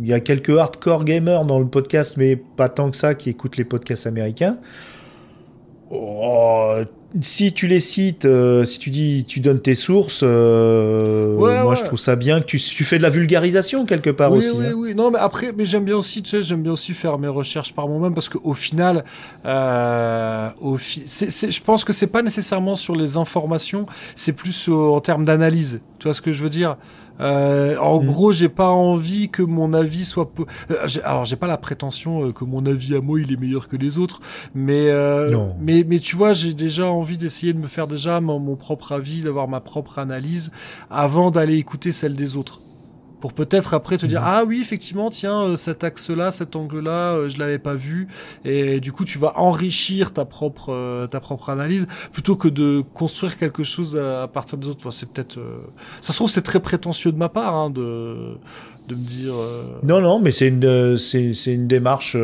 [0.00, 3.56] y a quelques hardcore gamers dans le podcast, mais pas tant que ça qui écoutent
[3.56, 4.58] les podcasts américains.
[5.94, 6.76] Oh,
[7.20, 11.72] si tu les cites, euh, si tu dis, tu donnes tes sources, euh, Ouais, moi
[11.72, 11.76] ouais.
[11.76, 14.56] je trouve ça bien que tu, tu fais de la vulgarisation quelque part oui, aussi.
[14.56, 14.72] oui, hein.
[14.74, 14.94] oui.
[14.94, 17.74] Non, mais après, mais j'aime bien aussi, tu sais, j'aime bien aussi faire mes recherches
[17.74, 19.04] par moi-même parce qu'au final,
[19.44, 23.84] euh, au fi- je pense que c'est pas nécessairement sur les informations,
[24.16, 25.80] c'est plus en termes d'analyse.
[25.98, 26.76] Tu vois ce que je veux dire?
[27.20, 28.06] Euh, En Mm.
[28.06, 30.30] gros, j'ai pas envie que mon avis soit.
[30.30, 33.32] peu- Euh, j'ai- alors, j'ai pas la prétention euh, que mon avis à moi il
[33.32, 34.20] est meilleur que les autres,
[34.54, 38.38] mais euh, mais mais tu vois, j'ai déjà envie d'essayer de me faire déjà mon,
[38.38, 40.50] mon propre avis, d'avoir ma propre analyse
[40.90, 42.60] avant d'aller écouter celle des autres
[43.22, 44.26] pour peut-être après te dire Mhm.
[44.28, 48.08] ah oui effectivement tiens euh, cet axe là cet angle là je l'avais pas vu
[48.44, 52.82] et du coup tu vas enrichir ta propre euh, ta propre analyse plutôt que de
[52.92, 55.60] construire quelque chose à, partir des autres Enfin, c'est peut-être euh,
[56.00, 58.36] ça se trouve c'est très prétentieux de ma part hein, de
[58.88, 62.16] de me dire euh, Non, non, mais c'est une, euh, c'est, c'est une démarche.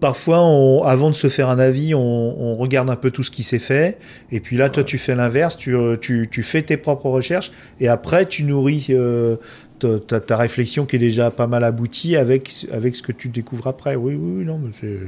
[0.00, 3.30] Parfois, on- avant de se faire un avis, on, on regarde un peu tout ce
[3.30, 3.98] qui s'est fait.
[4.30, 5.56] Et puis là, toi, tu fais l'inverse.
[5.56, 7.50] Tu, euh, tu, tu fais tes propres recherches.
[7.80, 9.36] Et après, tu nourris euh,
[9.78, 13.94] ta, réflexion qui est déjà pas mal aboutie avec, avec ce que tu découvres après.
[13.96, 14.98] Oui, oui, non, mais c'est.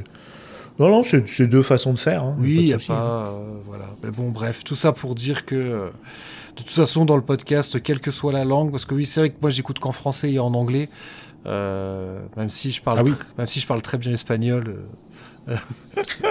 [0.79, 2.23] Non, non, c'est, deux façons de faire.
[2.23, 5.47] hein, oui il y a pas euh, voilà mais bon bref tout ça pour dire
[5.47, 8.95] que euh, de toute façon dans le podcast quelle que soit la langue parce que
[8.95, 10.91] oui c'est vrai que moi j'écoute qu'en français et en anglais
[12.37, 13.13] même si je parle Ah oui.
[13.39, 14.87] même si je parle très bien espagnol euh,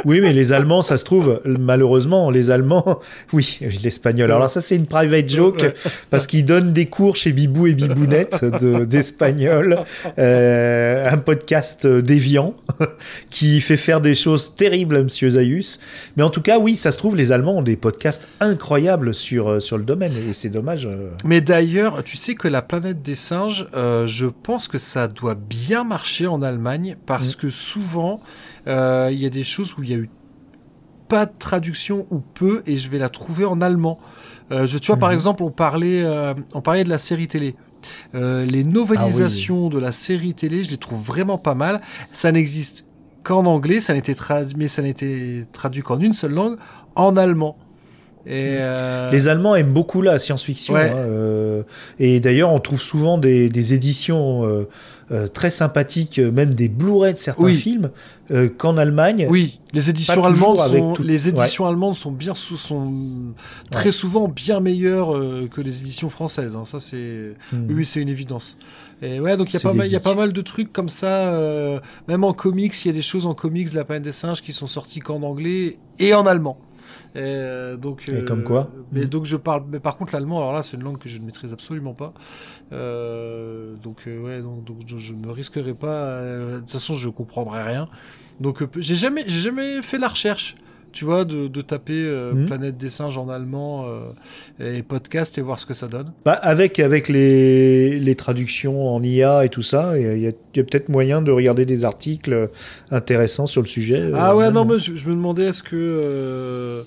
[0.06, 3.00] Oui, mais les Allemands, ça se trouve, malheureusement, les Allemands,
[3.34, 4.32] oui, l'espagnol.
[4.32, 5.74] Alors ça, c'est une private joke Ouais.
[6.12, 9.80] parce qu'ils donnent des cours chez Bibou et Bibounette de- d'espagnol,
[10.20, 12.54] euh, un podcast déviant
[13.32, 15.80] qui fait faire des choses terribles à Monsieur Zayus.
[16.18, 19.50] Mais en tout cas, oui, ça se trouve, les Allemands ont des podcasts incroyables sur,
[19.50, 20.86] euh, sur le domaine et c'est dommage.
[20.86, 21.10] euh.
[21.24, 25.36] Mais d'ailleurs, tu sais que la planète des singes, euh, je pense que ça doit
[25.36, 27.40] bien marcher en Allemagne parce Mm.
[27.40, 28.22] que souvent,
[28.68, 30.10] euh, il y a des choses où il y a eu
[31.08, 34.00] pas de traduction ou peu et je vais la trouver en allemand.
[34.52, 35.16] Euh, je, tu vois, par Mhm.
[35.16, 37.56] exemple, on parlait, euh, on parlait de la série télé.
[38.16, 41.82] Euh, les novelisations de la série télé, je les trouve vraiment pas mal.
[42.12, 42.88] Ça n'existe
[43.24, 46.58] qu'en anglais, ça n'était traduit, mais ça n'était traduit qu'en une seule langue,
[46.96, 47.58] en allemand.
[48.28, 50.74] Et euh, Les Allemands aiment beaucoup la science-fiction.
[50.74, 50.90] Ouais.
[50.90, 51.64] hein, euh,
[52.00, 54.44] et d'ailleurs, on trouve souvent des, des éditions
[55.12, 57.56] euh, très sympathiques, même des Blu-ray de certains Oui.
[57.56, 57.92] films,
[58.58, 59.28] qu'en Allemagne.
[59.30, 62.92] Oui, les éditions allemandes sont, tout- les éditions allemandes sont bien sous, sont
[63.70, 65.14] très souvent bien meilleures
[65.52, 66.56] que les éditions françaises.
[66.56, 66.64] hein.
[66.64, 67.68] Ça c'est, Hmm.
[67.70, 68.58] oui, c'est une évidence.
[69.04, 69.58] Et ouais, donc il y
[69.96, 71.32] a pas mal, de trucs comme ça.
[72.08, 74.54] même en comics, il y a des choses en comics, La planète des singes, qui
[74.54, 76.58] sont sorties qu'en anglais et en allemand.
[77.16, 79.06] Et, euh, donc, Et comme quoi Mais Mm.
[79.10, 79.64] donc je parle.
[79.72, 82.14] Mais par contre, l'allemand, alors là, c'est une langue que je ne maîtrise absolument pas.
[82.74, 85.88] Euh, donc euh, ouais, donc, donc je, je me risquerai pas.
[85.88, 87.88] euh, de toute façon, je comprendrai rien.
[88.40, 90.56] Donc euh, j'ai jamais, j'ai jamais fait la recherche.
[90.92, 92.46] Tu vois, de, de taper euh, Mhm.
[92.46, 93.86] Planète des singes en allemand
[94.62, 96.14] euh, et podcast et voir ce que ça donne.
[96.24, 100.32] Bah, avec avec les, les traductions en IA et tout ça, il y a,
[100.64, 102.50] peut-être moyen de regarder des articles
[102.92, 104.10] intéressants sur le sujet.
[104.14, 106.86] Ah euh, ouais, non, mais je, je me demandais est-ce que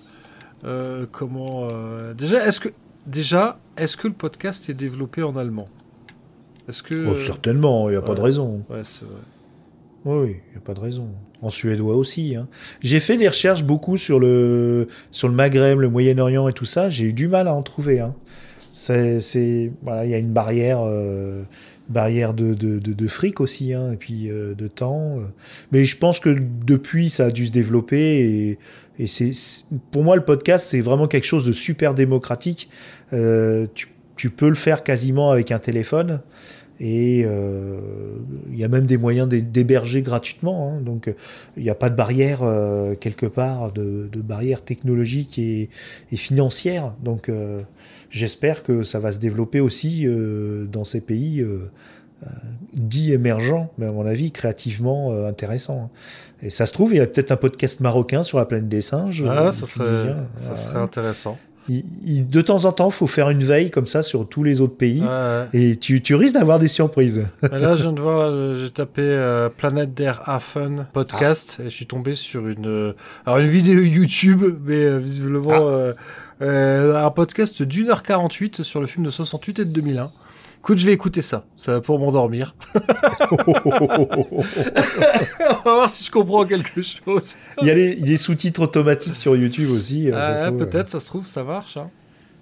[0.65, 2.69] euh, comment euh, déjà est-ce que
[3.07, 5.69] déjà est-ce que le podcast est développé en allemand?
[6.69, 8.63] Est-ce que Oh, certainement, il n'y a pas de raison.
[8.69, 9.15] ouais, c'est vrai.
[10.05, 11.09] Oui, il n'y a pas de raison.
[11.43, 12.37] En suédois aussi.
[12.37, 12.47] hein.
[12.81, 16.89] J'ai fait des recherches beaucoup sur le, sur le Maghreb, le Moyen-Orient et tout ça.
[16.91, 18.01] J'ai eu du mal à en trouver.
[18.01, 18.15] Hein.
[18.73, 21.43] C'est, voilà, il y a une barrière, euh,
[21.89, 25.19] barrière de, de, de, de fric aussi, hein, et puis euh, de temps.
[25.73, 26.37] Mais je pense que
[26.67, 28.21] depuis, ça a dû se développer.
[28.21, 28.59] Et,
[28.99, 29.31] et c'est,
[29.91, 32.69] pour moi, le podcast, c'est vraiment quelque chose de super démocratique.
[33.12, 33.66] Euh,
[34.16, 36.20] tu, peux le faire quasiment avec un téléphone.
[36.81, 37.79] Et euh,
[38.53, 40.73] il y a même des moyens d'hé- d'héberger gratuitement.
[40.73, 40.81] hein.
[40.81, 41.12] donc,
[41.57, 45.70] il n'y a pas de barrière euh, quelque part, de, barrière technologique et,
[46.15, 46.95] financière.
[47.03, 47.31] Donc,
[48.11, 50.07] j'espère que ça va se développer aussi
[50.70, 51.45] dans ces pays
[52.75, 55.85] dits émergents, mais à mon avis, créativement intéressants.
[55.85, 55.91] hein.
[56.43, 58.81] Et ça se trouve, il y a peut-être un podcast marocain sur la planète des
[58.81, 59.24] singes.
[59.27, 61.36] Ah, euh, ça serait, ça Ah, serait intéressant.
[61.69, 64.44] il- il- de temps en temps, il faut faire une veille comme ça sur tous
[64.44, 65.02] les autres pays.
[65.02, 65.47] Ouais.
[65.52, 67.27] Et tu, tu risques d'avoir des surprises.
[67.43, 71.65] Mais là, je viens de voir, euh, j'ai tapé euh, Planète der Affen podcast et
[71.65, 72.93] je suis tombé sur une, euh,
[73.27, 75.60] alors une vidéo YouTube, mais euh, visiblement Ah.
[75.62, 75.94] euh,
[76.40, 80.12] euh, un podcast d'une heure 48 sur le film de 68 et de 2001.
[80.69, 82.55] Écoute, je vais écouter ça, ça va pour m'endormir.
[82.74, 84.43] On
[85.65, 87.36] va voir si je comprends quelque chose.
[87.62, 90.11] Il y a les, les sous-titres automatiques sur YouTube aussi.
[90.12, 91.78] euh, ça Ah, Peut-être, ça se trouve, ça marche.
[91.78, 91.89] hein.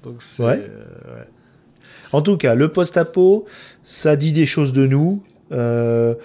[0.02, 0.42] Donc c'est.
[0.42, 0.58] Ouais.
[0.58, 0.84] euh,
[1.18, 1.26] ouais.
[2.12, 3.44] En tout cas, le post-apo,
[3.84, 5.22] ça dit des choses de nous.
[5.52, 6.16] Euh,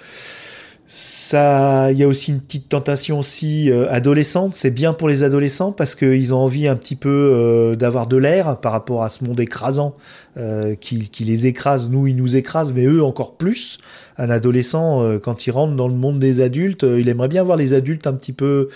[0.94, 4.56] ça, il y a aussi une petite tentation aussi euh, adolescente.
[4.56, 8.18] C'est bien pour les adolescents parce qu'ils ont envie un petit peu euh, d'avoir de
[8.18, 9.96] l'air par rapport à ce monde écrasant
[10.36, 11.90] euh, qui, qui les écrase.
[11.90, 13.78] Nous, ils nous écrasent, mais eux encore plus.
[14.18, 17.44] Un adolescent, euh, quand il rentre dans le monde des adultes, euh, il aimerait bien
[17.44, 18.68] voir les adultes un petit peu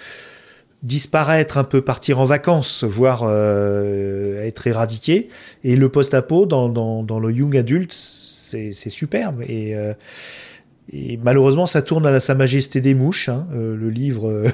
[0.84, 5.28] disparaître, un peu partir en vacances, voire euh, être éradiqué.
[5.66, 9.42] Et le post-apo dans, dans, dans le young adulte, c'est superbe.
[9.46, 9.92] Et, euh,
[10.94, 14.50] et malheureusement, ça tourne à la Sa Majesté des Mouches, hein, euh, le livre euh,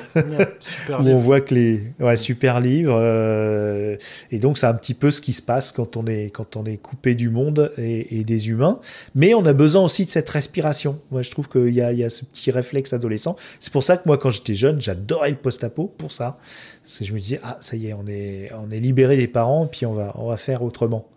[0.62, 2.95] Super où on voit que les ouais, super livre.
[2.95, 3.98] euh,
[4.32, 6.64] et donc, c'est un petit peu ce qui se passe quand on est quand on
[6.64, 8.80] est coupé du monde et, et des humains.
[9.14, 10.99] Mais on a besoin aussi de cette respiration.
[11.12, 13.36] Moi, je trouve qu'il y a, il y a ce petit réflexe adolescent.
[13.60, 16.38] C'est pour ça que moi, quand j'étais jeune, j'adorais le post-apo pour ça.
[16.84, 19.28] Parce que je me disais, ah, ça y est, on est, on est libéré des
[19.28, 21.10] parents, puis on va, on va faire autrement.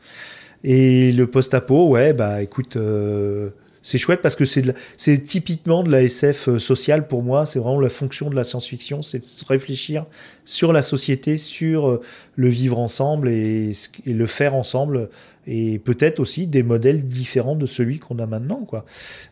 [0.64, 3.50] Et le post-apo, ouais, bah écoute, euh,
[3.84, 7.44] c'est chouette parce que c'est typiquement de la SF euh, sociale pour moi.
[7.44, 10.06] C'est vraiment la fonction de la science-fiction, c'est de réfléchir
[10.46, 12.00] sur la société, sur euh,
[12.34, 13.72] le vivre ensemble et,
[14.06, 15.10] le faire ensemble.
[15.46, 18.66] Et peut-être aussi des modèles différents de celui qu'on a maintenant.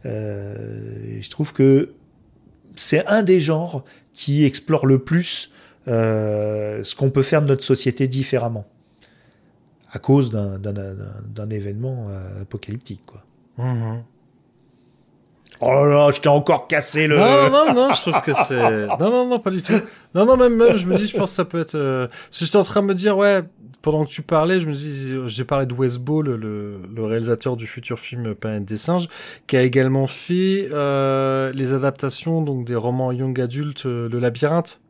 [0.05, 1.95] Euh, je trouve que
[2.77, 5.51] c'est un des genres qui explore le plus
[5.87, 8.67] ce qu'on peut faire de notre société différemment
[9.91, 12.09] à cause d'un- événement
[12.41, 13.01] apocalyptique.
[13.57, 14.05] Mhm.
[15.65, 17.17] Oh là là, je t'ai encore cassé le...
[17.19, 18.57] Non, non, non, non, je trouve que c'est.
[18.99, 19.73] Non, non, non, pas du tout.
[20.15, 21.77] Non, non, même, même je me dis, je pense que ça peut être.
[21.77, 23.43] euh, parce que J'étais en train de me dire, ouais,
[23.81, 27.57] pendant que tu parlais, je me dis, j'ai parlé de Wes Ball, le, le réalisateur
[27.57, 29.09] du futur film Planète des singes,
[29.47, 34.81] qui a également fait euh, les adaptations donc des romans young adultes, euh, Le Labyrinthe,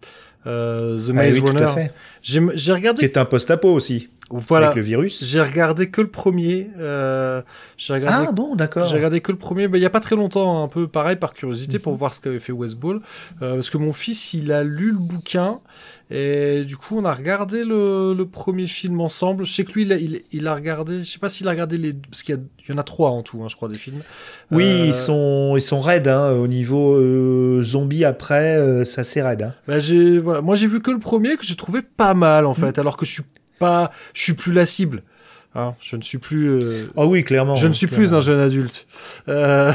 [0.46, 1.62] euh, The Ah Maze oui, tout Runner.
[1.64, 1.92] à fait.
[2.22, 4.08] J'ai j'ai regardé Qui est un post-apo aussi.
[4.40, 4.66] Voilà.
[4.68, 5.24] avec le virus.
[5.24, 6.70] J'ai regardé que le premier.
[6.78, 7.42] Euh,
[7.76, 8.86] j'ai regardé Ah bon, d'accord.
[8.86, 11.16] J'ai regardé que le premier, mais il y a pas très longtemps, un peu pareil
[11.16, 11.82] par curiosité Mhm.
[11.82, 13.00] pour voir ce qu'avait fait West Ball,
[13.42, 15.60] Euh, parce que mon fils il a lu le bouquin
[16.10, 19.44] et du coup on a regardé le, le premier film ensemble.
[19.44, 21.50] Je sais que lui il a, il, il a regardé, je sais pas s'il a
[21.50, 23.56] regardé les, parce qu'il y, a- il y en a trois en tout, hein, je
[23.56, 24.02] crois des films.
[24.50, 29.04] Oui, Euh, ils sont ils sont raides hein, au niveau euh, zombie après, euh, ça
[29.04, 29.42] c'est raide.
[29.42, 29.54] Hein.
[29.66, 32.54] Bah, j'ai voilà, moi j'ai vu que le premier que j'ai trouvé pas mal en
[32.54, 33.22] fait, alors que je suis
[33.62, 35.02] pas, je suis plus la cible.
[35.54, 37.56] Hein, je ne suis plus, euh, Ah oui, clairement.
[37.56, 38.16] je ne suis plus clairement.
[38.16, 38.86] un jeune adulte.
[39.28, 39.72] Euh,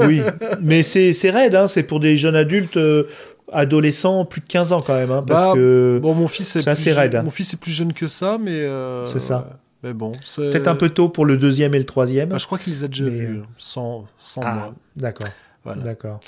[0.00, 0.20] Oui,
[0.60, 3.04] mais c'est c'est raide, hein, c'est pour des jeunes adultes, euh,
[3.52, 6.60] adolescents, plus de 15 ans quand même, hein, parce Bah, que Bon, mon fils est,
[6.62, 7.22] plus assez raide, hein.
[7.22, 8.60] Mon fils est plus jeune que ça, mais.
[8.60, 9.58] euh, C'est ça.
[9.82, 12.28] Mais bon, peut-être un peu tôt pour le deuxième et le troisième.
[12.30, 15.28] Bah, je crois qu'il les a déjà Mais, vus, euh, sans, sans ah, d'accord,
[15.64, 15.82] Voilà.
[15.82, 16.20] d'accord.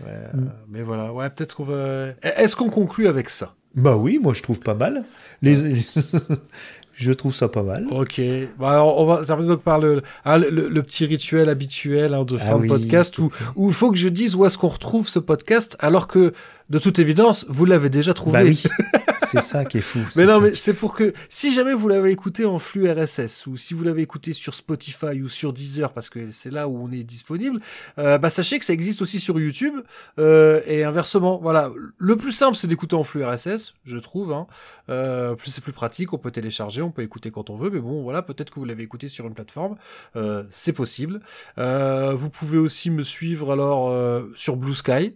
[0.00, 0.50] Ouais, euh, Mm.
[0.70, 2.06] Mais voilà, ouais, peut-être qu'on va.
[2.22, 3.52] Est-ce qu'on conclut avec ça?
[3.74, 5.04] Bah oui, moi je trouve pas mal.
[5.42, 5.80] Les...
[6.94, 7.86] je trouve ça pas mal.
[7.90, 8.20] Ok.
[8.58, 12.24] Bah, alors, on va terminer donc par le, hein, le, le- petit rituel habituel hein,
[12.24, 12.68] de Ah fin de oui.
[12.68, 16.08] podcast où où il faut que je dise où est-ce qu'on retrouve ce podcast, alors
[16.08, 16.32] que
[16.70, 18.38] de toute évidence, vous l'avez déjà trouvé.
[18.38, 18.62] Bah oui,
[19.22, 20.00] c'est ça qui est fou.
[20.16, 23.56] Mais non, mais c'est pour que si jamais vous l'avez écouté en flux RSS ou
[23.56, 26.90] si vous l'avez écouté sur Spotify ou sur Deezer parce que c'est là où on
[26.92, 27.60] est disponible,
[27.98, 29.74] euh, bah sachez que ça existe aussi sur YouTube
[30.18, 31.38] euh, et inversement.
[31.42, 34.32] Voilà, le plus simple c'est d'écouter en flux RSS, je trouve.
[34.32, 34.46] Hein.
[34.90, 37.70] Euh, plus c'est plus pratique, on peut télécharger, on peut écouter quand on veut.
[37.70, 39.76] Mais bon, voilà, peut-être que vous l'avez écouté sur une plateforme,
[40.16, 41.20] euh, c'est possible.
[41.58, 45.14] Euh, vous pouvez aussi me suivre alors euh, sur Blue Sky.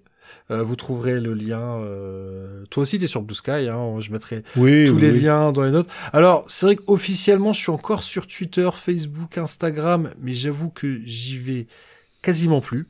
[0.50, 1.80] Euh, vous trouverez le lien.
[1.80, 2.64] Euh...
[2.70, 3.68] Toi aussi, t'es sur Blue Sky.
[3.68, 5.20] Hein, je mettrai oui, tous oui, les oui.
[5.20, 5.88] liens dans les notes.
[6.12, 11.38] Alors, c'est vrai qu'officiellement, je suis encore sur Twitter, Facebook, Instagram, mais j'avoue que j'y
[11.38, 11.66] vais
[12.22, 12.88] quasiment plus.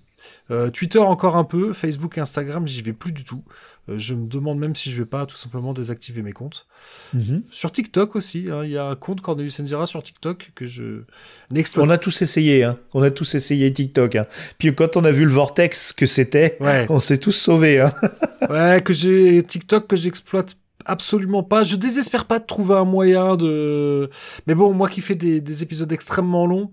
[0.50, 3.44] Euh, Twitter encore un peu, Facebook Instagram, j'y vais plus du tout.
[3.88, 6.66] Euh, je me demande même si je vais pas tout simplement désactiver mes comptes.
[7.12, 7.42] Mhm.
[7.50, 11.02] Sur TikTok aussi, hein, il y a un compte Cornelius Enzira sur TikTok que je
[11.50, 12.78] n'exploite On a tous essayé, hein.
[12.94, 14.16] On a tous essayé TikTok.
[14.16, 14.26] Hein.
[14.58, 17.86] Puis quand on a vu le vortex que c'était, Ouais, on s'est tous sauvés.
[18.50, 21.62] Ouais, que j'ai TikTok que j'exploite absolument pas.
[21.62, 24.10] Je désespère pas de trouver un moyen de.
[24.46, 26.70] Mais bon, moi qui fais des, des épisodes extrêmement longs,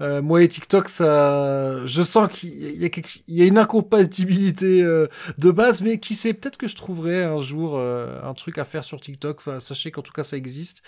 [0.00, 2.90] euh, moi et TikTok, ça, je sens qu'il
[3.28, 5.08] y a, une incompatibilité euh,
[5.38, 8.64] de base, mais qui sait, peut-être que je trouverai un jour euh, un truc à
[8.64, 9.42] faire sur TikTok.
[9.58, 10.82] Sachez qu'en tout cas, ça existe.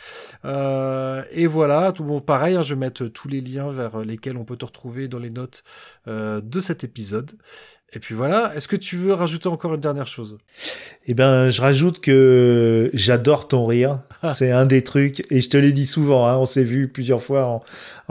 [0.45, 4.45] Et voilà, tout bon, pareil, hein, je vais mettre tous les liens vers lesquels on
[4.45, 5.65] peut te retrouver dans les notes
[6.07, 7.33] de cet épisode.
[7.93, 10.39] Et puis voilà, est-ce que tu veux rajouter encore une dernière chose?
[11.07, 14.01] Eh ben, je rajoute que j'adore ton rire.
[14.23, 14.33] Ah.
[14.33, 17.23] C'est un des trucs, et je te l'ai dit souvent, hein, on s'est vu plusieurs
[17.23, 17.63] fois en,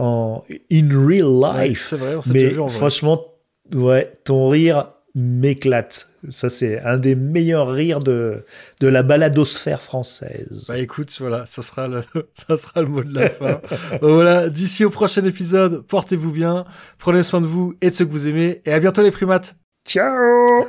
[0.04, 1.86] en in real Ouais, life.
[1.90, 2.76] C'est vrai, on s'est déjà vu en vrai.
[2.76, 3.26] franchement,
[3.74, 6.10] ouais, ton rire m'éclate.
[6.30, 8.44] Ça, c'est un des meilleurs rires de,
[8.82, 10.66] de la baladosphère française.
[10.68, 12.04] Bah écoute, voilà, ça sera le,
[12.34, 13.62] ça sera le mot de la fin.
[14.02, 16.66] Bon, voilà, d'ici au prochain épisode, portez-vous bien,
[16.98, 19.56] prenez soin de vous et de ceux que vous aimez, et à bientôt les primates.
[19.86, 20.66] Ciao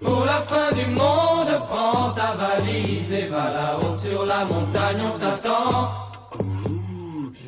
[0.00, 5.18] Pour la fin du monde, prends ta valise et va là-haut sur la montagne, on
[5.18, 5.90] t'attend.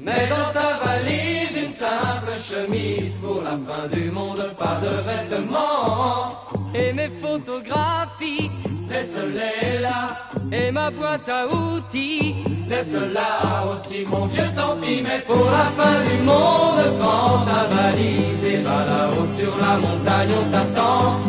[0.03, 6.35] Mets dans ta valise une simple chemise pour la fin du monde, pas de vêtements.
[6.75, 8.51] et mes photographies
[8.91, 10.19] Laisse-les là,
[10.51, 12.35] et ma boîte à outils.
[12.69, 18.45] laisse-la aussi, mon vieux, tant pis, mais pour la fin du monde, prends ta valise
[18.45, 21.21] et va là-haut sur la montagne, on t'attend.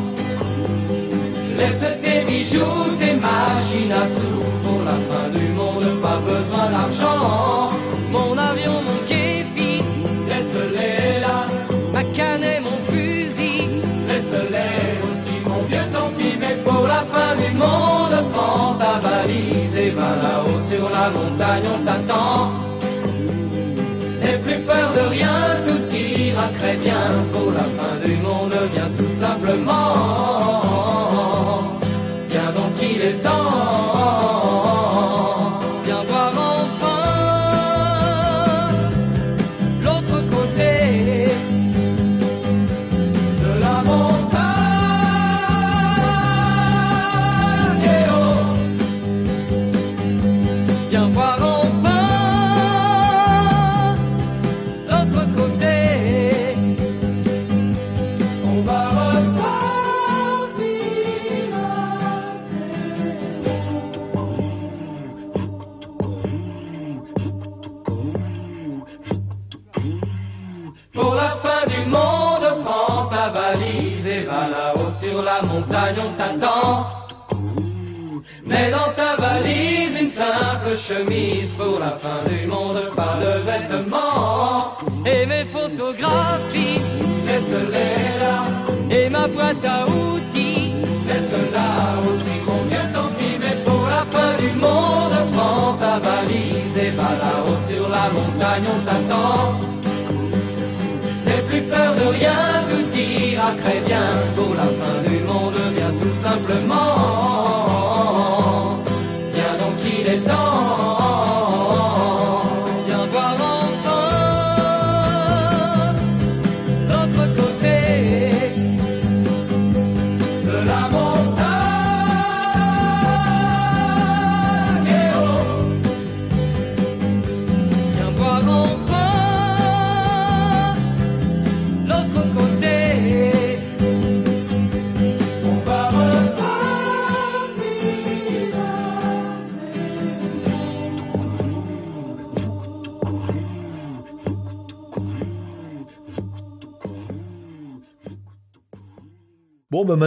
[1.56, 7.72] Laisse tes bijoux, tes machines à sous, pour la fin du monde, pas besoin d'argent.
[8.10, 9.20] Mon avion, mon képi,
[21.60, 21.90] la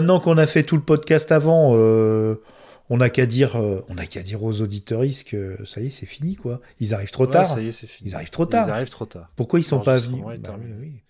[0.05, 2.35] maintenant qu'on a fait tout le podcast avant, euh,
[2.91, 5.91] on n'a qu'à dire, euh, on n'a qu'à dire aux auditeuristes que ça y est,
[5.91, 6.61] c'est fini, quoi.
[6.79, 7.47] Ils arrivent trop Ouais, tard.
[7.47, 8.11] ça y est, c'est fini.
[8.11, 8.69] Ils arrivent trop tard.
[8.69, 9.31] Ils arrivent trop tard.
[9.35, 11.01] Pourquoi ils sont pas venus Bah oui.